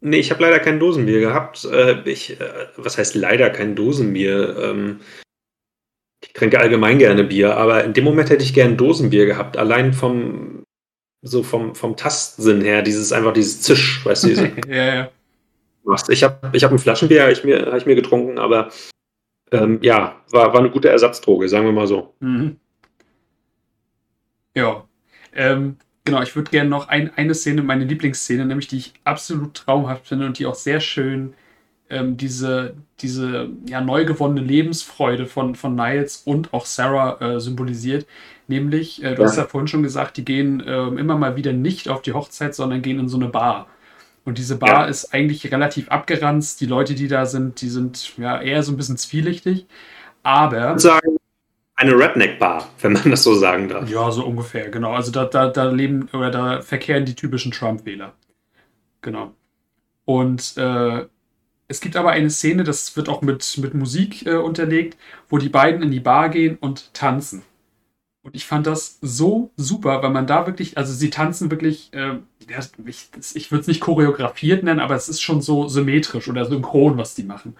nee, 0.00 0.18
ich 0.18 0.30
habe 0.30 0.42
leider 0.42 0.58
kein 0.58 0.78
Dosenbier 0.78 1.20
gehabt. 1.20 1.64
Äh, 1.64 2.02
ich, 2.04 2.40
äh, 2.40 2.68
was 2.76 2.98
heißt 2.98 3.14
leider 3.14 3.50
kein 3.50 3.74
Dosenbier? 3.74 4.56
Ähm, 4.58 5.00
ich 6.22 6.32
trinke 6.32 6.60
allgemein 6.60 6.98
gerne 6.98 7.24
Bier, 7.24 7.56
aber 7.56 7.84
in 7.84 7.94
dem 7.94 8.04
Moment 8.04 8.30
hätte 8.30 8.44
ich 8.44 8.54
gerne 8.54 8.76
Dosenbier 8.76 9.26
gehabt. 9.26 9.56
Allein 9.56 9.92
vom 9.92 10.64
so 11.22 11.42
vom, 11.42 11.74
vom 11.74 11.96
Tastsinn 11.96 12.60
her, 12.62 12.82
dieses 12.82 13.12
einfach 13.12 13.32
dieses 13.32 13.62
Zisch, 13.62 14.04
weißt 14.04 14.24
du? 14.24 14.28
ja, 14.68 14.94
ja. 14.94 15.10
Ich 16.08 16.22
habe 16.22 16.50
ich 16.52 16.64
hab 16.64 16.72
ein 16.72 16.78
Flaschenbier, 16.78 17.22
habe 17.22 17.32
ich, 17.32 17.44
mir, 17.44 17.66
hab 17.66 17.76
ich 17.76 17.86
mir 17.86 17.94
getrunken, 17.94 18.38
aber 18.38 18.70
ähm, 19.50 19.78
ja, 19.82 20.20
war, 20.30 20.52
war 20.52 20.60
eine 20.60 20.70
gute 20.70 20.88
Ersatzdroge, 20.88 21.48
sagen 21.48 21.66
wir 21.66 21.72
mal 21.72 21.86
so. 21.86 22.14
Mhm. 22.20 22.56
Ja. 24.54 24.86
Ähm, 25.34 25.76
genau, 26.04 26.22
ich 26.22 26.34
würde 26.36 26.50
gerne 26.50 26.70
noch 26.70 26.88
ein, 26.88 27.10
eine 27.16 27.34
Szene, 27.34 27.62
meine 27.62 27.84
Lieblingsszene, 27.84 28.44
nämlich 28.46 28.68
die 28.68 28.78
ich 28.78 28.94
absolut 29.04 29.54
traumhaft 29.54 30.06
finde 30.06 30.26
und 30.26 30.38
die 30.38 30.46
auch 30.46 30.54
sehr 30.54 30.80
schön 30.80 31.34
ähm, 31.92 32.16
diese, 32.16 32.74
diese 33.00 33.50
ja, 33.66 33.80
neu 33.80 34.04
gewonnene 34.04 34.40
Lebensfreude 34.40 35.26
von, 35.26 35.54
von 35.54 35.74
Niles 35.74 36.22
und 36.24 36.52
auch 36.54 36.64
Sarah 36.64 37.20
äh, 37.20 37.40
symbolisiert. 37.40 38.06
Nämlich, 38.48 39.02
äh, 39.04 39.14
du 39.14 39.22
ja. 39.22 39.28
hast 39.28 39.36
ja 39.36 39.44
vorhin 39.44 39.68
schon 39.68 39.82
gesagt, 39.82 40.16
die 40.16 40.24
gehen 40.24 40.60
äh, 40.60 40.86
immer 40.86 41.16
mal 41.16 41.36
wieder 41.36 41.52
nicht 41.52 41.88
auf 41.88 42.02
die 42.02 42.14
Hochzeit, 42.14 42.54
sondern 42.54 42.82
gehen 42.82 42.98
in 42.98 43.08
so 43.08 43.18
eine 43.18 43.28
Bar. 43.28 43.68
Und 44.24 44.38
diese 44.38 44.56
Bar 44.56 44.84
ja. 44.84 44.84
ist 44.86 45.12
eigentlich 45.12 45.50
relativ 45.52 45.90
abgeranzt. 45.90 46.60
Die 46.60 46.66
Leute, 46.66 46.94
die 46.94 47.08
da 47.08 47.26
sind, 47.26 47.60
die 47.60 47.68
sind 47.68 48.16
ja 48.16 48.40
eher 48.40 48.62
so 48.62 48.72
ein 48.72 48.76
bisschen 48.76 48.96
zwielichtig. 48.96 49.66
Aber. 50.22 50.78
Sagen, 50.78 51.11
eine 51.82 51.98
Redneck-Bar, 51.98 52.68
wenn 52.80 52.92
man 52.92 53.10
das 53.10 53.22
so 53.22 53.34
sagen 53.34 53.68
darf. 53.68 53.88
Ja, 53.90 54.10
so 54.10 54.24
ungefähr, 54.24 54.70
genau. 54.70 54.92
Also 54.92 55.10
da, 55.12 55.24
da, 55.24 55.48
da 55.48 55.70
leben 55.70 56.08
oder 56.12 56.30
da 56.30 56.62
verkehren 56.62 57.04
die 57.04 57.14
typischen 57.14 57.52
Trump-Wähler. 57.52 58.12
Genau. 59.02 59.34
Und 60.04 60.56
äh, 60.56 61.06
es 61.68 61.80
gibt 61.80 61.96
aber 61.96 62.10
eine 62.10 62.30
Szene, 62.30 62.64
das 62.64 62.96
wird 62.96 63.08
auch 63.08 63.22
mit, 63.22 63.58
mit 63.58 63.74
Musik 63.74 64.26
äh, 64.26 64.36
unterlegt, 64.36 64.96
wo 65.28 65.38
die 65.38 65.48
beiden 65.48 65.82
in 65.82 65.90
die 65.90 66.00
Bar 66.00 66.28
gehen 66.28 66.56
und 66.60 66.92
tanzen. 66.94 67.42
Und 68.22 68.36
ich 68.36 68.46
fand 68.46 68.68
das 68.68 68.98
so 69.00 69.50
super, 69.56 70.02
weil 70.02 70.10
man 70.10 70.28
da 70.28 70.46
wirklich, 70.46 70.78
also 70.78 70.92
sie 70.92 71.10
tanzen 71.10 71.50
wirklich, 71.50 71.92
äh, 71.92 72.18
ich, 72.86 73.08
ich 73.34 73.50
würde 73.50 73.62
es 73.62 73.66
nicht 73.66 73.80
choreografiert 73.80 74.62
nennen, 74.62 74.78
aber 74.78 74.94
es 74.94 75.08
ist 75.08 75.20
schon 75.20 75.42
so 75.42 75.66
symmetrisch 75.66 76.28
oder 76.28 76.44
synchron, 76.44 76.96
was 76.96 77.16
die 77.16 77.24
machen. 77.24 77.56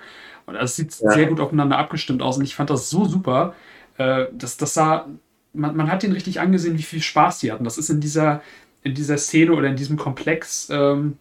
Und 0.46 0.54
es 0.54 0.76
sieht 0.76 0.94
ja. 1.00 1.10
sehr 1.10 1.26
gut 1.26 1.40
aufeinander 1.40 1.78
abgestimmt 1.78 2.22
aus 2.22 2.36
und 2.38 2.44
ich 2.44 2.54
fand 2.54 2.70
das 2.70 2.90
so 2.90 3.04
super. 3.04 3.54
Äh, 3.98 4.26
das, 4.32 4.56
das 4.56 4.74
sah, 4.74 5.08
man, 5.52 5.76
man 5.76 5.90
hat 5.90 6.02
den 6.02 6.12
richtig 6.12 6.40
angesehen, 6.40 6.78
wie 6.78 6.82
viel 6.82 7.02
Spaß 7.02 7.40
die 7.40 7.52
hatten. 7.52 7.64
Das 7.64 7.78
ist 7.78 7.90
in 7.90 8.00
dieser, 8.00 8.42
in 8.82 8.94
dieser 8.94 9.18
Szene 9.18 9.52
oder 9.52 9.68
in 9.68 9.76
diesem 9.76 9.96
Komplex 9.96 10.68
ähm, 10.70 11.18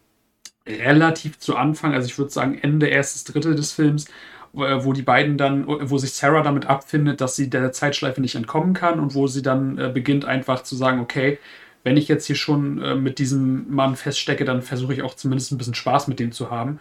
relativ 0.68 1.40
zu 1.40 1.56
Anfang, 1.56 1.94
also 1.94 2.08
ich 2.08 2.18
würde 2.18 2.32
sagen 2.32 2.58
Ende, 2.62 2.88
erstes 2.88 3.24
Drittel 3.24 3.56
des 3.56 3.72
Films, 3.74 4.06
äh, 4.54 4.84
wo 4.84 4.94
die 4.94 5.02
beiden 5.02 5.38
dann, 5.38 5.66
wo 5.68 5.98
sich 5.98 6.14
Sarah 6.14 6.44
damit 6.44 6.68
abfindet, 6.68 7.22
dass 7.22 7.36
sie 7.36 7.50
der 7.50 7.72
Zeitschleife 7.72 8.22
nicht 8.22 8.36
entkommen 8.36 8.74
kann 8.74 9.00
und 9.00 9.16
wo 9.16 9.28
sie 9.28 9.42
dann 9.42 9.78
äh, 9.78 9.90
beginnt 9.94 10.26
einfach 10.26 10.64
zu 10.64 10.76
sagen, 10.76 11.00
okay, 11.00 11.40
wenn 11.84 11.98
ich 11.98 12.08
jetzt 12.08 12.28
hier 12.28 12.36
schon 12.36 12.82
äh, 12.82 12.96
mit 12.96 13.18
diesem 13.20 13.74
Mann 13.74 13.96
feststecke, 13.96 14.46
dann 14.46 14.62
versuche 14.62 14.94
ich 14.94 15.02
auch 15.02 15.16
zumindest 15.16 15.52
ein 15.52 15.58
bisschen 15.58 15.74
Spaß 15.74 16.08
mit 16.08 16.20
dem 16.20 16.32
zu 16.32 16.52
haben. 16.52 16.80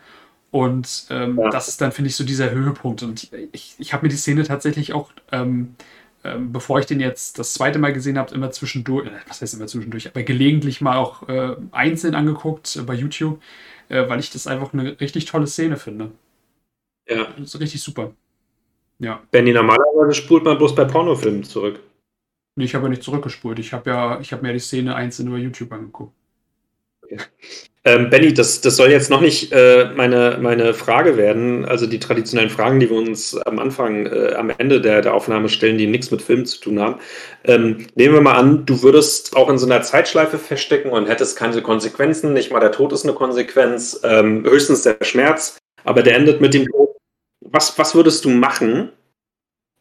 Und 0.50 1.06
ähm, 1.10 1.38
ja. 1.38 1.50
das 1.50 1.68
ist 1.68 1.80
dann, 1.80 1.92
finde 1.92 2.10
ich, 2.10 2.16
so 2.16 2.24
dieser 2.24 2.50
Höhepunkt. 2.50 3.02
Und 3.02 3.30
ich, 3.52 3.76
ich 3.78 3.92
habe 3.92 4.04
mir 4.04 4.10
die 4.10 4.16
Szene 4.16 4.42
tatsächlich 4.42 4.92
auch, 4.92 5.10
ähm, 5.30 5.76
ähm, 6.24 6.52
bevor 6.52 6.80
ich 6.80 6.86
den 6.86 7.00
jetzt 7.00 7.38
das 7.38 7.54
zweite 7.54 7.78
Mal 7.78 7.92
gesehen 7.92 8.18
habe, 8.18 8.34
immer 8.34 8.50
zwischendurch, 8.50 9.06
äh, 9.06 9.12
was 9.28 9.40
heißt 9.40 9.54
immer 9.54 9.68
zwischendurch, 9.68 10.08
aber 10.08 10.22
gelegentlich 10.22 10.80
mal 10.80 10.96
auch 10.96 11.28
äh, 11.28 11.56
einzeln 11.70 12.14
angeguckt 12.14 12.76
äh, 12.76 12.82
bei 12.82 12.94
YouTube, 12.94 13.40
äh, 13.88 14.08
weil 14.08 14.18
ich 14.18 14.30
das 14.30 14.46
einfach 14.46 14.72
eine 14.72 15.00
richtig 15.00 15.24
tolle 15.26 15.46
Szene 15.46 15.76
finde. 15.76 16.10
Ja. 17.08 17.28
Das 17.38 17.54
ist 17.54 17.60
richtig 17.60 17.82
super. 17.82 18.12
Ja. 18.98 19.22
Benny, 19.30 19.52
normalerweise 19.52 20.14
spult 20.14 20.44
man 20.44 20.58
bloß 20.58 20.74
bei 20.74 20.84
Pornofilmen 20.84 21.44
zurück. 21.44 21.80
Nee, 22.56 22.64
ich 22.64 22.74
habe 22.74 22.84
ja 22.84 22.90
nicht 22.90 23.02
zurückgespult. 23.02 23.58
Ich 23.58 23.72
habe 23.72 23.88
ja, 23.88 24.20
ich 24.20 24.32
habe 24.32 24.42
mir 24.42 24.52
die 24.52 24.58
Szene 24.58 24.94
einzeln 24.94 25.28
über 25.28 25.38
YouTube 25.38 25.72
angeguckt. 25.72 26.12
Okay. 27.02 27.18
Ähm, 27.82 28.10
Benny, 28.10 28.34
das, 28.34 28.60
das 28.60 28.76
soll 28.76 28.90
jetzt 28.90 29.08
noch 29.08 29.22
nicht 29.22 29.52
äh, 29.52 29.90
meine, 29.96 30.38
meine 30.40 30.74
Frage 30.74 31.16
werden. 31.16 31.64
Also 31.64 31.86
die 31.86 31.98
traditionellen 31.98 32.50
Fragen, 32.50 32.78
die 32.78 32.90
wir 32.90 32.98
uns 32.98 33.36
am 33.38 33.58
Anfang, 33.58 34.04
äh, 34.04 34.34
am 34.34 34.50
Ende 34.50 34.82
der, 34.82 35.00
der 35.00 35.14
Aufnahme 35.14 35.48
stellen, 35.48 35.78
die 35.78 35.86
nichts 35.86 36.10
mit 36.10 36.20
Filmen 36.20 36.44
zu 36.44 36.60
tun 36.60 36.78
haben. 36.78 37.00
Ähm, 37.44 37.86
nehmen 37.94 38.14
wir 38.14 38.20
mal 38.20 38.34
an, 38.34 38.66
du 38.66 38.82
würdest 38.82 39.34
auch 39.34 39.48
in 39.48 39.56
so 39.56 39.64
einer 39.64 39.80
Zeitschleife 39.80 40.38
feststecken 40.38 40.90
und 40.90 41.06
hättest 41.06 41.38
keine 41.38 41.62
Konsequenzen. 41.62 42.34
Nicht 42.34 42.52
mal 42.52 42.60
der 42.60 42.72
Tod 42.72 42.92
ist 42.92 43.04
eine 43.04 43.14
Konsequenz, 43.14 43.98
ähm, 44.04 44.44
höchstens 44.44 44.82
der 44.82 44.98
Schmerz, 45.02 45.56
aber 45.84 46.02
der 46.02 46.16
endet 46.16 46.42
mit 46.42 46.52
dem 46.52 46.66
Tod 46.66 46.90
was, 47.40 47.78
was 47.78 47.94
würdest 47.94 48.24
du 48.24 48.30
machen? 48.30 48.92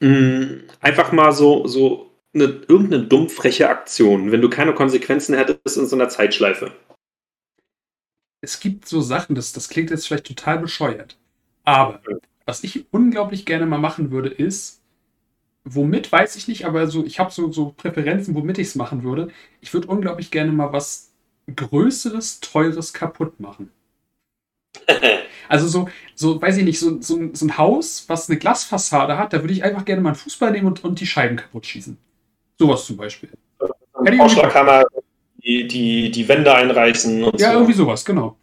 Hm, 0.01 0.63
einfach 0.79 1.11
mal 1.11 1.31
so, 1.31 1.67
so 1.67 2.11
eine, 2.33 2.61
irgendeine 2.67 3.03
dummfreche 3.03 3.69
Aktion, 3.69 4.31
wenn 4.31 4.41
du 4.41 4.49
keine 4.49 4.73
Konsequenzen 4.73 5.35
hättest 5.35 5.77
in 5.77 5.87
so 5.87 5.95
einer 5.95 6.09
Zeitschleife. 6.09 6.71
Es 8.41 8.59
gibt 8.59 8.87
so 8.87 9.01
Sachen, 9.01 9.35
das, 9.35 9.53
das 9.53 9.69
klingt 9.69 9.89
jetzt 9.89 10.07
vielleicht 10.07 10.27
total 10.27 10.59
bescheuert. 10.59 11.17
Aber 11.65 12.01
was 12.45 12.63
ich 12.63 12.85
unglaublich 12.91 13.45
gerne 13.45 13.65
mal 13.65 13.77
machen 13.77 14.11
würde, 14.11 14.29
ist, 14.29 14.81
womit 15.63 16.11
weiß 16.11 16.35
ich 16.35 16.47
nicht, 16.47 16.65
aber 16.65 16.87
so, 16.87 17.05
ich 17.05 17.19
habe 17.19 17.31
so, 17.31 17.51
so 17.51 17.73
Präferenzen, 17.75 18.35
womit 18.35 18.57
ich 18.57 18.67
es 18.69 18.75
machen 18.75 19.03
würde. 19.03 19.29
Ich 19.61 19.73
würde 19.73 19.87
unglaublich 19.87 20.31
gerne 20.31 20.51
mal 20.51 20.73
was 20.73 21.11
Größeres, 21.53 22.39
Teures 22.39 22.93
kaputt 22.93 23.39
machen. 23.39 23.71
Also 25.51 25.67
so, 25.67 25.89
so, 26.13 26.39
weiß 26.39 26.57
ich 26.57 26.63
nicht, 26.63 26.79
so, 26.79 27.01
so, 27.01 27.33
so 27.33 27.45
ein 27.47 27.57
Haus, 27.57 28.05
was 28.07 28.29
eine 28.29 28.37
Glasfassade 28.37 29.17
hat, 29.17 29.33
da 29.33 29.41
würde 29.41 29.51
ich 29.51 29.63
einfach 29.63 29.83
gerne 29.83 29.99
mal 29.99 30.09
einen 30.09 30.15
Fußball 30.15 30.51
nehmen 30.51 30.67
und, 30.67 30.83
und 30.83 30.99
die 30.99 31.07
Scheiben 31.07 31.37
kaputt 31.37 31.65
schießen. 31.65 31.97
Sowas 32.59 32.85
zum 32.85 32.95
Beispiel. 32.95 33.31
Vorschlaghammer, 34.15 34.83
die, 35.49 35.67
die, 35.67 36.11
die 36.11 36.27
Wände 36.27 36.53
einreißen 36.53 37.23
und 37.23 37.39
Ja, 37.41 37.51
so. 37.51 37.53
irgendwie 37.57 37.73
sowas, 37.73 38.05
genau. 38.05 38.37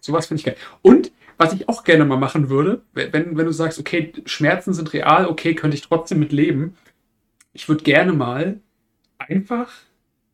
Sowas 0.00 0.26
finde 0.26 0.40
ich 0.40 0.44
geil. 0.44 0.56
Und 0.82 1.10
was 1.38 1.54
ich 1.54 1.68
auch 1.68 1.84
gerne 1.84 2.04
mal 2.04 2.18
machen 2.18 2.50
würde, 2.50 2.82
wenn, 2.92 3.36
wenn 3.36 3.46
du 3.46 3.52
sagst, 3.52 3.78
okay, 3.78 4.12
Schmerzen 4.26 4.74
sind 4.74 4.92
real, 4.92 5.26
okay, 5.26 5.54
könnte 5.54 5.76
ich 5.76 5.82
trotzdem 5.82 6.18
mit 6.18 6.32
leben. 6.32 6.76
Ich 7.52 7.68
würde 7.68 7.84
gerne 7.84 8.12
mal 8.12 8.60
einfach 9.18 9.70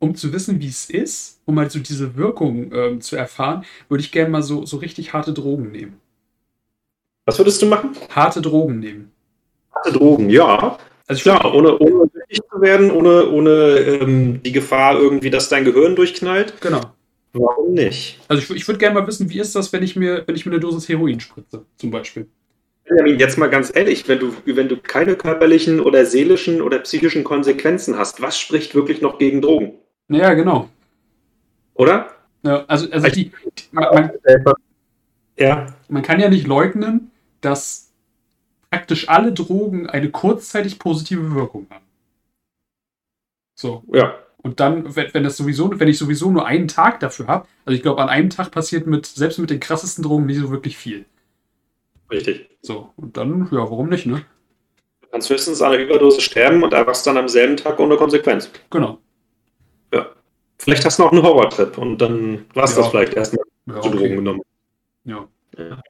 um 0.01 0.15
zu 0.15 0.33
wissen, 0.33 0.61
wie 0.61 0.69
es 0.69 0.91
ist, 0.91 1.41
um 1.47 1.55
mal 1.55 1.71
so 1.71 1.79
diese 1.79 2.17
Wirkung 2.17 2.73
ähm, 2.75 3.01
zu 3.01 3.17
erfahren, 3.17 3.65
würde 3.89 4.03
ich 4.03 4.13
gerne 4.13 4.29
mal 4.29 4.43
so, 4.43 4.67
so 4.67 4.77
richtig 4.77 5.15
harte 5.15 5.33
Drogen 5.33 5.71
nehmen. 5.71 5.99
Was 7.25 7.39
würdest 7.39 7.63
du 7.63 7.67
machen? 7.67 7.93
Harte 8.11 8.43
Drogen 8.43 8.81
nehmen. 8.81 9.13
Harte 9.75 9.93
Drogen, 9.93 10.29
ja. 10.29 10.77
Also 11.07 11.23
Klar, 11.23 11.55
ohne, 11.55 11.79
ohne 11.79 12.04
süchtig 12.29 12.41
zu 12.51 12.61
werden, 12.61 12.91
ohne, 12.91 13.29
ohne 13.29 13.51
ähm, 13.79 14.43
die 14.43 14.53
Gefahr 14.53 14.99
irgendwie, 14.99 15.31
dass 15.31 15.49
dein 15.49 15.65
Gehirn 15.65 15.97
durchknallt. 15.97 16.61
Genau. 16.61 16.81
Warum 17.33 17.73
nicht? 17.75 18.21
Also 18.29 18.43
ich, 18.43 18.51
ich 18.63 18.69
würde 18.69 18.79
gerne 18.79 18.99
mal 19.01 19.07
wissen, 19.07 19.29
wie 19.29 19.41
ist 19.41 19.57
das, 19.57 19.73
wenn 19.73 19.83
ich 19.83 19.97
mir, 19.97 20.23
wenn 20.27 20.37
ich 20.37 20.47
mir 20.47 20.53
eine 20.53 20.61
Dosis 20.61 20.89
Heroin 20.89 21.21
spritze, 21.21 21.65
zum 21.77 21.91
Beispiel. 21.91 22.29
Benjamin, 22.85 23.19
jetzt 23.19 23.39
mal 23.39 23.49
ganz 23.49 23.75
ehrlich, 23.75 24.07
wenn 24.09 24.21
du, 24.21 24.35
wenn 24.45 24.69
du 24.69 24.77
keine 24.77 25.17
körperlichen 25.17 25.81
oder 25.81 26.05
seelischen 26.05 26.61
oder 26.61 26.79
psychischen 26.81 27.25
Konsequenzen 27.25 27.99
hast, 27.99 28.21
was 28.21 28.39
spricht 28.39 28.75
wirklich 28.75 29.01
noch 29.01 29.19
gegen 29.19 29.41
Drogen? 29.41 29.73
Ja, 30.09 30.35
genau. 30.35 30.69
Oder? 31.75 32.11
Ja, 32.43 32.65
also, 32.69 32.91
also 32.91 33.09
die, 33.09 33.31
die 33.31 33.65
man, 33.73 34.11
ja. 35.39 35.67
man 35.89 36.03
kann 36.03 36.21
ja 36.21 36.29
nicht 36.29 36.47
leugnen, 36.47 37.11
dass 37.41 37.91
praktisch 38.71 39.09
alle 39.09 39.33
Drogen 39.33 39.89
eine 39.89 40.11
kurzzeitig 40.11 40.79
positive 40.79 41.35
Wirkung 41.35 41.67
haben. 41.71 41.84
So. 43.55 43.83
Ja. 43.93 44.15
Und 44.39 44.61
dann, 44.61 44.95
wenn, 44.95 45.13
wenn 45.15 45.25
das 45.25 45.37
sowieso, 45.37 45.79
wenn 45.81 45.89
ich 45.89 45.99
sowieso 45.99 46.31
nur 46.31 46.47
einen 46.47 46.69
Tag 46.69 47.01
dafür 47.01 47.29
habe, 47.29 47.49
also 47.65 47.75
ich 47.75 47.83
glaube, 47.83 48.03
an 48.03 48.11
einem 48.11 48.29
Tag 48.29 48.51
passiert 48.51 48.87
mit, 48.87 49.07
selbst 49.07 49.39
mit 49.39 49.49
den 49.49 49.61
krassesten 49.61 50.05
Drogen 50.05 50.27
nicht 50.27 50.39
so 50.39 50.51
wirklich 50.51 50.77
viel. 50.77 51.07
Richtig. 52.11 52.51
So, 52.61 52.91
und 52.97 53.17
dann, 53.17 53.49
ja, 53.51 53.59
warum 53.59 53.89
nicht, 53.89 54.05
ne? 54.05 54.25
Du 55.01 55.09
kannst 55.09 55.31
höchstens 55.31 55.63
an 55.63 55.73
einer 55.73 55.83
Überdose 55.83 56.21
sterben 56.21 56.63
und 56.63 56.75
erwachst 56.75 57.07
dann 57.07 57.17
am 57.17 57.29
selben 57.29 57.57
Tag 57.57 57.79
ohne 57.79 57.97
Konsequenz. 57.97 58.51
Genau. 58.69 58.99
Ja. 59.93 60.09
Vielleicht 60.59 60.85
hast 60.85 60.99
du 60.99 61.05
noch 61.05 61.13
einen 61.13 61.23
Horrortrip 61.23 61.79
und 61.79 61.99
dann 61.99 62.45
war 62.53 62.65
es 62.65 62.77
ja. 62.77 62.83
das 62.83 62.91
vielleicht 62.91 63.15
erstmal 63.15 63.47
ja, 63.67 63.81
zu 63.81 63.89
okay. 63.89 63.99
Drogen 63.99 64.17
genommen. 64.17 64.41
Ja. 65.05 65.27
ja. 65.57 65.81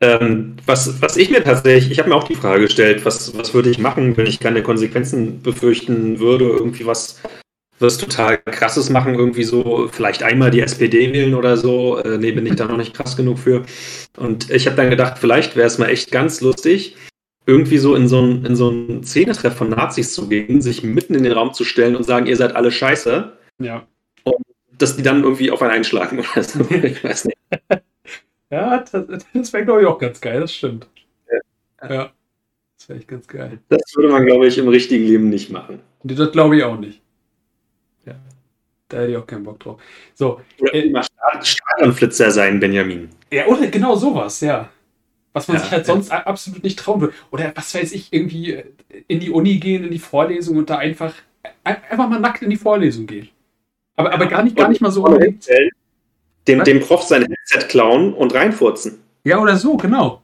Ähm, 0.00 0.56
was, 0.66 1.00
was 1.00 1.16
ich 1.16 1.30
mir 1.30 1.42
tatsächlich, 1.44 1.92
ich 1.92 1.98
habe 1.98 2.08
mir 2.08 2.16
auch 2.16 2.24
die 2.24 2.34
Frage 2.34 2.62
gestellt, 2.62 3.04
was, 3.04 3.36
was 3.36 3.54
würde 3.54 3.70
ich 3.70 3.78
machen, 3.78 4.16
wenn 4.16 4.26
ich 4.26 4.40
keine 4.40 4.62
Konsequenzen 4.62 5.40
befürchten 5.42 6.18
würde, 6.18 6.46
irgendwie 6.46 6.84
was, 6.84 7.20
was 7.78 7.98
total 7.98 8.38
krasses 8.38 8.90
machen, 8.90 9.14
irgendwie 9.14 9.44
so, 9.44 9.88
vielleicht 9.90 10.22
einmal 10.22 10.50
die 10.50 10.60
SPD 10.60 11.12
wählen 11.12 11.34
oder 11.34 11.56
so. 11.56 11.98
Äh, 11.98 12.18
nee, 12.18 12.32
bin 12.32 12.46
ich 12.46 12.56
da 12.56 12.66
noch 12.66 12.76
nicht 12.76 12.94
krass 12.94 13.16
genug 13.16 13.38
für. 13.38 13.64
Und 14.16 14.50
ich 14.50 14.66
habe 14.66 14.76
dann 14.76 14.90
gedacht, 14.90 15.18
vielleicht 15.18 15.56
wäre 15.56 15.66
es 15.66 15.78
mal 15.78 15.88
echt 15.88 16.10
ganz 16.10 16.40
lustig, 16.40 16.96
irgendwie 17.46 17.78
so 17.78 17.94
in 17.94 18.08
so 18.08 18.20
ein, 18.20 18.44
in 18.44 18.56
so 18.56 18.70
ein 18.70 19.04
Szenetreff 19.04 19.54
von 19.54 19.68
Nazis 19.68 20.14
zu 20.14 20.28
gehen, 20.28 20.62
sich 20.62 20.82
mitten 20.82 21.14
in 21.14 21.24
den 21.24 21.32
Raum 21.32 21.52
zu 21.52 21.64
stellen 21.64 21.94
und 21.94 22.04
sagen, 22.04 22.26
ihr 22.26 22.36
seid 22.36 22.56
alle 22.56 22.72
scheiße. 22.72 23.32
Ja. 23.60 23.86
Und 24.24 24.36
dass 24.78 24.96
die 24.96 25.02
dann 25.02 25.22
irgendwie 25.22 25.50
auf 25.50 25.62
einen 25.62 25.72
einschlagen 25.72 26.18
oder 26.34 26.42
so. 26.42 26.60
Ich 26.70 27.04
weiß 27.04 27.26
nicht. 27.26 27.38
ja, 28.54 28.78
das, 28.78 29.06
das 29.32 29.52
wäre, 29.52 29.64
glaube 29.64 29.82
ich, 29.82 29.86
auch 29.86 29.98
ganz 29.98 30.20
geil, 30.20 30.40
das 30.40 30.54
stimmt. 30.54 30.86
Ja. 31.82 31.92
ja. 31.92 32.12
Das 32.78 32.88
wäre 32.88 32.98
echt 32.98 33.08
ganz 33.08 33.26
geil. 33.26 33.58
Das 33.68 33.80
würde 33.96 34.10
man, 34.10 34.24
glaube 34.26 34.46
ich, 34.46 34.58
im 34.58 34.68
richtigen 34.68 35.04
Leben 35.04 35.28
nicht 35.28 35.50
machen. 35.50 35.80
Das 36.02 36.30
glaube 36.32 36.56
ich 36.56 36.62
auch 36.62 36.78
nicht. 36.78 37.00
Ja. 38.04 38.14
Da 38.88 38.98
hätte 38.98 39.10
ich 39.10 39.16
auch 39.16 39.26
keinen 39.26 39.44
Bock 39.44 39.58
drauf. 39.60 39.80
So. 40.14 40.40
Oder 40.60 40.74
äh, 40.74 40.92
Stadionflitzer 41.42 42.30
sein, 42.30 42.60
Benjamin. 42.60 43.08
Ja, 43.32 43.46
oder 43.46 43.66
genau 43.68 43.96
sowas, 43.96 44.40
ja. 44.40 44.70
Was 45.32 45.48
man 45.48 45.56
ja, 45.56 45.62
sich 45.62 45.72
halt 45.72 45.86
sonst 45.86 46.12
absolut 46.12 46.62
nicht 46.62 46.78
trauen 46.78 47.00
würde. 47.00 47.14
Oder 47.32 47.52
was 47.56 47.74
weiß 47.74 47.92
ich, 47.92 48.12
irgendwie 48.12 48.52
äh, 48.52 48.64
in 49.08 49.18
die 49.18 49.30
Uni 49.30 49.56
gehen, 49.58 49.84
in 49.84 49.90
die 49.90 49.98
Vorlesung 49.98 50.58
und 50.58 50.70
da 50.70 50.78
einfach, 50.78 51.14
einfach 51.64 52.08
mal 52.08 52.20
nackt 52.20 52.42
in 52.42 52.50
die 52.50 52.56
Vorlesung 52.56 53.06
gehen. 53.06 53.30
Aber, 53.96 54.12
aber 54.12 54.26
gar, 54.26 54.42
nicht, 54.44 54.56
gar 54.56 54.68
nicht 54.68 54.80
mal 54.80 54.90
so 54.90 55.04
unbedingt. 55.04 55.44
Dem, 56.46 56.62
dem 56.64 56.80
Prof 56.80 57.02
sein 57.02 57.22
Headset 57.22 57.68
klauen 57.68 58.12
und 58.12 58.34
reinfurzen. 58.34 59.00
Ja, 59.24 59.38
oder 59.38 59.56
so, 59.56 59.76
genau. 59.76 60.22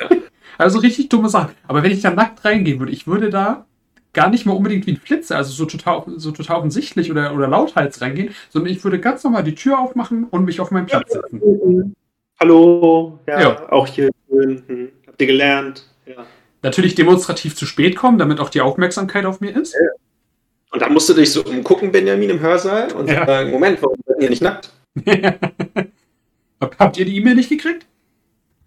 Ja. 0.00 0.08
Also 0.58 0.78
richtig 0.78 1.08
dumme 1.08 1.28
Sachen. 1.28 1.54
Aber 1.66 1.82
wenn 1.82 1.90
ich 1.90 2.02
da 2.02 2.10
nackt 2.10 2.44
reingehen 2.44 2.78
würde, 2.78 2.92
ich 2.92 3.06
würde 3.06 3.30
da 3.30 3.64
gar 4.12 4.28
nicht 4.28 4.46
mal 4.46 4.52
unbedingt 4.52 4.86
wie 4.86 4.92
ein 4.92 4.96
Flitzer, 4.96 5.36
also 5.36 5.52
so 5.52 5.64
total, 5.64 6.04
so 6.16 6.30
total 6.30 6.58
offensichtlich 6.58 7.10
oder, 7.10 7.34
oder 7.34 7.48
lauthals 7.48 8.00
reingehen, 8.00 8.34
sondern 8.50 8.72
ich 8.72 8.84
würde 8.84 9.00
ganz 9.00 9.24
normal 9.24 9.44
die 9.44 9.54
Tür 9.54 9.78
aufmachen 9.78 10.24
und 10.30 10.44
mich 10.44 10.60
auf 10.60 10.70
meinen 10.70 10.86
Platz 10.86 11.12
setzen. 11.12 11.94
Hallo, 12.38 13.18
ja, 13.26 13.40
ja. 13.40 13.72
auch 13.72 13.86
hier 13.86 14.10
schön. 14.28 14.62
Hm. 14.66 14.88
Habt 15.06 15.20
ihr 15.20 15.26
gelernt? 15.26 15.86
Ja. 16.06 16.26
Natürlich 16.62 16.94
demonstrativ 16.94 17.56
zu 17.56 17.66
spät 17.66 17.96
kommen, 17.96 18.18
damit 18.18 18.38
auch 18.38 18.50
die 18.50 18.60
Aufmerksamkeit 18.60 19.24
auf 19.24 19.40
mir 19.40 19.56
ist. 19.56 19.74
Ja. 19.74 19.80
Und 20.72 20.82
dann 20.82 20.92
musst 20.92 21.08
du 21.08 21.14
dich 21.14 21.32
so 21.32 21.44
umgucken, 21.44 21.92
Benjamin, 21.92 22.30
im 22.30 22.40
Hörsaal 22.40 22.92
und 22.92 23.08
ja. 23.08 23.26
sagen, 23.26 23.50
Moment, 23.50 23.82
warum 23.82 23.96
seid 24.06 24.22
ihr 24.22 24.30
nicht 24.30 24.42
nackt? 24.42 24.70
Habt 26.78 26.98
ihr 26.98 27.04
die 27.04 27.16
E-Mail 27.16 27.34
nicht 27.34 27.48
gekriegt? 27.48 27.86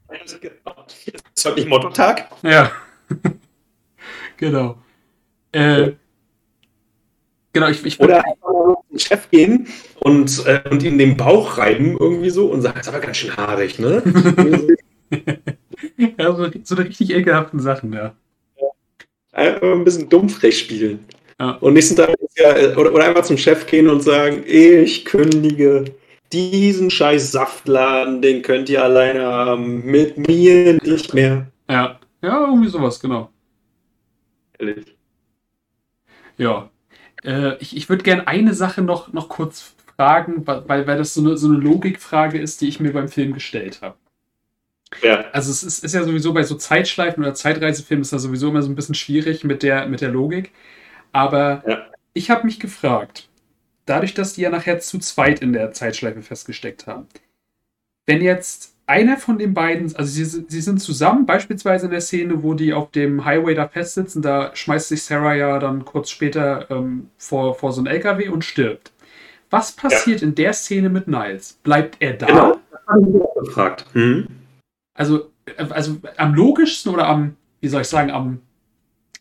Das 0.07 0.33
ist 0.33 1.45
heute 1.45 1.55
nicht 1.55 1.69
Motto-Tag. 1.69 2.29
Ja. 2.43 2.71
genau. 4.37 4.77
Äh, 5.51 5.93
genau, 7.53 7.67
ich, 7.69 7.85
ich 7.85 7.99
Oder 7.99 8.25
einfach 8.25 8.81
zum 8.89 8.99
Chef 8.99 9.29
gehen 9.29 9.67
und, 9.99 10.45
äh, 10.45 10.61
und 10.69 10.83
ihm 10.83 10.97
den 10.97 11.17
Bauch 11.17 11.57
reiben 11.57 11.97
irgendwie 11.97 12.29
so 12.29 12.47
und 12.47 12.61
sagen, 12.61 12.75
das 12.77 12.87
ist 12.87 12.93
aber 12.93 13.03
ganz 13.03 13.17
schön 13.17 13.35
haarig, 13.35 13.79
ne? 13.79 14.03
ja, 16.17 16.35
so, 16.35 16.49
so 16.63 16.75
eine 16.75 16.85
richtig 16.85 17.11
ekelhaften 17.13 17.59
Sachen, 17.59 17.93
ja. 17.93 18.15
Einfach 19.31 19.73
ein 19.73 19.83
bisschen 19.83 20.09
dummfrech 20.09 20.57
spielen. 20.57 21.05
Ja. 21.39 21.51
Und 21.51 21.73
nächsten 21.73 21.97
Tag 21.97 22.15
ja, 22.37 22.55
äh, 22.55 22.75
oder, 22.75 22.93
oder 22.93 23.05
einfach 23.05 23.23
zum 23.23 23.37
Chef 23.37 23.67
gehen 23.67 23.89
und 23.89 24.01
sagen, 24.01 24.43
ich 24.45 25.03
kündige 25.05 25.85
diesen 26.33 26.89
scheiß 26.89 27.31
Saftladen, 27.31 28.21
den 28.21 28.41
könnt 28.41 28.69
ihr 28.69 28.83
alleine 28.83 29.25
haben, 29.25 29.85
mit 29.85 30.17
mir 30.17 30.79
nicht 30.83 31.13
mehr. 31.13 31.47
Ja, 31.69 31.99
ja, 32.21 32.47
irgendwie 32.47 32.69
sowas, 32.69 32.99
genau. 32.99 33.29
Ehrlich. 34.57 34.95
Ja. 36.37 36.69
Äh, 37.23 37.57
ich 37.59 37.75
ich 37.75 37.89
würde 37.89 38.03
gerne 38.03 38.27
eine 38.27 38.53
Sache 38.53 38.81
noch, 38.81 39.13
noch 39.13 39.29
kurz 39.29 39.75
fragen, 39.95 40.45
weil, 40.45 40.87
weil 40.87 40.97
das 40.97 41.13
so 41.13 41.21
eine, 41.21 41.37
so 41.37 41.47
eine 41.47 41.57
Logikfrage 41.57 42.39
ist, 42.39 42.61
die 42.61 42.67
ich 42.67 42.79
mir 42.79 42.93
beim 42.93 43.07
Film 43.07 43.33
gestellt 43.33 43.81
habe. 43.81 43.97
Ja. 45.01 45.25
Also 45.31 45.51
es 45.51 45.63
ist, 45.63 45.83
ist 45.83 45.93
ja 45.93 46.03
sowieso 46.03 46.33
bei 46.33 46.43
so 46.43 46.55
Zeitschleifen 46.55 47.23
oder 47.23 47.33
Zeitreisefilmen 47.33 48.01
ist 48.01 48.13
das 48.13 48.23
sowieso 48.23 48.49
immer 48.49 48.61
so 48.61 48.69
ein 48.69 48.75
bisschen 48.75 48.95
schwierig 48.95 49.43
mit 49.43 49.63
der, 49.63 49.87
mit 49.87 50.01
der 50.01 50.09
Logik. 50.09 50.51
Aber 51.11 51.63
ja. 51.67 51.85
ich 52.13 52.29
habe 52.29 52.45
mich 52.45 52.59
gefragt, 52.59 53.29
dadurch, 53.85 54.13
dass 54.13 54.33
die 54.33 54.41
ja 54.41 54.49
nachher 54.49 54.79
zu 54.79 54.99
zweit 54.99 55.41
in 55.41 55.53
der 55.53 55.71
Zeitschleife 55.71 56.21
festgesteckt 56.21 56.87
haben, 56.87 57.07
wenn 58.05 58.21
jetzt 58.21 58.75
einer 58.87 59.17
von 59.17 59.39
den 59.39 59.53
beiden, 59.53 59.95
also 59.95 60.11
sie, 60.11 60.25
sie 60.25 60.61
sind 60.61 60.79
zusammen, 60.79 61.25
beispielsweise 61.25 61.85
in 61.85 61.91
der 61.91 62.01
Szene, 62.01 62.43
wo 62.43 62.53
die 62.53 62.73
auf 62.73 62.91
dem 62.91 63.25
Highway 63.25 63.55
da 63.55 63.67
festsitzen, 63.67 64.21
da 64.21 64.55
schmeißt 64.55 64.89
sich 64.89 65.03
Sarah 65.03 65.33
ja 65.33 65.57
dann 65.59 65.85
kurz 65.85 66.11
später 66.11 66.69
ähm, 66.69 67.09
vor, 67.17 67.55
vor 67.55 67.71
so 67.71 67.81
ein 67.81 67.87
LKW 67.87 68.29
und 68.29 68.43
stirbt. 68.43 68.91
Was 69.49 69.71
passiert 69.71 70.21
ja. 70.21 70.27
in 70.27 70.35
der 70.35 70.53
Szene 70.53 70.89
mit 70.89 71.07
Niles? 71.07 71.53
Bleibt 71.63 71.97
er 71.99 72.13
da? 72.13 72.25
Genau, 72.27 72.59
das 72.71 72.81
habe 72.87 73.09
ich 73.09 73.21
auch 73.21 73.35
gefragt. 73.43 73.85
Hm. 73.93 74.27
Also, 74.93 75.31
äh, 75.45 75.65
also 75.69 75.97
am 76.17 76.35
logischsten 76.35 76.93
oder 76.93 77.07
am, 77.07 77.35
wie 77.61 77.67
soll 77.67 77.81
ich 77.81 77.87
sagen, 77.87 78.11
am 78.11 78.41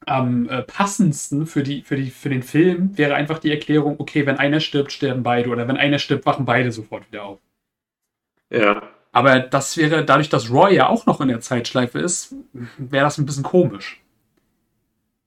am 0.07 0.49
äh, 0.49 0.63
passendsten 0.63 1.47
für, 1.47 1.63
die, 1.63 1.83
für, 1.83 1.97
die, 1.97 2.11
für 2.11 2.29
den 2.29 2.43
Film 2.43 2.97
wäre 2.97 3.15
einfach 3.15 3.39
die 3.39 3.51
Erklärung, 3.51 3.97
okay, 3.99 4.27
wenn 4.27 4.39
einer 4.39 4.61
stirbt, 4.61 4.93
sterben 4.93 5.23
beide. 5.23 5.51
Oder 5.51 5.69
wenn 5.69 5.77
einer 5.77 5.99
stirbt, 5.99 6.27
wachen 6.27 6.45
beide 6.45 6.73
sofort 6.73 7.07
wieder 7.11 7.25
auf. 7.25 7.39
Ja. 8.51 8.83
Aber 9.13 9.39
das 9.41 9.77
wäre, 9.77 10.05
dadurch, 10.05 10.29
dass 10.29 10.51
Roy 10.51 10.75
ja 10.75 10.89
auch 10.89 11.07
noch 11.07 11.21
in 11.21 11.29
der 11.29 11.41
Zeitschleife 11.41 12.01
ist, 12.01 12.35
wäre 12.79 13.05
das 13.05 13.19
ein 13.19 13.27
bisschen 13.27 13.45
komisch. 13.45 14.01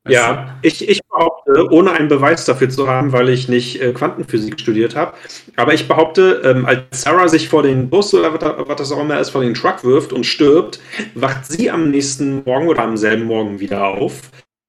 Weißt 0.03 0.13
ja, 0.13 0.57
ich, 0.61 0.87
ich 0.87 1.01
behaupte, 1.03 1.69
ohne 1.71 1.91
einen 1.91 2.07
Beweis 2.07 2.45
dafür 2.45 2.69
zu 2.69 2.87
haben, 2.87 3.11
weil 3.11 3.29
ich 3.29 3.49
nicht 3.49 3.81
äh, 3.81 3.91
Quantenphysik 3.91 4.59
studiert 4.59 4.95
habe, 4.95 5.13
aber 5.57 5.73
ich 5.73 5.87
behaupte, 5.87 6.41
ähm, 6.45 6.65
als 6.65 7.01
Sarah 7.01 7.27
sich 7.27 7.49
vor 7.49 7.63
den 7.63 7.89
Bus 7.89 8.13
oder 8.13 8.33
was, 8.33 8.67
was 8.67 8.75
das 8.77 8.91
auch 8.91 9.01
immer 9.01 9.19
ist, 9.19 9.31
vor 9.31 9.41
den 9.41 9.53
Truck 9.53 9.83
wirft 9.83 10.13
und 10.13 10.25
stirbt, 10.25 10.79
wacht 11.15 11.45
sie 11.45 11.69
am 11.69 11.91
nächsten 11.91 12.43
Morgen 12.45 12.69
oder 12.69 12.83
am 12.83 12.95
selben 12.95 13.25
Morgen 13.25 13.59
wieder 13.59 13.85
auf 13.85 14.21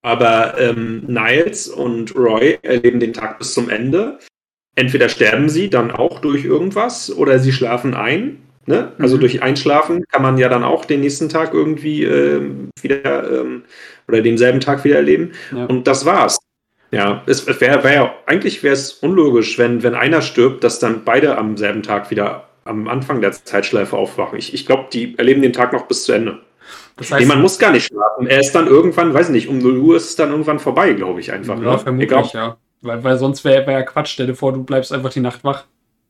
aber 0.02 0.58
ähm, 0.58 1.04
Niles 1.06 1.68
und 1.68 2.14
Roy 2.14 2.58
erleben 2.62 3.00
den 3.00 3.12
Tag 3.12 3.38
bis 3.38 3.54
zum 3.54 3.68
Ende. 3.68 4.18
Entweder 4.76 5.08
sterben 5.08 5.48
sie 5.48 5.70
dann 5.70 5.90
auch 5.90 6.20
durch 6.20 6.44
irgendwas 6.44 7.10
oder 7.10 7.38
sie 7.38 7.52
schlafen 7.52 7.94
ein. 7.94 8.38
Ne? 8.66 8.92
Also 8.98 9.16
mhm. 9.16 9.20
durch 9.20 9.42
Einschlafen 9.42 10.04
kann 10.08 10.22
man 10.22 10.38
ja 10.38 10.48
dann 10.48 10.62
auch 10.62 10.84
den 10.84 11.00
nächsten 11.00 11.28
Tag 11.28 11.54
irgendwie 11.54 12.04
äh, 12.04 12.42
wieder 12.80 13.40
ähm, 13.40 13.64
oder 14.06 14.20
denselben 14.20 14.60
Tag 14.60 14.84
wieder 14.84 14.96
erleben. 14.96 15.32
Ja. 15.50 15.64
Und 15.64 15.86
das 15.86 16.04
war's. 16.04 16.38
Ja, 16.90 17.22
es 17.26 17.46
wäre 17.60 17.84
wär 17.84 17.92
ja, 17.92 18.14
eigentlich 18.26 18.62
wäre 18.62 18.74
es 18.74 18.92
unlogisch, 18.92 19.58
wenn, 19.58 19.82
wenn 19.82 19.94
einer 19.94 20.22
stirbt, 20.22 20.64
dass 20.64 20.78
dann 20.78 21.04
beide 21.04 21.36
am 21.36 21.56
selben 21.56 21.82
Tag 21.82 22.10
wieder 22.10 22.48
am 22.64 22.88
Anfang 22.88 23.20
der 23.20 23.32
Zeitschleife 23.32 23.96
aufwachen. 23.96 24.38
Ich, 24.38 24.54
ich 24.54 24.64
glaube, 24.64 24.88
die 24.92 25.16
erleben 25.18 25.42
den 25.42 25.52
Tag 25.52 25.72
noch 25.72 25.86
bis 25.86 26.04
zu 26.04 26.12
Ende. 26.12 26.40
Das 26.98 27.12
heißt, 27.12 27.20
nee, 27.20 27.26
man 27.26 27.40
muss 27.40 27.58
gar 27.58 27.70
nicht 27.70 27.86
schlafen. 27.86 28.26
Er 28.26 28.40
ist 28.40 28.52
dann 28.52 28.66
irgendwann, 28.66 29.14
weiß 29.14 29.28
nicht, 29.28 29.48
um 29.48 29.58
0 29.58 29.78
Uhr 29.78 29.96
ist 29.96 30.10
es 30.10 30.16
dann 30.16 30.30
irgendwann 30.30 30.58
vorbei, 30.58 30.92
glaube 30.92 31.20
ich 31.20 31.32
einfach. 31.32 31.56
Ja, 31.56 31.72
ne? 31.72 31.78
vermutlich, 31.78 32.10
Egal. 32.10 32.30
ja. 32.34 32.56
Weil, 32.80 33.04
weil 33.04 33.18
sonst 33.18 33.44
wäre 33.44 33.66
wär 33.66 33.78
ja 33.78 33.82
Quatsch. 33.82 34.08
Stell 34.08 34.26
dir 34.26 34.34
vor, 34.34 34.52
du 34.52 34.64
bleibst 34.64 34.92
einfach 34.92 35.12
die 35.12 35.20
Nacht 35.20 35.44
wach. 35.44 35.64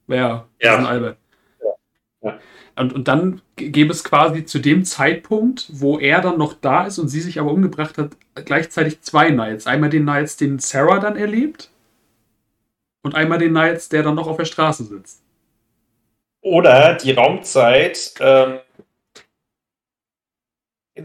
Wäre 0.06 0.46
ja 0.60 0.76
ein 0.76 0.86
Albert. 0.86 1.18
Ja. 1.62 2.30
ja. 2.30 2.38
Und, 2.76 2.94
und 2.94 3.08
dann 3.08 3.42
gäbe 3.56 3.92
es 3.92 4.04
quasi 4.04 4.44
zu 4.44 4.60
dem 4.60 4.84
Zeitpunkt, 4.84 5.66
wo 5.70 5.98
er 5.98 6.20
dann 6.20 6.38
noch 6.38 6.54
da 6.54 6.86
ist 6.86 6.98
und 6.98 7.08
sie 7.08 7.20
sich 7.20 7.38
aber 7.38 7.50
umgebracht 7.50 7.98
hat, 7.98 8.12
gleichzeitig 8.34 9.02
zwei 9.02 9.30
Nights. 9.30 9.66
Einmal 9.66 9.90
den 9.90 10.04
Nights, 10.04 10.36
den 10.36 10.58
Sarah 10.58 11.00
dann 11.00 11.16
erlebt 11.16 11.70
und 13.02 13.14
einmal 13.14 13.38
den 13.38 13.52
Nights, 13.52 13.88
der 13.88 14.02
dann 14.02 14.14
noch 14.14 14.28
auf 14.28 14.36
der 14.36 14.44
Straße 14.44 14.84
sitzt. 14.84 15.22
Oder 16.40 16.94
die 16.94 17.12
Raumzeit 17.12 18.14
ähm, 18.20 18.60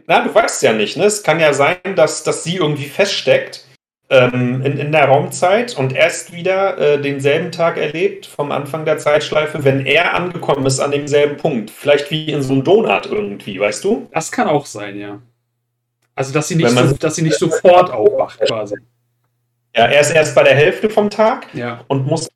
na, 0.08 0.24
du 0.24 0.34
weißt 0.34 0.64
ja 0.64 0.74
nicht, 0.74 0.98
ne? 0.98 1.06
Es 1.06 1.24
kann 1.24 1.40
ja 1.40 1.54
sein, 1.54 1.78
dass, 1.96 2.24
dass 2.24 2.44
sie 2.44 2.58
irgendwie 2.58 2.86
feststeckt 2.86 3.66
ähm, 4.10 4.62
in, 4.64 4.78
in 4.78 4.92
der 4.92 5.06
Raumzeit 5.06 5.78
und 5.78 5.94
erst 5.94 6.34
wieder 6.34 6.78
äh, 6.78 7.02
denselben 7.02 7.52
Tag 7.52 7.78
erlebt 7.78 8.26
vom 8.26 8.52
Anfang 8.52 8.86
der 8.86 8.98
Zeitschleife, 8.98 9.64
wenn 9.64 9.86
er 9.86 10.14
angekommen 10.14 10.66
ist 10.66 10.80
an 10.80 10.92
demselben 10.92 11.38
Punkt. 11.38 11.72
Vielleicht 11.72 12.12
wie 12.12 12.32
in 12.32 12.42
so 12.42 12.54
einem 12.54 12.64
Donut 12.64 13.06
irgendwie, 13.08 13.60
weißt 13.60 13.84
du? 13.84 14.08
Das 14.14 14.32
kann 14.32 14.48
auch 14.48 14.66
sein, 14.66 15.00
ja. 15.00 15.20
Also, 16.16 16.32
dass 16.32 16.48
sie 16.48 16.56
nicht, 16.56 16.70
so, 16.70 16.94
dass 16.94 17.16
sie 17.16 17.24
nicht 17.24 17.40
sofort 17.40 17.92
aufwacht, 17.92 18.40
quasi. 18.42 18.76
Ja, 19.76 19.86
er 19.86 20.02
ist 20.02 20.12
erst 20.12 20.36
bei 20.36 20.44
der 20.44 20.54
Hälfte 20.54 20.90
vom 20.90 21.10
Tag 21.10 21.48
ja. 21.54 21.84
und 21.88 22.06
muss 22.06 22.30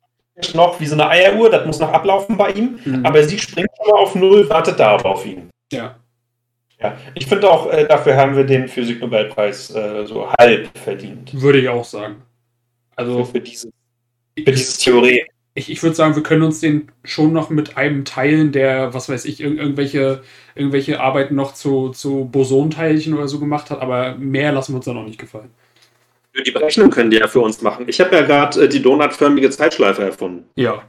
noch 0.54 0.80
wie 0.80 0.86
so 0.86 0.94
eine 0.94 1.08
Eieruhr, 1.08 1.50
das 1.50 1.64
muss 1.64 1.78
noch 1.78 1.92
ablaufen 1.92 2.36
bei 2.36 2.50
ihm, 2.50 2.80
mhm. 2.84 3.06
aber 3.06 3.22
sie 3.22 3.38
springt 3.38 3.68
schon 3.76 3.90
mal 3.92 4.00
auf 4.00 4.14
Null, 4.14 4.48
wartet 4.48 4.80
da 4.80 4.96
auf 4.96 5.24
ihn. 5.24 5.48
Ja. 5.72 5.96
Ja, 6.80 6.96
ich 7.14 7.26
finde 7.26 7.50
auch, 7.50 7.70
äh, 7.72 7.86
dafür 7.86 8.16
haben 8.16 8.36
wir 8.36 8.44
den 8.44 8.68
Physiknobelpreis 8.68 9.74
äh, 9.74 10.06
so 10.06 10.30
halb 10.38 10.68
verdient. 10.78 11.40
Würde 11.40 11.60
ich 11.60 11.68
auch 11.68 11.84
sagen. 11.84 12.22
Also 12.94 13.24
für, 13.24 13.32
für, 13.32 13.40
diese, 13.40 13.70
für 14.36 14.52
dieses 14.52 14.78
Theorie. 14.78 15.24
Ich, 15.54 15.70
ich 15.70 15.82
würde 15.82 15.96
sagen, 15.96 16.14
wir 16.14 16.22
können 16.22 16.42
uns 16.42 16.60
den 16.60 16.92
schon 17.02 17.32
noch 17.32 17.50
mit 17.50 17.76
einem 17.76 18.04
teilen, 18.04 18.52
der, 18.52 18.94
was 18.94 19.08
weiß 19.08 19.24
ich, 19.24 19.40
ir 19.40 19.56
irgendwelche, 19.56 20.22
irgendwelche 20.54 21.00
Arbeiten 21.00 21.34
noch 21.34 21.52
zu, 21.52 21.88
zu 21.88 22.28
Bosonteilchen 22.30 23.14
oder 23.14 23.26
so 23.26 23.40
gemacht 23.40 23.70
hat, 23.70 23.80
aber 23.80 24.14
mehr 24.14 24.52
lassen 24.52 24.72
wir 24.72 24.76
uns 24.76 24.84
da 24.84 24.92
noch 24.92 25.04
nicht 25.04 25.18
gefallen. 25.18 25.50
Die 26.46 26.52
Berechnung 26.52 26.90
können 26.90 27.10
die 27.10 27.16
ja 27.16 27.26
für 27.26 27.40
uns 27.40 27.60
machen. 27.60 27.86
Ich 27.88 28.00
habe 28.00 28.14
ja 28.14 28.22
gerade 28.22 28.64
äh, 28.64 28.68
die 28.68 28.80
donutförmige 28.80 29.50
Zeitschleife 29.50 30.04
erfunden. 30.04 30.44
Ja, 30.54 30.84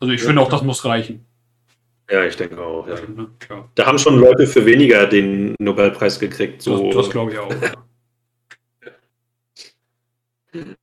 also 0.00 0.12
ich 0.12 0.20
ja. 0.20 0.26
finde 0.26 0.42
auch, 0.42 0.50
das 0.50 0.62
muss 0.62 0.84
reichen. 0.84 1.24
Ja, 2.10 2.24
ich 2.24 2.36
denke 2.36 2.60
auch. 2.60 2.88
Ja. 2.88 2.96
Ja. 3.48 3.68
Da 3.74 3.86
haben 3.86 3.98
schon 3.98 4.18
Leute 4.18 4.46
für 4.46 4.66
weniger 4.66 5.06
den 5.06 5.54
Nobelpreis 5.58 6.18
gekriegt. 6.18 6.60
So. 6.62 6.86
Das, 6.86 6.96
das 6.96 7.10
glaube 7.10 7.32
ich 7.32 7.38
auch. 7.38 7.54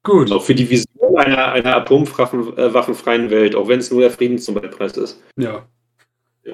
Gut. 0.04 0.32
Auch 0.32 0.44
für 0.44 0.56
die 0.56 0.70
Vision 0.70 1.18
einer, 1.18 1.52
einer 1.52 1.76
atomwaffenfreien 1.76 3.30
Welt, 3.30 3.56
auch 3.56 3.68
wenn 3.68 3.80
es 3.80 3.92
nur 3.92 4.02
der 4.02 4.12
Friedensnobelpreis 4.12 4.96
ist. 4.96 5.22
Ja. 5.36 5.68
Ja. 6.44 6.54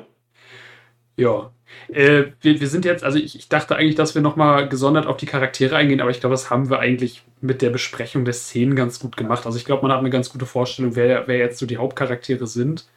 Ja. 1.17 1.53
Äh, 1.89 2.31
wir, 2.41 2.59
wir 2.59 2.67
sind 2.67 2.85
jetzt, 2.85 3.03
also 3.03 3.19
ich, 3.19 3.37
ich 3.37 3.49
dachte 3.49 3.75
eigentlich, 3.75 3.95
dass 3.95 4.15
wir 4.15 4.23
nochmal 4.23 4.67
gesondert 4.69 5.05
auf 5.05 5.17
die 5.17 5.27
Charaktere 5.27 5.75
eingehen, 5.75 6.01
aber 6.01 6.09
ich 6.09 6.19
glaube, 6.19 6.33
das 6.33 6.49
haben 6.49 6.71
wir 6.71 6.79
eigentlich 6.79 7.23
mit 7.41 7.61
der 7.61 7.69
Besprechung 7.69 8.25
der 8.25 8.33
Szenen 8.33 8.75
ganz 8.75 8.99
gut 8.99 9.17
gemacht. 9.17 9.45
Also 9.45 9.57
ich 9.57 9.65
glaube, 9.65 9.83
man 9.83 9.91
hat 9.91 9.99
eine 9.99 10.09
ganz 10.09 10.31
gute 10.31 10.47
Vorstellung, 10.47 10.95
wer, 10.95 11.27
wer 11.27 11.37
jetzt 11.37 11.59
so 11.59 11.67
die 11.67 11.77
Hauptcharaktere 11.77 12.47
sind. 12.47 12.87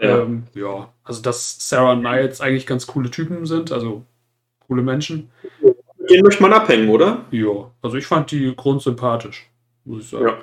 Ja. 0.00 0.20
Ähm, 0.20 0.44
ja, 0.54 0.92
also 1.02 1.22
dass 1.22 1.56
Sarah 1.68 1.92
und 1.92 2.02
Niles 2.02 2.40
eigentlich 2.40 2.66
ganz 2.66 2.86
coole 2.86 3.10
Typen 3.10 3.46
sind, 3.46 3.72
also 3.72 4.04
coole 4.66 4.82
Menschen. 4.82 5.30
Mit 5.60 5.76
denen 6.10 6.22
möchte 6.22 6.42
man 6.42 6.52
abhängen, 6.52 6.88
oder? 6.88 7.24
Ja, 7.30 7.70
also 7.82 7.96
ich 7.96 8.06
fand 8.06 8.30
die 8.30 8.54
grundsympathisch, 8.54 9.48
muss 9.84 10.04
ich 10.04 10.10
sagen. 10.10 10.26
Ja. 10.26 10.38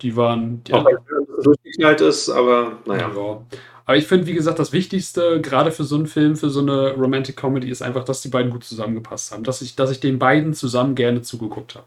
Die 0.00 0.16
waren. 0.16 0.62
Die 0.64 0.72
Auch 0.72 0.84
wenn 0.84 0.96
es 1.38 1.44
durchgeknallt 1.44 2.00
ist, 2.00 2.30
aber 2.30 2.78
naja. 2.86 3.10
Ja. 3.14 3.42
Aber 3.84 3.96
ich 3.96 4.06
finde, 4.06 4.26
wie 4.28 4.34
gesagt, 4.34 4.60
das 4.60 4.72
Wichtigste, 4.72 5.40
gerade 5.40 5.72
für 5.72 5.82
so 5.82 5.96
einen 5.96 6.06
Film, 6.06 6.36
für 6.36 6.48
so 6.48 6.60
eine 6.60 6.92
Romantic 6.92 7.36
Comedy, 7.36 7.68
ist 7.68 7.82
einfach, 7.82 8.04
dass 8.04 8.22
die 8.22 8.28
beiden 8.28 8.52
gut 8.52 8.62
zusammengepasst 8.62 9.32
haben. 9.32 9.42
Dass 9.42 9.62
ich, 9.62 9.74
dass 9.74 9.90
ich 9.90 9.98
den 9.98 10.20
beiden 10.20 10.54
zusammen 10.54 10.94
gerne 10.94 11.22
zugeguckt 11.22 11.74
habe. 11.74 11.86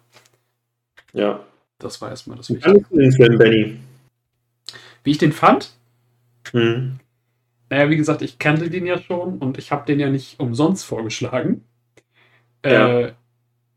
Ja. 1.13 1.39
Das 1.79 2.01
war 2.01 2.09
erstmal 2.09 2.37
das 2.37 2.49
Wichtigste. 2.49 2.85
Wie 2.89 2.97
den 2.97 3.11
Film, 3.13 3.37
Benny? 3.37 3.79
Wie 5.03 5.11
ich 5.11 5.17
den 5.17 5.31
fand? 5.31 5.71
Hm. 6.51 6.99
Naja, 7.69 7.89
wie 7.89 7.97
gesagt, 7.97 8.21
ich 8.21 8.39
kannte 8.39 8.69
den 8.69 8.85
ja 8.85 8.99
schon 8.99 9.39
und 9.39 9.57
ich 9.57 9.71
habe 9.71 9.85
den 9.85 9.99
ja 9.99 10.09
nicht 10.09 10.39
umsonst 10.39 10.85
vorgeschlagen. 10.85 11.63
Ja. 12.65 12.99
Äh, 12.99 13.13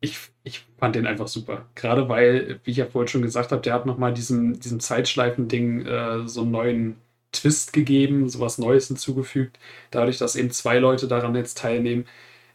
ich, 0.01 0.19
ich 0.45 0.64
fand 0.79 0.97
den 0.97 1.07
einfach 1.07 1.29
super. 1.29 1.67
Gerade 1.75 2.09
weil, 2.09 2.61
wie 2.64 2.71
ich 2.71 2.77
ja 2.77 2.87
vorhin 2.87 3.09
schon 3.09 3.23
gesagt 3.23 3.53
habe, 3.53 3.62
der 3.62 3.75
hat 3.75 3.87
nochmal 3.87 4.12
diesem, 4.12 4.61
diesem 4.61 4.81
Zeitschleifen-Ding 4.81 5.87
äh, 5.87 6.29
so 6.29 6.43
einen 6.43 6.51
neuen 6.51 6.97
Twist 7.33 7.73
gegeben, 7.73 8.29
sowas 8.29 8.59
Neues 8.59 8.89
hinzugefügt, 8.89 9.59
dadurch, 9.91 10.19
dass 10.19 10.37
eben 10.37 10.51
zwei 10.51 10.79
Leute 10.79 11.09
daran 11.09 11.35
jetzt 11.35 11.59
teilnehmen. 11.59 12.07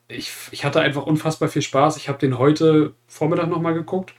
Ich, 0.07 0.31
ich 0.51 0.65
hatte 0.65 0.81
einfach 0.81 1.05
unfassbar 1.05 1.49
viel 1.49 1.61
Spaß. 1.61 1.97
Ich 1.97 2.09
habe 2.09 2.19
den 2.19 2.37
heute 2.37 2.93
Vormittag 3.07 3.49
nochmal 3.49 3.73
geguckt 3.73 4.13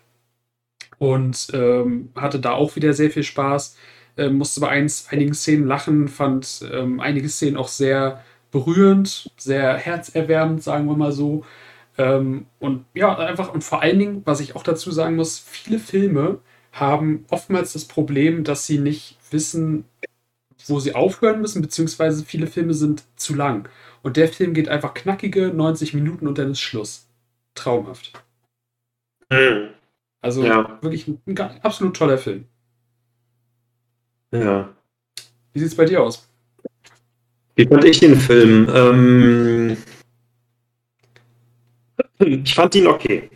und 0.99 1.49
ähm, 1.53 2.11
hatte 2.15 2.41
da 2.41 2.53
auch 2.53 2.77
wieder 2.77 2.93
sehr 2.93 3.11
viel 3.11 3.25
Spaß. 3.25 3.77
Ähm, 4.17 4.39
musste 4.39 4.61
bei 4.61 4.69
eins, 4.69 5.09
einigen 5.11 5.35
Szenen 5.35 5.67
lachen, 5.67 6.09
fand 6.09 6.65
ähm, 6.71 7.01
einige 7.01 7.29
Szenen 7.29 7.57
auch 7.57 7.69
sehr 7.69 8.23
berührend, 8.51 9.31
sehr 9.37 9.75
herzerwärmend, 9.75 10.63
sagen 10.63 10.87
wir 10.87 10.97
mal 10.97 11.13
so. 11.13 11.45
Ähm, 11.99 12.47
und 12.59 12.85
ja, 12.95 13.17
einfach, 13.19 13.53
und 13.53 13.65
vor 13.65 13.83
allen 13.83 13.99
Dingen, 13.99 14.23
was 14.25 14.41
ich 14.41 14.57
auch 14.57 14.63
dazu 14.63 14.91
sagen 14.91 15.17
muss, 15.17 15.39
viele 15.39 15.79
Filme 15.79 16.39
haben 16.73 17.25
oftmals 17.31 17.73
das 17.73 17.87
Problem, 17.87 18.45
dass 18.45 18.67
sie 18.67 18.79
nicht 18.79 19.19
wissen, 19.31 19.85
wo 20.67 20.81
sie 20.81 20.95
aufhören 20.95 21.41
müssen, 21.41 21.63
beziehungsweise 21.63 22.25
viele 22.25 22.47
Filme 22.47 22.75
sind 22.75 23.05
zu 23.17 23.35
lang. 23.35 23.69
Und 24.03 24.17
der 24.17 24.29
Film 24.29 24.55
geht 24.55 24.69
einfach 24.69 24.95
knackige 24.95 25.49
90 25.49 25.95
Minuten 25.95 26.27
und 26.27 26.39
dann 26.39 26.53
ist 26.53 26.61
Schluss. 26.61 27.09
Traumhaft. 27.55 28.13
Mhm. 29.31 29.69
Also 30.21 30.45
ja. 30.45 30.79
wirklich 30.83 31.09
ein, 31.09 31.21
ein, 31.27 31.39
absolut 31.63 31.97
toller 31.97 32.19
Film. 32.19 32.47
Ja. 34.33 34.75
Wie 35.53 35.61
sieht 35.61 35.69
es 35.69 35.75
bei 35.75 35.85
dir 35.85 36.03
aus? 36.03 36.29
Wie 37.55 37.67
fand 37.67 37.85
ich 37.85 38.01
den 38.01 38.17
Film? 38.17 38.69
Ähm, 38.75 39.77
ich 42.19 42.55
fand 42.55 42.75
ihn 42.75 42.87
okay. 42.87 43.31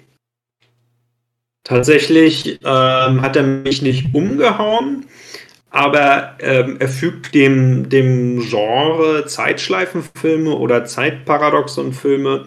Tatsächlich 1.64 2.60
ähm, 2.64 3.20
hat 3.20 3.36
er 3.36 3.42
mich 3.42 3.82
nicht 3.82 4.14
umgehauen 4.14 5.06
aber 5.76 6.36
ähm, 6.40 6.76
er 6.78 6.88
fügt 6.88 7.34
dem, 7.34 7.90
dem 7.90 8.40
Genre 8.40 9.26
Zeitschleifenfilme 9.26 10.56
oder 10.56 10.86
Zeitparadoxon-Filme 10.86 12.46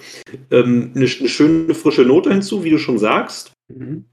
ähm, 0.49 0.91
eine, 0.95 1.05
eine, 1.05 1.29
schöne 1.29 1.75
frische 1.75 2.01
Note 2.01 2.31
hinzu, 2.31 2.63
wie 2.63 2.71
du 2.71 2.79
schon 2.79 2.97
sagst. 2.97 3.51
Mhm. 3.67 4.05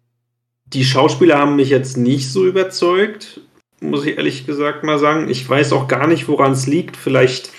Die 0.66 0.84
Schauspieler 0.84 1.38
haben 1.38 1.56
mich 1.56 1.70
jetzt 1.70 1.96
nicht 1.96 2.30
so 2.30 2.44
überzeugt, 2.44 3.40
muss 3.80 4.04
ich 4.04 4.16
ehrlich 4.16 4.46
gesagt 4.46 4.84
mal 4.84 4.98
sagen. 4.98 5.28
Ich 5.28 5.48
weiß 5.48 5.72
auch 5.72 5.88
gar 5.88 6.06
nicht, 6.06 6.28
woran 6.28 6.52
es 6.52 6.66
liegt. 6.66 6.96
Vielleicht 6.96 7.52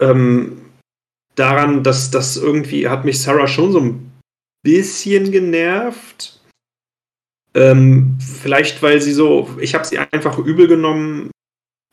ähm, 0.00 0.62
daran, 1.34 1.82
dass 1.82 2.10
das 2.10 2.36
irgendwie 2.36 2.88
hat 2.88 3.04
mich 3.04 3.20
Sarah 3.20 3.48
schon 3.48 3.72
so 3.72 3.80
ein 3.80 4.12
bisschen 4.62 5.30
genervt 5.30 6.38
ähm, 7.54 8.18
vielleicht, 8.20 8.82
weil 8.82 9.00
sie 9.00 9.12
so, 9.12 9.48
ich 9.60 9.74
habe 9.74 9.84
sie 9.84 9.98
einfach 9.98 10.38
übel 10.38 10.68
genommen, 10.68 11.30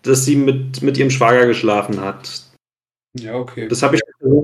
dass 0.03 0.25
sie 0.25 0.35
mit, 0.35 0.81
mit 0.81 0.97
ihrem 0.97 1.09
Schwager 1.09 1.47
geschlafen 1.47 2.01
hat. 2.01 2.43
Ja, 3.17 3.35
okay. 3.35 3.67
Das 3.67 3.81
habe 3.81 3.95
ich 3.95 4.01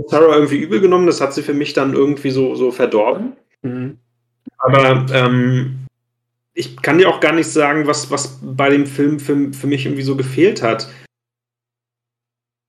Sarah 0.08 0.34
irgendwie 0.34 0.58
übel 0.58 0.80
genommen, 0.80 1.06
das 1.06 1.22
hat 1.22 1.34
sie 1.34 1.44
für 1.44 1.54
mich 1.54 1.74
dann 1.74 1.94
irgendwie 1.94 2.32
so, 2.32 2.56
so 2.56 2.72
verdorben. 2.72 3.34
Mhm. 3.62 3.98
Aber 4.58 5.06
ähm, 5.14 5.86
ich 6.54 6.82
kann 6.82 6.98
dir 6.98 7.10
auch 7.10 7.20
gar 7.20 7.34
nicht 7.34 7.48
sagen, 7.48 7.88
was, 7.88 8.12
was 8.12 8.40
bei 8.42 8.70
dem 8.70 8.86
Film 8.86 9.20
für, 9.20 9.54
für 9.54 9.68
mich 9.68 9.86
irgendwie 9.86 10.04
so 10.04 10.16
gefehlt 10.16 10.62
hat. 10.62 10.90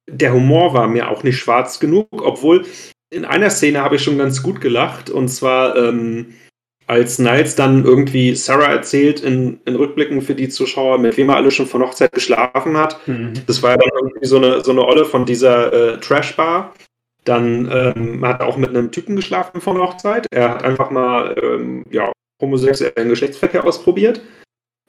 Der 0.08 0.32
Humor 0.32 0.74
war 0.74 0.88
mir 0.88 1.08
auch 1.08 1.22
nicht 1.22 1.38
schwarz 1.38 1.80
genug, 1.80 2.08
obwohl 2.12 2.64
in 3.10 3.24
einer 3.24 3.50
Szene 3.50 3.82
habe 3.82 3.96
ich 3.96 4.02
schon 4.02 4.18
ganz 4.18 4.42
gut 4.42 4.60
gelacht. 4.60 5.10
Und 5.10 5.28
zwar 5.28 5.76
ähm, 5.76 6.34
als 6.86 7.18
Niles 7.18 7.54
dann 7.56 7.84
irgendwie 7.84 8.34
Sarah 8.34 8.72
erzählt 8.72 9.20
in, 9.20 9.60
in, 9.64 9.76
Rückblicken 9.76 10.22
für 10.22 10.34
die 10.34 10.48
Zuschauer, 10.48 10.98
mit 10.98 11.16
wem 11.16 11.28
er 11.28 11.36
alle 11.36 11.50
schon 11.50 11.66
von 11.66 11.82
Hochzeit 11.82 12.12
geschlafen 12.12 12.76
hat. 12.76 13.06
Mhm. 13.06 13.34
Das 13.46 13.62
war 13.62 13.72
ja 13.72 13.76
dann 13.76 13.90
irgendwie 13.94 14.26
so 14.26 14.36
eine, 14.36 14.62
so 14.62 14.72
eine 14.72 14.84
Olle 14.84 15.04
von 15.04 15.24
dieser 15.24 15.72
äh, 15.72 16.00
Trash-Bar. 16.00 16.74
Dann 17.24 17.70
ähm, 17.70 18.26
hat 18.26 18.40
er 18.40 18.46
auch 18.46 18.56
mit 18.56 18.70
einem 18.70 18.90
Typen 18.90 19.14
geschlafen 19.14 19.60
von 19.60 19.78
Hochzeit. 19.78 20.26
Er 20.30 20.50
hat 20.50 20.64
einfach 20.64 20.90
mal 20.90 21.36
ähm, 21.40 21.84
ja, 21.90 22.10
homosexuellen 22.42 23.08
Geschlechtsverkehr 23.08 23.64
ausprobiert. 23.64 24.20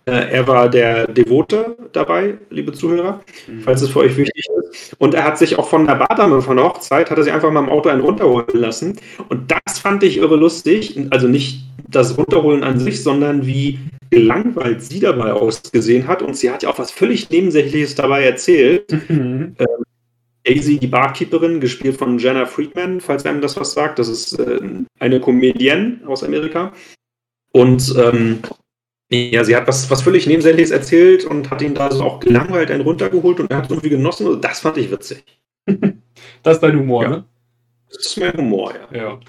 Äh, 0.06 0.32
er 0.32 0.48
war 0.48 0.70
der 0.70 1.08
Devote 1.08 1.78
dabei, 1.94 2.38
liebe 2.50 2.74
Zuhörer, 2.74 3.22
mhm. 3.48 3.62
falls 3.62 3.82
es 3.82 3.90
für 3.90 4.00
euch 4.00 4.18
wichtig 4.18 4.44
ist. 4.60 4.96
Und 5.00 5.14
er 5.14 5.24
hat 5.24 5.38
sich 5.38 5.58
auch 5.58 5.70
von 5.70 5.88
der 5.88 5.96
Bardame 5.96 6.42
von 6.42 6.58
der 6.58 6.66
Hochzeit, 6.66 7.10
hat 7.10 7.18
er 7.18 7.24
sich 7.24 7.32
einfach 7.32 7.52
mal 7.52 7.64
im 7.64 7.70
Auto 7.70 7.88
einen 7.88 8.02
runterholen 8.02 8.48
lassen. 8.54 9.00
Und 9.30 9.50
das 9.50 9.80
fand 9.80 10.04
ich 10.04 10.18
irre 10.18 10.36
lustig. 10.36 11.00
Also 11.12 11.30
nicht 11.30 11.64
das 11.88 12.18
Runterholen 12.18 12.64
an 12.64 12.80
sich, 12.80 13.02
sondern 13.02 13.46
wie 13.46 13.80
gelangweilt 14.10 14.84
sie 14.84 15.00
dabei 15.00 15.32
ausgesehen 15.32 16.08
hat. 16.08 16.22
Und 16.22 16.36
sie 16.36 16.52
hat 16.52 16.64
ja 16.64 16.70
auch 16.70 16.80
was 16.80 16.92
völlig 16.92 17.30
Nebensächliches 17.30 17.96
dabei 17.96 18.26
erzählt. 18.26 18.92
Mhm. 19.10 19.56
Ähm, 19.58 19.84
Daisy, 20.44 20.78
die 20.78 20.88
Barkeeperin, 20.88 21.62
gespielt 21.62 21.96
von 21.96 22.20
Jenna 22.20 22.46
Friedman, 22.46 23.00
falls 23.00 23.26
einem 23.26 23.40
das 23.40 23.56
was 23.56 23.72
sagt. 23.72 24.00
Das 24.00 24.10
ist 24.10 24.38
äh, 24.38 24.60
eine 25.00 25.22
Comedienne 25.22 26.02
aus 26.06 26.24
Amerika. 26.24 26.74
Und 27.54 27.96
ähm, 27.98 28.40
ja, 29.10 29.44
sie 29.44 29.56
hat 29.56 29.68
was, 29.68 29.90
was 29.92 30.02
völlig 30.02 30.26
Nebensächliches 30.26 30.72
erzählt 30.72 31.24
und 31.24 31.52
hat 31.52 31.62
ihn 31.62 31.76
da 31.76 31.92
so 31.92 32.04
auch 32.04 32.20
gelangweilt 32.20 32.72
einen 32.72 32.82
runtergeholt 32.82 33.40
und 33.40 33.52
er 33.52 33.58
hat 33.58 33.70
irgendwie 33.70 33.90
genossen. 33.90 34.26
Also 34.26 34.40
das 34.40 34.60
fand 34.60 34.78
ich 34.78 34.92
witzig. 34.92 35.24
das 36.44 36.58
ist 36.58 36.64
dein 36.64 36.80
Humor, 36.80 37.04
ja. 37.04 37.10
ne? 37.10 37.26
Das 37.90 38.08
ist 38.08 38.18
mein 38.18 38.36
Humor, 38.36 38.74
ja. 38.74 38.98
ja. 38.98 39.20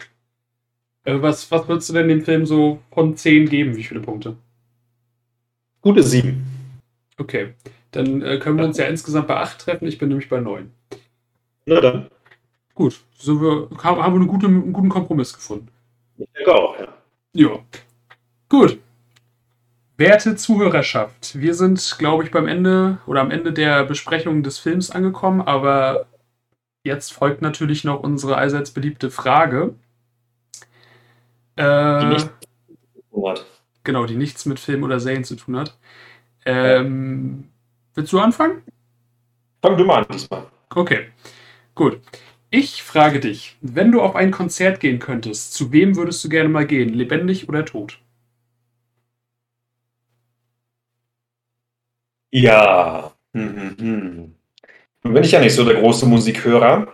Äh, 1.04 1.20
was, 1.20 1.50
was 1.50 1.68
würdest 1.68 1.90
du 1.90 1.92
denn 1.92 2.08
dem 2.08 2.24
Film 2.24 2.46
so 2.46 2.80
von 2.92 3.14
10 3.14 3.48
geben? 3.50 3.76
Wie 3.76 3.84
viele 3.84 4.00
Punkte? 4.00 4.36
Gute 5.82 6.02
7. 6.02 6.42
Okay. 7.18 7.52
Dann 7.90 8.22
äh, 8.22 8.38
können 8.38 8.56
wir 8.56 8.64
uns 8.64 8.78
ja 8.78 8.86
insgesamt 8.86 9.28
bei 9.28 9.36
8 9.36 9.60
treffen. 9.60 9.86
Ich 9.86 9.98
bin 9.98 10.08
nämlich 10.08 10.30
bei 10.30 10.40
9. 10.40 10.70
Na 11.66 11.80
dann. 11.80 12.10
Gut. 12.74 13.00
So 13.18 13.40
wir, 13.40 13.68
haben 13.82 13.98
wir 13.98 14.04
eine 14.04 14.26
gute, 14.26 14.46
einen 14.46 14.72
guten 14.72 14.88
Kompromiss 14.88 15.34
gefunden. 15.34 15.68
Ich 16.16 16.26
denke 16.34 16.54
auch, 16.54 16.78
ja. 16.78 16.88
Ja. 17.34 17.58
Gut. 18.54 18.78
Werte 19.96 20.36
Zuhörerschaft, 20.36 21.40
wir 21.40 21.54
sind, 21.54 21.96
glaube 21.98 22.22
ich, 22.22 22.30
beim 22.30 22.46
Ende 22.46 22.98
oder 23.04 23.20
am 23.20 23.32
Ende 23.32 23.52
der 23.52 23.82
Besprechung 23.82 24.44
des 24.44 24.60
Films 24.60 24.92
angekommen, 24.92 25.40
aber 25.40 26.06
jetzt 26.84 27.12
folgt 27.12 27.42
natürlich 27.42 27.82
noch 27.82 27.98
unsere 27.98 28.36
allseits 28.36 28.70
beliebte 28.70 29.10
Frage. 29.10 29.74
Äh, 31.56 31.98
die 31.98 32.06
nichts 32.06 32.30
hat. 33.26 33.44
Genau, 33.82 34.06
die 34.06 34.14
nichts 34.14 34.46
mit 34.46 34.60
Film 34.60 34.84
oder 34.84 35.00
Serien 35.00 35.24
zu 35.24 35.34
tun 35.34 35.56
hat. 35.56 35.76
Ähm, 36.46 37.48
willst 37.96 38.12
du 38.12 38.20
anfangen? 38.20 38.62
Fang 39.62 39.76
du 39.76 39.84
mal 39.84 40.04
an 40.04 40.06
diesmal. 40.12 40.46
Okay, 40.72 41.08
gut. 41.74 42.00
Ich 42.50 42.84
frage 42.84 43.18
dich, 43.18 43.56
wenn 43.62 43.90
du 43.90 44.00
auf 44.00 44.14
ein 44.14 44.30
Konzert 44.30 44.78
gehen 44.78 45.00
könntest, 45.00 45.54
zu 45.54 45.72
wem 45.72 45.96
würdest 45.96 46.22
du 46.22 46.28
gerne 46.28 46.48
mal 46.48 46.68
gehen, 46.68 46.94
lebendig 46.94 47.48
oder 47.48 47.64
tot? 47.64 47.98
Ja. 52.34 53.12
Hm, 53.32 53.56
hm, 53.56 53.76
hm. 53.78 54.34
Nun 55.04 55.14
bin 55.14 55.22
ich 55.22 55.30
ja 55.30 55.40
nicht 55.40 55.54
so 55.54 55.64
der 55.64 55.80
große 55.80 56.04
Musikhörer, 56.04 56.92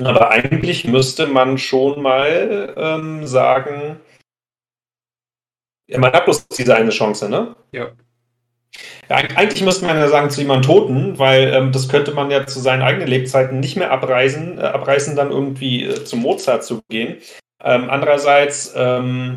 aber 0.00 0.30
eigentlich 0.30 0.86
müsste 0.86 1.26
man 1.26 1.58
schon 1.58 2.00
mal 2.00 2.72
ähm, 2.74 3.26
sagen, 3.26 4.00
ja, 5.86 5.98
man 5.98 6.12
hat 6.14 6.24
bloß 6.24 6.48
diese 6.48 6.74
eine 6.74 6.90
Chance, 6.90 7.28
ne? 7.28 7.54
Ja. 7.72 7.90
ja 9.10 9.16
eigentlich 9.16 9.62
müsste 9.62 9.84
man 9.84 9.98
ja 9.98 10.08
sagen 10.08 10.30
zu 10.30 10.40
jemandem 10.40 10.70
Toten, 10.70 11.18
weil 11.18 11.52
ähm, 11.52 11.70
das 11.70 11.90
könnte 11.90 12.12
man 12.12 12.30
ja 12.30 12.46
zu 12.46 12.58
seinen 12.58 12.80
eigenen 12.80 13.08
Lebzeiten 13.08 13.60
nicht 13.60 13.76
mehr 13.76 13.90
abreisen, 13.90 14.56
äh, 14.58 14.62
abreißen, 14.62 15.14
dann 15.14 15.30
irgendwie 15.30 15.84
äh, 15.84 16.04
zu 16.04 16.16
Mozart 16.16 16.64
zu 16.64 16.80
gehen. 16.88 17.18
Ähm, 17.62 17.90
andererseits, 17.90 18.72
ähm, 18.74 19.36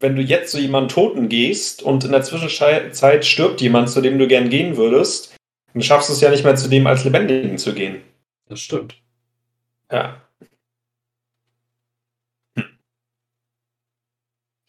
wenn 0.00 0.16
du 0.16 0.22
jetzt 0.22 0.52
zu 0.52 0.60
jemandem 0.60 0.88
Toten 0.88 1.28
gehst 1.28 1.82
und 1.82 2.04
in 2.04 2.12
der 2.12 2.22
Zwischenzeit 2.22 3.24
stirbt 3.24 3.60
jemand, 3.60 3.90
zu 3.90 4.00
dem 4.00 4.18
du 4.18 4.26
gern 4.26 4.50
gehen 4.50 4.76
würdest, 4.76 5.34
dann 5.72 5.82
schaffst 5.82 6.08
du 6.08 6.12
es 6.12 6.20
ja 6.20 6.30
nicht 6.30 6.44
mehr 6.44 6.56
zu 6.56 6.68
dem 6.68 6.86
als 6.86 7.04
Lebendigen 7.04 7.58
zu 7.58 7.74
gehen. 7.74 8.02
Das 8.48 8.60
stimmt. 8.60 9.00
Ja. 9.90 10.22
Hm. 12.56 12.78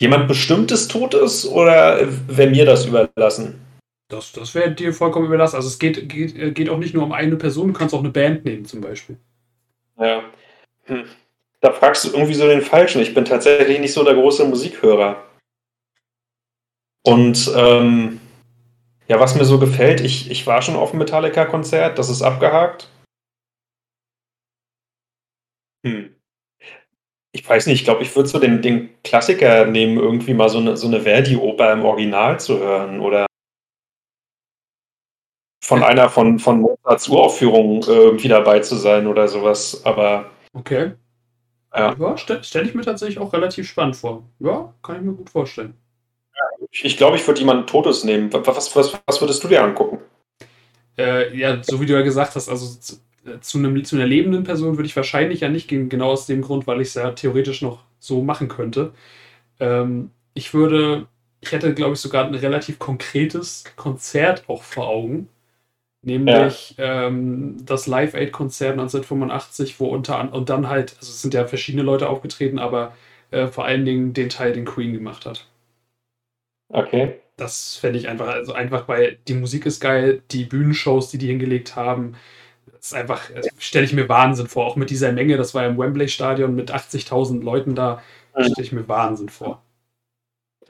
Jemand 0.02 0.28
bestimmtes 0.28 0.88
Totes 0.88 1.48
oder 1.48 2.00
wäre 2.28 2.50
mir 2.50 2.66
das 2.66 2.86
überlassen? 2.86 3.62
Das, 4.10 4.32
das 4.32 4.56
wäre 4.56 4.72
dir 4.72 4.94
vollkommen 4.94 5.26
überlassen. 5.26 5.58
Also 5.58 5.68
es 5.68 5.80
geht, 5.80 6.08
geht, 6.08 6.56
geht 6.56 6.70
auch 6.70 6.78
nicht 6.78 6.94
nur 6.94 7.04
um 7.04 7.12
eine 7.12 7.36
Person, 7.36 7.68
du 7.68 7.74
kannst 7.74 7.94
auch 7.94 8.00
eine 8.00 8.10
Band 8.10 8.46
nehmen 8.46 8.66
zum 8.66 8.82
Beispiel. 8.82 9.18
Ja. 9.98 10.24
Hm. 10.86 11.06
Da 11.62 11.72
fragst 11.72 12.05
du 12.05 12.10
irgendwie 12.14 12.36
so 12.36 12.47
den 12.47 12.62
Falschen. 12.62 13.01
Ich 13.01 13.14
bin 13.14 13.26
tatsächlich 13.26 13.80
nicht 13.80 13.93
so 13.93 14.03
der 14.03 14.14
große 14.14 14.45
Musikhörer. 14.45 15.24
Und 17.03 17.51
ähm, 17.55 18.20
ja, 19.08 19.20
was 19.20 19.36
mir 19.36 19.45
so 19.45 19.60
gefällt, 19.60 20.01
ich, 20.01 20.30
ich 20.30 20.45
war 20.45 20.62
schon 20.62 20.76
auf 20.76 20.89
einem 20.89 20.99
Metallica-Konzert, 20.99 21.97
das 21.97 22.10
ist 22.10 22.22
abgehakt. 22.22 22.89
Hm. 25.86 26.14
Ich 27.32 27.47
weiß 27.47 27.68
nicht, 27.68 27.80
ich 27.80 27.86
glaube, 27.86 28.03
ich 28.03 28.16
würde 28.16 28.28
so 28.28 28.39
den, 28.39 28.62
den 28.62 28.89
Klassiker 29.03 29.66
nehmen, 29.66 29.97
irgendwie 29.97 30.34
mal 30.34 30.49
so 30.49 30.58
eine, 30.58 30.76
so 30.76 30.88
eine 30.88 31.01
Verdi-Oper 31.01 31.74
im 31.74 31.86
Original 31.86 32.39
zu 32.39 32.60
hören 32.60 32.99
oder 32.99 33.28
von 35.64 35.84
einer 35.84 36.10
von, 36.10 36.39
von 36.39 36.62
Mozarts 36.62 37.08
Uraufführung 37.10 37.84
äh, 37.84 37.91
irgendwie 37.91 38.28
dabei 38.28 38.60
zu 38.60 38.76
sein 38.76 39.08
oder 39.08 39.28
sowas, 39.28 39.86
aber. 39.86 40.32
Okay. 40.53 40.93
Ja, 41.78 41.96
ja 41.98 42.18
stelle 42.18 42.44
stell 42.44 42.66
ich 42.66 42.74
mir 42.74 42.82
tatsächlich 42.82 43.20
auch 43.20 43.34
relativ 43.34 43.68
spannend 43.68 43.96
vor. 43.96 44.24
Ja, 44.40 44.74
kann 44.82 44.98
ich 44.98 45.02
mir 45.02 45.14
gut 45.14 45.30
vorstellen. 45.30 45.74
ich, 46.72 46.86
ich 46.86 46.98
glaube, 46.98 47.18
ich 47.18 47.28
würde 47.28 47.40
jemanden 47.40 47.68
Totes 47.68 48.04
nehmen. 48.04 48.32
Was, 48.34 48.76
was, 48.76 49.00
was 49.06 49.22
würdest 49.22 49.44
du 49.44 49.48
dir 49.48 49.64
angucken? 49.64 50.00
Äh, 50.98 51.38
ja, 51.38 51.62
so 51.64 51.80
wie 51.80 51.86
du 51.86 51.94
ja 51.94 52.02
gesagt 52.02 52.36
hast, 52.36 52.50
also 52.50 52.80
zu, 52.80 52.96
äh, 53.26 53.40
zu, 53.40 53.60
einem, 53.60 53.84
zu 53.86 53.96
einer 53.96 54.08
lebenden 54.08 54.44
Person 54.44 54.78
würde 54.78 54.88
ich 54.88 54.96
wahrscheinlich 54.96 55.42
ja 55.42 55.50
nicht 55.50 55.68
gehen, 55.68 55.90
genau 55.90 56.10
aus 56.12 56.26
dem 56.26 56.42
Grund, 56.42 56.66
weil 56.66 56.82
ich 56.82 56.90
es 56.90 56.94
ja 56.96 57.12
theoretisch 57.12 57.62
noch 57.62 57.84
so 58.00 58.24
machen 58.24 58.48
könnte. 58.48 58.94
Ähm, 59.60 60.12
ich 60.34 60.54
würde, 60.54 61.08
ich 61.42 61.52
hätte, 61.52 61.74
glaube 61.74 61.94
ich, 61.94 62.00
sogar 62.00 62.26
ein 62.26 62.36
relativ 62.36 62.80
konkretes 62.80 63.64
Konzert 63.76 64.50
auch 64.50 64.64
vor 64.64 64.88
Augen. 64.88 65.30
Nämlich 66.04 66.76
ja. 66.78 67.08
ähm, 67.08 67.58
das 67.66 67.88
Live 67.88 68.14
Aid 68.14 68.32
Konzert 68.32 68.74
1985, 68.74 69.80
wo 69.80 69.88
unter 69.88 70.18
anderem, 70.20 70.39
und 70.39 70.50
dann 70.50 70.70
halt, 70.70 70.95
also 71.00 71.12
es 71.12 71.22
sind 71.22 71.34
ja 71.34 71.48
verschiedene 71.48 71.84
Leute 71.84 72.10
aufgetreten, 72.10 72.60
aber 72.60 72.93
äh, 73.32 73.48
vor 73.48 73.66
allen 73.66 73.86
Dingen 73.86 74.14
den 74.14 74.30
Teil, 74.30 74.54
den 74.54 74.66
Queen 74.66 74.93
gemacht 74.93 75.26
hat. 75.26 75.48
Okay. 76.70 77.20
Das 77.38 77.76
fände 77.78 78.00
ich 78.00 78.08
einfach, 78.08 78.28
also 78.28 78.54
einfach, 78.54 78.88
weil 78.88 79.18
die 79.28 79.34
Musik 79.34 79.66
ist 79.66 79.80
geil, 79.80 80.24
die 80.32 80.45
Bühnenshows, 80.45 81.12
die 81.12 81.18
die 81.18 81.28
hingelegt 81.28 81.76
haben, 81.76 82.16
das 82.66 82.88
ist 82.88 82.93
einfach, 82.93 83.34
also 83.36 83.50
stelle 83.58 83.86
ich 83.86 83.93
mir 83.93 84.10
Wahnsinn 84.10 84.48
vor, 84.48 84.66
auch 84.66 84.76
mit 84.76 84.89
dieser 84.89 85.12
Menge, 85.12 85.38
das 85.38 85.54
war 85.54 85.64
ja 85.64 85.70
im 85.70 85.78
Wembley 85.78 86.08
Stadion 86.10 86.56
mit 86.56 86.72
80.000 86.74 87.43
Leuten 87.43 87.76
da, 87.76 88.02
stelle 88.39 88.66
ich 88.66 88.72
mir 88.72 88.88
Wahnsinn 88.88 89.30
vor. 89.30 89.64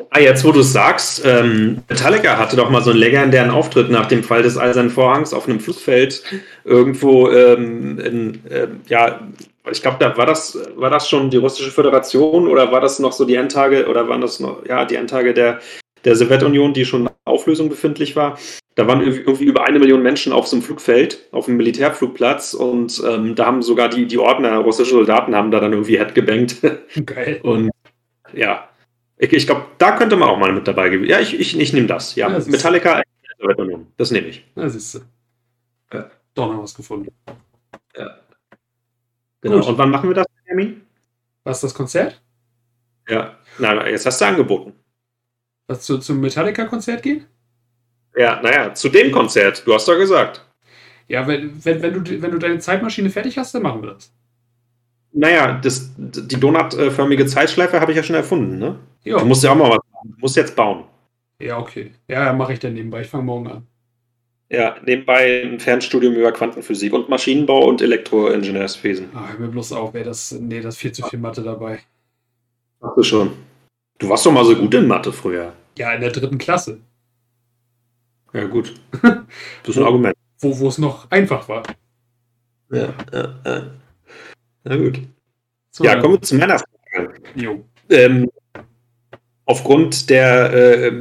Ah, 0.09 0.19
jetzt 0.19 0.45
wo 0.45 0.51
du 0.51 0.59
es 0.59 0.71
sagst, 0.71 1.23
ähm, 1.25 1.83
Metallica 1.89 2.37
hatte 2.37 2.55
doch 2.55 2.69
mal 2.69 2.81
so 2.81 2.91
einen 2.91 2.99
legendären 2.99 3.49
Auftritt 3.49 3.89
nach 3.89 4.05
dem 4.05 4.23
Fall 4.23 4.43
des 4.43 4.57
Eisernen 4.57 4.91
Vorhangs 4.91 5.33
auf 5.33 5.47
einem 5.47 5.59
Flussfeld 5.59 6.23
irgendwo 6.63 7.29
ähm, 7.29 7.99
in, 7.99 8.45
äh, 8.49 8.67
ja, 8.87 9.19
ich 9.71 9.81
glaube, 9.81 9.97
da 9.99 10.15
war 10.15 10.25
das, 10.25 10.57
war 10.75 10.89
das 10.89 11.09
schon 11.09 11.29
die 11.29 11.37
russische 11.37 11.71
Föderation 11.71 12.47
oder 12.47 12.71
war 12.71 12.81
das 12.81 12.99
noch 12.99 13.11
so 13.11 13.25
die 13.25 13.35
Endtage 13.35 13.87
oder 13.87 14.07
waren 14.07 14.21
das 14.21 14.39
noch, 14.39 14.65
ja, 14.65 14.85
die 14.85 14.95
Endtage 14.95 15.33
der, 15.33 15.59
der 16.05 16.15
Sowjetunion, 16.15 16.73
die 16.73 16.85
schon 16.85 17.07
in 17.07 17.09
Auflösung 17.25 17.67
befindlich 17.67 18.15
war? 18.15 18.37
Da 18.75 18.87
waren 18.87 19.01
irgendwie 19.01 19.45
über 19.45 19.65
eine 19.65 19.79
Million 19.79 20.03
Menschen 20.03 20.31
auf 20.31 20.47
so 20.47 20.55
einem 20.55 20.63
Flugfeld, 20.63 21.27
auf 21.31 21.47
einem 21.47 21.57
Militärflugplatz 21.57 22.53
und 22.53 23.01
ähm, 23.07 23.33
da 23.33 23.47
haben 23.47 23.63
sogar 23.63 23.89
die, 23.89 24.05
die 24.05 24.19
Ordner, 24.19 24.57
russische 24.59 24.91
Soldaten 24.91 25.35
haben 25.35 25.49
da 25.49 25.59
dann 25.59 25.73
irgendwie 25.73 25.97
headgebankt. 25.97 26.57
Geil. 27.05 27.39
Und 27.43 27.71
ja, 28.33 28.69
ich, 29.17 29.33
ich 29.33 29.45
glaube, 29.45 29.65
da 29.77 29.97
könnte 29.97 30.15
man 30.15 30.29
auch 30.29 30.37
mal 30.37 30.51
mit 30.51 30.67
dabei 30.67 30.89
gewesen. 30.89 31.09
Ja, 31.09 31.19
ich, 31.19 31.39
ich, 31.39 31.59
ich 31.59 31.73
nehme 31.73 31.87
das. 31.87 32.15
Ja, 32.15 32.29
ja 32.29 32.45
Metallica, 32.45 33.01
das 33.97 34.11
nehme 34.11 34.27
ich. 34.27 34.45
Ja, 34.55 34.69
siehst 34.69 34.95
du. 34.95 34.99
Ja. 35.93 36.09
Doch 36.33 36.51
noch 36.51 36.63
was 36.63 36.75
gefunden. 36.75 37.11
Ja. 37.95 38.19
Genau. 39.41 39.57
Gut. 39.57 39.67
Und 39.67 39.77
wann 39.77 39.89
machen 39.89 40.09
wir 40.09 40.15
das, 40.15 40.27
Termin? 40.45 40.81
Was, 41.43 41.61
das 41.61 41.73
Konzert? 41.73 42.21
Ja. 43.07 43.37
Na, 43.57 43.87
jetzt 43.87 44.05
hast 44.05 44.21
du 44.21 44.25
angeboten. 44.25 44.73
Was, 45.67 45.81
zu, 45.81 45.97
zum 45.97 46.19
Metallica-Konzert 46.19 47.01
gehen? 47.03 47.25
Ja, 48.15 48.41
naja, 48.41 48.73
zu 48.73 48.89
dem 48.89 49.11
Konzert. 49.11 49.65
Du 49.65 49.73
hast 49.73 49.87
doch 49.87 49.97
gesagt. 49.97 50.43
Ja, 51.07 51.27
wenn, 51.27 51.63
wenn, 51.63 51.81
wenn, 51.81 52.03
du, 52.03 52.21
wenn 52.21 52.31
du 52.31 52.37
deine 52.37 52.59
Zeitmaschine 52.59 53.09
fertig 53.09 53.37
hast, 53.37 53.53
dann 53.55 53.63
machen 53.63 53.81
wir 53.81 53.93
das. 53.93 54.13
Naja, 55.13 55.59
das, 55.61 55.91
die 55.97 56.39
donutförmige 56.39 57.25
Zeitschleife 57.25 57.79
habe 57.79 57.91
ich 57.91 57.97
ja 57.97 58.03
schon 58.03 58.15
erfunden, 58.15 58.59
ne? 58.59 58.79
Ja. 59.03 59.19
Du 59.19 59.25
musst 59.25 59.43
ja 59.43 59.51
auch 59.51 59.55
mal 59.55 59.69
was 59.69 59.79
machen. 59.91 60.13
Du 60.15 60.19
musst 60.19 60.35
jetzt 60.35 60.55
bauen. 60.55 60.83
Ja, 61.41 61.57
okay. 61.57 61.91
Ja, 62.07 62.33
mache 62.33 62.53
ich 62.53 62.59
dann 62.59 62.73
nebenbei. 62.73 63.01
Ich 63.01 63.07
fange 63.07 63.23
morgen 63.23 63.47
an. 63.47 63.67
Ja, 64.49 64.77
nebenbei 64.85 65.43
ein 65.43 65.59
Fernstudium 65.59 66.13
über 66.13 66.31
Quantenphysik 66.31 66.93
und 66.93 67.09
Maschinenbau 67.09 67.67
und 67.67 67.81
Elektroingenieurswesen. 67.81 69.09
Ah, 69.13 69.29
hör 69.31 69.39
mir 69.39 69.47
bloß 69.49 69.73
auf, 69.73 69.93
ey, 69.93 70.03
das, 70.03 70.31
nee, 70.31 70.61
das 70.61 70.75
ist 70.75 70.81
viel 70.81 70.93
zu 70.93 71.03
viel 71.03 71.19
Mathe 71.19 71.41
dabei. 71.41 71.79
Ach 72.81 72.95
du 72.95 73.03
schon. 73.03 73.33
Du 73.99 74.07
warst 74.07 74.25
doch 74.25 74.31
mal 74.31 74.45
so 74.45 74.55
gut 74.55 74.73
in 74.73 74.87
Mathe 74.87 75.11
früher. 75.11 75.53
Ja, 75.77 75.91
in 75.91 76.01
der 76.01 76.11
dritten 76.11 76.37
Klasse. 76.37 76.79
Ja, 78.33 78.45
gut. 78.45 78.73
Das 79.63 79.75
ist 79.75 79.77
ein 79.77 79.85
Argument. 79.85 80.15
Wo, 80.39 80.57
wo 80.59 80.67
es 80.69 80.77
noch 80.77 81.09
einfach 81.11 81.49
war. 81.49 81.63
Ja, 82.71 82.93
ja, 83.11 83.35
ja. 83.45 83.71
Na 84.67 84.75
gut. 84.75 84.99
So, 85.71 85.83
ja, 85.83 85.99
kommen 85.99 86.15
wir 86.15 86.21
zu 86.21 86.35
meiner 86.35 86.59
Frage. 86.59 87.13
Jo. 87.35 87.63
Ähm, 87.89 88.29
aufgrund 89.45 90.09
der, 90.09 90.51
äh, 90.53 90.91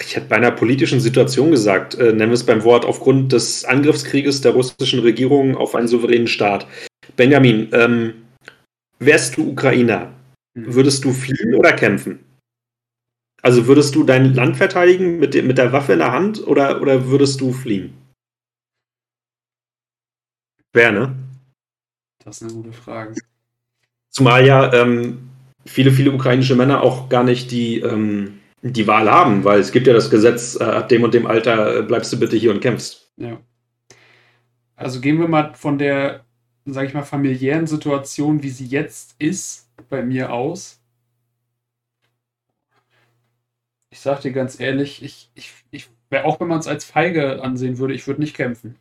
ich 0.00 0.16
hätte 0.16 0.26
bei 0.26 0.36
einer 0.36 0.50
politischen 0.50 1.00
Situation 1.00 1.52
gesagt, 1.52 1.94
äh, 1.94 2.12
nennen 2.12 2.30
wir 2.30 2.32
es 2.32 2.46
beim 2.46 2.64
Wort, 2.64 2.84
aufgrund 2.84 3.32
des 3.32 3.64
Angriffskrieges 3.64 4.40
der 4.40 4.52
russischen 4.52 5.00
Regierung 5.00 5.56
auf 5.56 5.74
einen 5.74 5.86
souveränen 5.86 6.26
Staat. 6.26 6.66
Benjamin, 7.16 7.68
ähm, 7.72 8.14
wärst 8.98 9.36
du 9.36 9.50
Ukrainer? 9.50 10.12
Mhm. 10.54 10.74
Würdest 10.74 11.04
du 11.04 11.12
fliehen 11.12 11.54
oder 11.54 11.72
kämpfen? 11.72 12.24
Also 13.42 13.66
würdest 13.66 13.94
du 13.94 14.02
dein 14.04 14.34
Land 14.34 14.56
verteidigen 14.56 15.18
mit, 15.18 15.34
mit 15.44 15.58
der 15.58 15.72
Waffe 15.72 15.92
in 15.92 15.98
der 16.00 16.12
Hand 16.12 16.44
oder, 16.46 16.80
oder 16.80 17.06
würdest 17.06 17.40
du 17.40 17.52
fliehen? 17.52 17.94
Wer, 20.72 20.90
ne? 20.90 21.14
Das 22.24 22.40
ist 22.40 22.42
eine 22.42 22.52
gute 22.52 22.72
Frage. 22.72 23.14
Zumal 24.10 24.46
ja 24.46 24.72
ähm, 24.72 25.30
viele, 25.64 25.90
viele 25.90 26.12
ukrainische 26.12 26.56
Männer 26.56 26.82
auch 26.82 27.08
gar 27.08 27.24
nicht 27.24 27.50
die, 27.50 27.80
ähm, 27.80 28.40
die 28.62 28.86
Wahl 28.86 29.10
haben, 29.10 29.44
weil 29.44 29.60
es 29.60 29.72
gibt 29.72 29.86
ja 29.86 29.92
das 29.92 30.10
Gesetz, 30.10 30.56
äh, 30.60 30.64
ab 30.64 30.88
dem 30.88 31.02
und 31.02 31.14
dem 31.14 31.26
Alter 31.26 31.78
äh, 31.78 31.82
bleibst 31.82 32.12
du 32.12 32.18
bitte 32.18 32.36
hier 32.36 32.50
und 32.50 32.60
kämpfst. 32.60 33.10
Ja. 33.16 33.40
Also 34.76 35.00
gehen 35.00 35.18
wir 35.18 35.28
mal 35.28 35.54
von 35.54 35.78
der, 35.78 36.24
sag 36.64 36.86
ich 36.86 36.94
mal, 36.94 37.02
familiären 37.02 37.66
Situation, 37.66 38.42
wie 38.42 38.50
sie 38.50 38.66
jetzt 38.66 39.14
ist, 39.18 39.70
bei 39.88 40.02
mir 40.02 40.32
aus. 40.32 40.80
Ich 43.90 44.00
sag 44.00 44.20
dir 44.20 44.32
ganz 44.32 44.58
ehrlich, 44.58 45.02
ich, 45.02 45.30
ich, 45.34 45.52
ich 45.70 45.88
auch 46.24 46.40
wenn 46.40 46.48
man 46.48 46.58
es 46.58 46.66
als 46.66 46.84
feige 46.84 47.42
ansehen 47.42 47.78
würde, 47.78 47.94
ich 47.94 48.06
würde 48.06 48.20
nicht 48.20 48.36
kämpfen. 48.36 48.76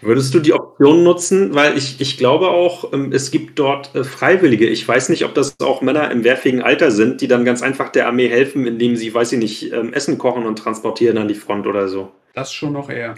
Würdest 0.00 0.34
du 0.34 0.40
die 0.40 0.52
Option 0.52 1.02
nutzen? 1.02 1.54
Weil 1.54 1.76
ich, 1.76 2.00
ich 2.00 2.18
glaube 2.18 2.48
auch, 2.48 2.92
ähm, 2.92 3.12
es 3.12 3.30
gibt 3.30 3.58
dort 3.58 3.94
äh, 3.94 4.04
Freiwillige. 4.04 4.66
Ich 4.66 4.86
weiß 4.86 5.08
nicht, 5.08 5.24
ob 5.24 5.34
das 5.34 5.58
auch 5.60 5.82
Männer 5.82 6.10
im 6.10 6.24
wehrfähigen 6.24 6.62
Alter 6.62 6.90
sind, 6.90 7.20
die 7.20 7.28
dann 7.28 7.44
ganz 7.44 7.62
einfach 7.62 7.90
der 7.90 8.06
Armee 8.06 8.28
helfen, 8.28 8.66
indem 8.66 8.96
sie, 8.96 9.12
weiß 9.12 9.32
ich 9.32 9.38
nicht, 9.38 9.72
ähm, 9.72 9.92
Essen 9.92 10.18
kochen 10.18 10.46
und 10.46 10.58
transportieren 10.58 11.18
an 11.18 11.28
die 11.28 11.34
Front 11.34 11.66
oder 11.66 11.88
so. 11.88 12.12
Das 12.34 12.52
schon 12.52 12.72
noch 12.72 12.90
eher. 12.90 13.14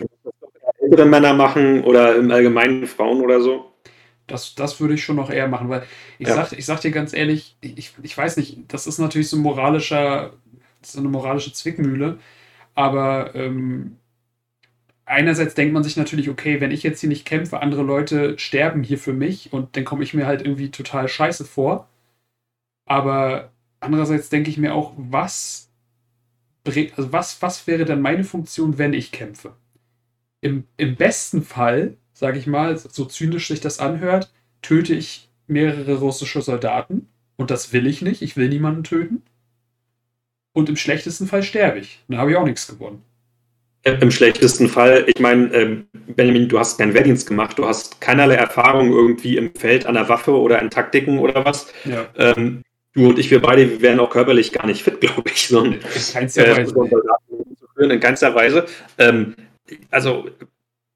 Ältere 0.80 1.06
Männer 1.06 1.34
machen 1.34 1.84
oder 1.84 2.16
im 2.16 2.30
Allgemeinen 2.30 2.86
Frauen 2.86 3.20
oder 3.20 3.40
so. 3.40 3.72
Das, 4.28 4.54
das 4.54 4.80
würde 4.80 4.94
ich 4.94 5.02
schon 5.02 5.16
noch 5.16 5.30
eher 5.30 5.48
machen, 5.48 5.70
weil 5.70 5.84
ich, 6.18 6.28
ja. 6.28 6.34
sag, 6.34 6.52
ich 6.52 6.66
sag 6.66 6.80
dir 6.82 6.90
ganz 6.90 7.14
ehrlich, 7.14 7.56
ich, 7.62 7.92
ich 8.02 8.16
weiß 8.16 8.36
nicht, 8.36 8.58
das 8.68 8.86
ist 8.86 8.98
natürlich 8.98 9.28
so 9.28 9.38
ein 9.38 9.42
moralischer, 9.42 10.34
so 10.82 10.98
eine 11.00 11.08
moralische 11.08 11.52
Zwickmühle, 11.52 12.18
aber 12.74 13.34
ähm, 13.34 13.96
einerseits 15.08 15.54
denkt 15.54 15.74
man 15.74 15.82
sich 15.82 15.96
natürlich, 15.96 16.28
okay, 16.28 16.60
wenn 16.60 16.70
ich 16.70 16.82
jetzt 16.82 17.00
hier 17.00 17.08
nicht 17.08 17.24
kämpfe, 17.24 17.60
andere 17.60 17.82
Leute 17.82 18.38
sterben 18.38 18.82
hier 18.82 18.98
für 18.98 19.12
mich 19.12 19.52
und 19.52 19.76
dann 19.76 19.84
komme 19.84 20.04
ich 20.04 20.14
mir 20.14 20.26
halt 20.26 20.42
irgendwie 20.42 20.70
total 20.70 21.08
scheiße 21.08 21.44
vor. 21.44 21.88
Aber 22.86 23.52
andererseits 23.80 24.28
denke 24.28 24.50
ich 24.50 24.58
mir 24.58 24.74
auch, 24.74 24.92
was, 24.96 25.70
also 26.66 27.12
was, 27.12 27.42
was 27.42 27.66
wäre 27.66 27.84
dann 27.84 28.02
meine 28.02 28.24
Funktion, 28.24 28.78
wenn 28.78 28.92
ich 28.92 29.12
kämpfe? 29.12 29.54
Im, 30.40 30.64
im 30.76 30.96
besten 30.96 31.42
Fall, 31.42 31.96
sage 32.12 32.38
ich 32.38 32.46
mal, 32.46 32.78
so 32.78 33.04
zynisch 33.04 33.48
sich 33.48 33.60
das 33.60 33.80
anhört, 33.80 34.32
töte 34.62 34.94
ich 34.94 35.28
mehrere 35.46 35.96
russische 35.98 36.42
Soldaten 36.42 37.08
und 37.36 37.50
das 37.50 37.72
will 37.72 37.86
ich 37.86 38.02
nicht. 38.02 38.22
Ich 38.22 38.36
will 38.36 38.48
niemanden 38.48 38.84
töten. 38.84 39.22
Und 40.52 40.68
im 40.68 40.76
schlechtesten 40.76 41.26
Fall 41.26 41.42
sterbe 41.42 41.78
ich. 41.78 42.04
Dann 42.08 42.18
habe 42.18 42.32
ich 42.32 42.36
auch 42.36 42.44
nichts 42.44 42.66
gewonnen. 42.66 43.02
Im 43.84 44.10
schlechtesten 44.10 44.68
Fall, 44.68 45.04
ich 45.06 45.20
meine, 45.20 45.52
ähm, 45.54 45.86
Benjamin, 46.08 46.48
du 46.48 46.58
hast 46.58 46.78
keinen 46.78 46.94
Wehrdienst 46.94 47.28
gemacht, 47.28 47.58
du 47.58 47.66
hast 47.66 48.00
keinerlei 48.00 48.34
Erfahrung 48.34 48.92
irgendwie 48.92 49.36
im 49.36 49.54
Feld 49.54 49.86
an 49.86 49.94
der 49.94 50.08
Waffe 50.08 50.32
oder 50.32 50.60
in 50.60 50.68
Taktiken 50.68 51.18
oder 51.18 51.44
was. 51.44 51.72
Ja. 51.84 52.06
Ähm, 52.16 52.62
du 52.94 53.08
und 53.08 53.18
ich, 53.18 53.30
wir 53.30 53.40
beide 53.40 53.80
wären 53.80 54.00
auch 54.00 54.10
körperlich 54.10 54.52
gar 54.52 54.66
nicht 54.66 54.82
fit, 54.82 55.00
glaube 55.00 55.30
ich, 55.32 55.48
so 55.48 55.64
in 55.64 55.78
keinster 56.12 56.46
äh, 56.46 56.56
Weise. 56.56 56.74
in 57.78 58.00
keinster 58.00 58.34
Weise. 58.34 58.66
Ähm, 58.98 59.34
also 59.90 60.26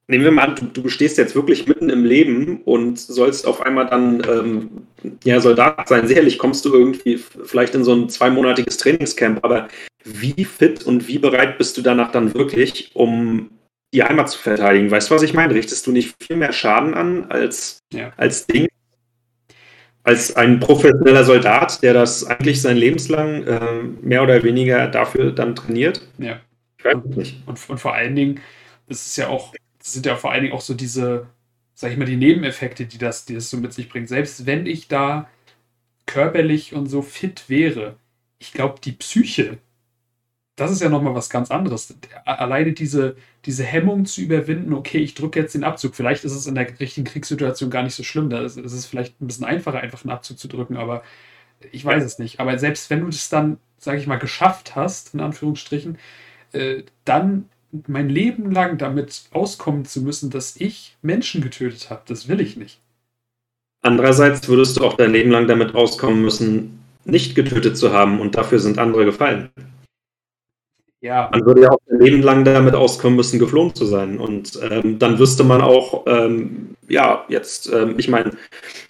nehmen 0.09 0.25
wir 0.25 0.33
mal 0.33 0.49
an, 0.49 0.57
du, 0.57 0.67
du 0.67 0.83
bestehst 0.83 1.19
jetzt 1.19 1.35
wirklich 1.35 1.67
mitten 1.67 1.89
im 1.89 2.05
Leben 2.05 2.63
und 2.65 2.99
sollst 2.99 3.47
auf 3.47 3.63
einmal 3.63 3.87
dann 3.87 4.23
ähm, 4.29 4.71
ja, 5.25 5.41
Soldat 5.41 5.89
sein. 5.89 6.07
Sicherlich 6.07 6.39
kommst 6.39 6.65
du 6.65 6.75
irgendwie 6.75 7.17
vielleicht 7.17 7.75
in 7.75 7.85
so 7.85 7.95
ein 7.95 8.09
zweimonatiges 8.09 8.77
Trainingscamp, 8.77 9.45
aber 9.45 9.69
wie 10.05 10.45
fit 10.45 10.85
und 10.85 11.09
wie 11.09 11.19
bereit 11.19 11.59
bist 11.59 11.77
du 11.77 11.83
danach 11.83 12.11
dann 12.11 12.35
wirklich, 12.35 12.91
um 12.95 13.51
die 13.95 14.03
Heimat 14.03 14.31
zu 14.31 14.39
verteidigen? 14.39 14.91
Weißt 14.91 15.11
du, 15.11 15.15
was 15.15 15.23
ich 15.23 15.35
meine? 15.35 15.55
Richtest 15.55 15.87
du 15.87 15.93
nicht 15.93 16.15
viel 16.23 16.37
mehr 16.37 16.53
Schaden 16.53 16.95
an 16.95 17.27
als, 17.31 17.81
ja. 17.93 18.13
als 18.17 18.47
Ding? 18.47 18.69
Als 20.05 20.35
ein 20.35 20.59
professioneller 20.59 21.25
Soldat, 21.25 21.83
der 21.83 21.95
das 21.95 22.25
eigentlich 22.25 22.61
sein 22.61 22.77
Lebenslang 22.77 23.45
äh, 23.45 23.83
mehr 24.01 24.23
oder 24.23 24.43
weniger 24.43 24.89
dafür 24.89 25.31
dann 25.31 25.55
trainiert? 25.55 26.07
Ja. 26.19 26.41
Ich 26.79 26.85
weiß 26.85 26.97
nicht. 27.17 27.43
Und, 27.47 27.61
und 27.69 27.79
vor 27.79 27.95
allen 27.95 28.17
Dingen, 28.17 28.41
das 28.89 29.07
ist 29.07 29.17
ja 29.17 29.29
auch 29.29 29.55
das 29.83 29.93
sind 29.93 30.07
ja 30.07 30.17
vor 30.17 30.31
allen 30.31 30.43
Dingen 30.43 30.55
auch 30.55 30.61
so 30.61 30.75
diese, 30.75 31.27
sag 31.75 31.91
ich 31.91 31.99
mal, 31.99 32.05
die 32.05 32.17
Nebeneffekte, 32.17 32.87
die 32.87 32.99
das, 32.99 33.25
die 33.25 33.35
das 33.35 33.51
so 33.51 33.57
mit 33.57 33.73
sich 33.73 33.89
bringt. 33.89 34.09
Selbst 34.09 34.47
wenn 34.47 34.65
ich 34.65 34.87
da 34.87 35.29
körperlich 36.07 36.73
und 36.73 36.87
so 36.87 37.03
fit 37.03 37.45
wäre, 37.49 37.97
ich 38.39 38.53
glaube, 38.53 38.81
die 38.83 38.93
Psyche, 38.93 39.59
das 40.57 40.71
ist 40.71 40.83
ja 40.83 40.89
nochmal 40.89 41.15
was 41.15 41.31
ganz 41.31 41.51
anderes. 41.51 41.95
Alleine 42.25 42.73
diese, 42.73 43.17
diese 43.47 43.65
Hemmung 43.65 44.05
zu 44.05 44.21
überwinden, 44.21 44.75
okay, 44.75 44.99
ich 44.99 45.15
drücke 45.15 45.41
jetzt 45.41 45.55
den 45.55 45.65
Abzug. 45.65 45.95
Vielleicht 45.95 46.25
ist 46.25 46.35
es 46.35 46.47
in 46.47 46.55
der 46.55 46.79
richtigen 46.79 47.07
Kriegssituation 47.07 47.71
gar 47.71 47.83
nicht 47.83 47.95
so 47.95 48.03
schlimm. 48.03 48.29
Da 48.29 48.43
ist, 48.43 48.59
ist 48.59 48.73
es 48.73 48.87
vielleicht 48.87 49.21
ein 49.21 49.27
bisschen 49.27 49.47
einfacher, 49.47 49.81
einfach 49.81 50.05
einen 50.05 50.13
Abzug 50.13 50.39
zu 50.39 50.49
drücken, 50.49 50.77
aber 50.77 51.03
ich 51.71 51.85
weiß 51.85 52.05
es 52.05 52.19
nicht. 52.19 52.41
Aber 52.41 52.59
selbst 52.59 52.91
wenn 52.91 53.01
du 53.01 53.07
das 53.07 53.31
dann, 53.31 53.59
sage 53.79 53.99
ich 53.99 54.07
mal, 54.07 54.19
geschafft 54.19 54.77
hast, 54.77 55.15
in 55.15 55.21
Anführungsstrichen, 55.21 55.99
äh, 56.53 56.83
dann 57.05 57.49
mein 57.87 58.11
Leben 58.11 58.53
lang 58.53 58.77
damit 58.77 59.25
auskommen 59.33 59.87
zu 59.87 60.03
müssen, 60.03 60.29
dass 60.29 60.57
ich 60.57 60.97
Menschen 61.01 61.41
getötet 61.41 61.89
habe. 61.89 62.03
Das 62.07 62.29
will 62.29 62.41
ich 62.41 62.57
nicht. 62.59 62.79
Andererseits 63.81 64.47
würdest 64.49 64.77
du 64.77 64.85
auch 64.85 64.95
dein 64.95 65.13
Leben 65.13 65.31
lang 65.31 65.49
damit 65.49 65.75
auskommen 65.75 66.21
müssen, 66.21 66.79
nicht 67.05 67.35
getötet 67.35 67.77
zu 67.79 67.93
haben 67.93 68.21
und 68.21 68.37
dafür 68.37 68.59
sind 68.59 68.79
andere 68.79 69.07
gefallen. 69.07 69.51
Ja. 71.03 71.29
Man 71.33 71.45
würde 71.45 71.63
ja 71.63 71.71
auch 71.71 71.81
ein 71.91 71.99
Leben 71.99 72.23
lang 72.23 72.45
damit 72.45 72.77
auskommen 72.77 73.17
müssen, 73.17 73.41
geflohen 73.41 73.75
zu 73.75 73.85
sein. 73.87 74.19
Und 74.19 74.59
ähm, 74.71 75.01
dann 75.01 75.19
wüsste 75.19 75.43
man 75.43 75.61
auch, 75.61 76.05
ähm, 76.07 76.77
ja, 76.89 77.25
jetzt, 77.29 77.71
ähm, 77.73 77.97
ich 77.99 78.09
meine, 78.09 78.31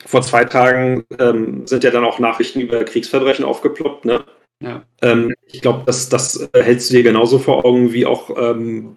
vor 0.04 0.20
zwei 0.20 0.44
Tagen 0.44 1.04
ähm, 1.18 1.66
sind 1.66 1.84
ja 1.84 1.90
dann 1.90 2.04
auch 2.04 2.18
Nachrichten 2.18 2.60
über 2.60 2.84
Kriegsverbrechen 2.84 3.46
aufgeploppt, 3.46 4.04
ne? 4.04 4.24
Ja. 4.62 4.82
Ähm, 5.00 5.34
ich 5.46 5.62
glaube, 5.62 5.84
das, 5.86 6.10
das 6.10 6.48
äh, 6.52 6.62
hältst 6.62 6.90
du 6.90 6.96
dir 6.96 7.02
genauso 7.02 7.38
vor 7.38 7.64
Augen 7.64 7.94
wie 7.94 8.04
auch 8.04 8.30
ähm, 8.36 8.94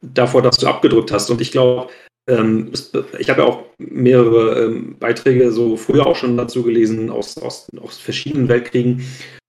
davor, 0.00 0.40
dass 0.40 0.58
du 0.58 0.68
abgedrückt 0.68 1.10
hast. 1.10 1.30
Und 1.30 1.40
ich 1.40 1.50
glaube, 1.50 1.88
ich 2.30 3.30
habe 3.30 3.40
ja 3.40 3.46
auch 3.46 3.62
mehrere 3.78 4.68
Beiträge 5.00 5.50
so 5.50 5.78
früher 5.78 6.06
auch 6.06 6.14
schon 6.14 6.36
dazu 6.36 6.62
gelesen 6.62 7.08
aus, 7.08 7.38
aus, 7.38 7.68
aus 7.80 7.96
verschiedenen 7.96 8.48
Weltkriegen. 8.48 9.02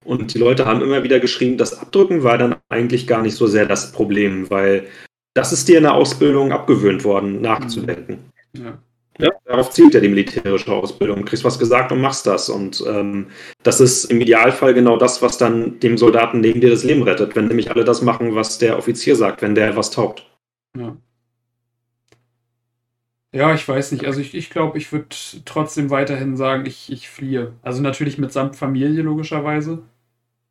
Und 0.05 0.33
die 0.33 0.39
Leute 0.39 0.65
haben 0.65 0.81
immer 0.81 1.03
wieder 1.03 1.19
geschrieben, 1.19 1.57
das 1.57 1.79
Abdrücken 1.79 2.23
war 2.23 2.37
dann 2.37 2.55
eigentlich 2.69 3.05
gar 3.05 3.21
nicht 3.21 3.35
so 3.35 3.47
sehr 3.47 3.65
das 3.65 3.91
Problem, 3.91 4.49
weil 4.49 4.87
das 5.33 5.51
ist 5.51 5.67
dir 5.67 5.77
in 5.77 5.83
der 5.83 5.93
Ausbildung 5.93 6.51
abgewöhnt 6.51 7.03
worden, 7.03 7.41
nachzudenken. 7.41 8.31
Ja. 8.53 8.79
Ja, 9.21 9.31
darauf 9.43 9.69
zielt 9.71 9.93
ja 9.93 9.99
die 9.99 10.07
militärische 10.07 10.71
Ausbildung. 10.71 11.17
Du 11.17 11.25
kriegst 11.25 11.43
was 11.43 11.59
gesagt 11.59 11.91
und 11.91 11.99
machst 11.99 12.25
das. 12.25 12.47
Und 12.47 12.81
ähm, 12.87 13.27
das 13.63 13.81
ist 13.81 14.05
im 14.05 14.21
Idealfall 14.21 14.73
genau 14.73 14.95
das, 14.95 15.21
was 15.21 15.37
dann 15.37 15.77
dem 15.81 15.97
Soldaten 15.97 16.39
neben 16.39 16.61
dir 16.61 16.69
das 16.69 16.85
Leben 16.85 17.03
rettet, 17.03 17.35
wenn 17.35 17.47
nämlich 17.47 17.69
alle 17.69 17.83
das 17.83 18.01
machen, 18.01 18.35
was 18.35 18.59
der 18.59 18.77
Offizier 18.77 19.17
sagt, 19.17 19.41
wenn 19.41 19.55
der 19.55 19.75
was 19.75 19.91
taugt. 19.91 20.25
Ja. 20.77 20.95
Ja, 23.31 23.53
ich 23.53 23.67
weiß 23.67 23.91
nicht. 23.91 24.05
Also 24.05 24.21
ich, 24.21 24.33
ich 24.33 24.49
glaube, 24.49 24.77
ich 24.79 24.91
würde 24.91 25.09
trotzdem 25.45 25.89
weiterhin 25.91 26.35
sagen, 26.35 26.65
ich, 26.65 26.91
ich 26.91 27.09
fliehe. 27.09 27.53
Also 27.61 27.81
natürlich 27.81 28.17
mitsamt 28.17 28.55
Familie 28.55 29.03
logischerweise. 29.03 29.83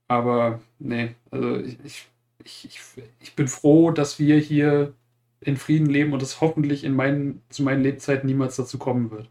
Aber 0.09 0.61
nee, 0.79 1.15
also 1.31 1.59
ich, 1.61 1.79
ich, 2.45 2.67
ich, 2.67 2.81
ich 3.21 3.37
bin 3.37 3.49
froh, 3.49 3.93
dass 3.93 4.19
wir 4.21 4.39
hier 4.39 4.95
in 5.41 5.57
Frieden 5.59 5.87
leben 5.89 6.13
und 6.15 6.23
es 6.23 6.41
hoffentlich 6.41 6.85
in 6.85 6.95
meinen, 6.95 7.43
zu 7.51 7.63
meinen 7.65 7.83
Lebzeiten 7.83 8.27
niemals 8.29 8.57
dazu 8.57 8.79
kommen 8.79 9.11
wird. 9.13 9.31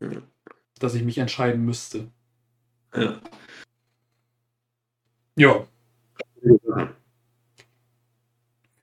Ja. 0.00 0.22
Dass 0.80 0.94
ich 0.94 1.02
mich 1.04 1.18
entscheiden 1.18 1.64
müsste. 1.64 2.10
Ja. 2.94 3.20
Ja. 5.36 5.66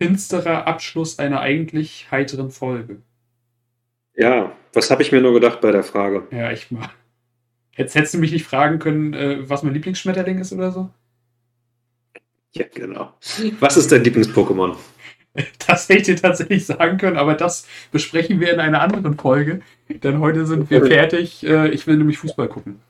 Finsterer 0.01 0.67
Abschluss 0.67 1.17
einer 1.17 1.39
eigentlich 1.39 2.11
heiteren 2.11 2.51
Folge. 2.51 3.01
Ja, 4.15 4.51
was 4.73 4.91
habe 4.91 5.01
ich 5.01 5.11
mir 5.11 5.21
nur 5.21 5.33
gedacht 5.33 5.61
bei 5.61 5.71
der 5.71 5.83
Frage? 5.83 6.27
Ja, 6.31 6.51
ich 6.51 6.71
mal. 6.71 6.89
Jetzt 7.75 7.95
hättest 7.95 8.13
du 8.13 8.17
mich 8.17 8.31
nicht 8.31 8.45
fragen 8.45 8.79
können, 8.79 9.13
äh, 9.13 9.49
was 9.49 9.63
mein 9.63 9.73
Lieblingsschmetterling 9.73 10.39
ist 10.39 10.51
oder 10.53 10.71
so? 10.71 10.89
Ja, 12.53 12.65
genau. 12.73 13.13
Was 13.59 13.77
ist 13.77 13.91
dein 13.91 14.03
Lieblings-Pokémon? 14.03 14.75
Das 15.65 15.87
hätte 15.87 15.99
ich 15.99 16.05
dir 16.07 16.15
tatsächlich 16.17 16.65
sagen 16.65 16.97
können, 16.97 17.15
aber 17.15 17.35
das 17.35 17.65
besprechen 17.93 18.41
wir 18.41 18.51
in 18.51 18.59
einer 18.59 18.81
anderen 18.81 19.17
Folge. 19.17 19.61
Denn 19.87 20.19
heute 20.19 20.45
sind 20.45 20.69
wir 20.69 20.85
fertig. 20.87 21.45
Äh, 21.45 21.69
ich 21.69 21.87
will 21.87 21.95
nämlich 21.95 22.17
Fußball 22.17 22.49
gucken. 22.49 22.81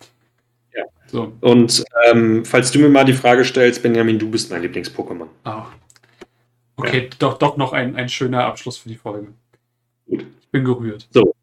Ja. 0.76 0.84
So. 1.05 1.34
Und 1.41 1.84
ähm, 2.09 2.43
falls 2.43 2.72
du 2.72 2.80
mir 2.80 2.89
mal 2.89 3.05
die 3.05 3.13
Frage 3.13 3.45
stellst, 3.45 3.84
Benjamin, 3.84 4.17
du 4.17 4.32
bist 4.32 4.49
mein 4.49 4.63
Lieblings-Pokémon. 4.63 5.28
Oh. 5.45 5.63
Okay, 6.78 7.03
ja. 7.03 7.09
doch, 7.19 7.38
doch 7.38 7.57
noch 7.57 7.74
ein, 7.74 7.95
ein 7.95 8.09
schöner 8.09 8.45
Abschluss 8.45 8.78
für 8.78 8.89
die 8.89 8.95
Folge. 8.95 9.28
Gut. 10.07 10.26
Bin 10.51 10.65
gerührt. 10.65 11.07
So. 11.11 11.35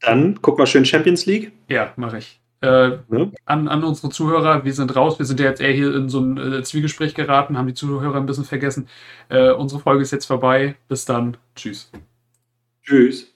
Dann 0.00 0.40
guck 0.42 0.58
mal 0.58 0.66
schön 0.66 0.84
Champions 0.84 1.26
League. 1.26 1.52
Ja, 1.68 1.92
mache 1.96 2.18
ich. 2.18 2.40
Äh, 2.60 2.98
ne? 3.08 3.32
an, 3.44 3.66
an 3.66 3.82
unsere 3.82 4.10
Zuhörer, 4.10 4.64
wir 4.64 4.72
sind 4.72 4.94
raus, 4.94 5.18
wir 5.18 5.26
sind 5.26 5.40
ja 5.40 5.46
jetzt 5.46 5.60
eher 5.60 5.72
hier 5.72 5.96
in 5.96 6.08
so 6.08 6.20
ein 6.20 6.38
äh, 6.38 6.62
Zwiegespräch 6.62 7.12
geraten, 7.12 7.58
haben 7.58 7.66
die 7.66 7.74
Zuhörer 7.74 8.16
ein 8.16 8.26
bisschen 8.26 8.44
vergessen. 8.44 8.86
Äh, 9.28 9.50
unsere 9.50 9.80
Folge 9.80 10.02
ist 10.02 10.12
jetzt 10.12 10.26
vorbei. 10.26 10.76
Bis 10.86 11.04
dann. 11.04 11.36
Tschüss. 11.56 11.90
Tschüss. 12.84 13.31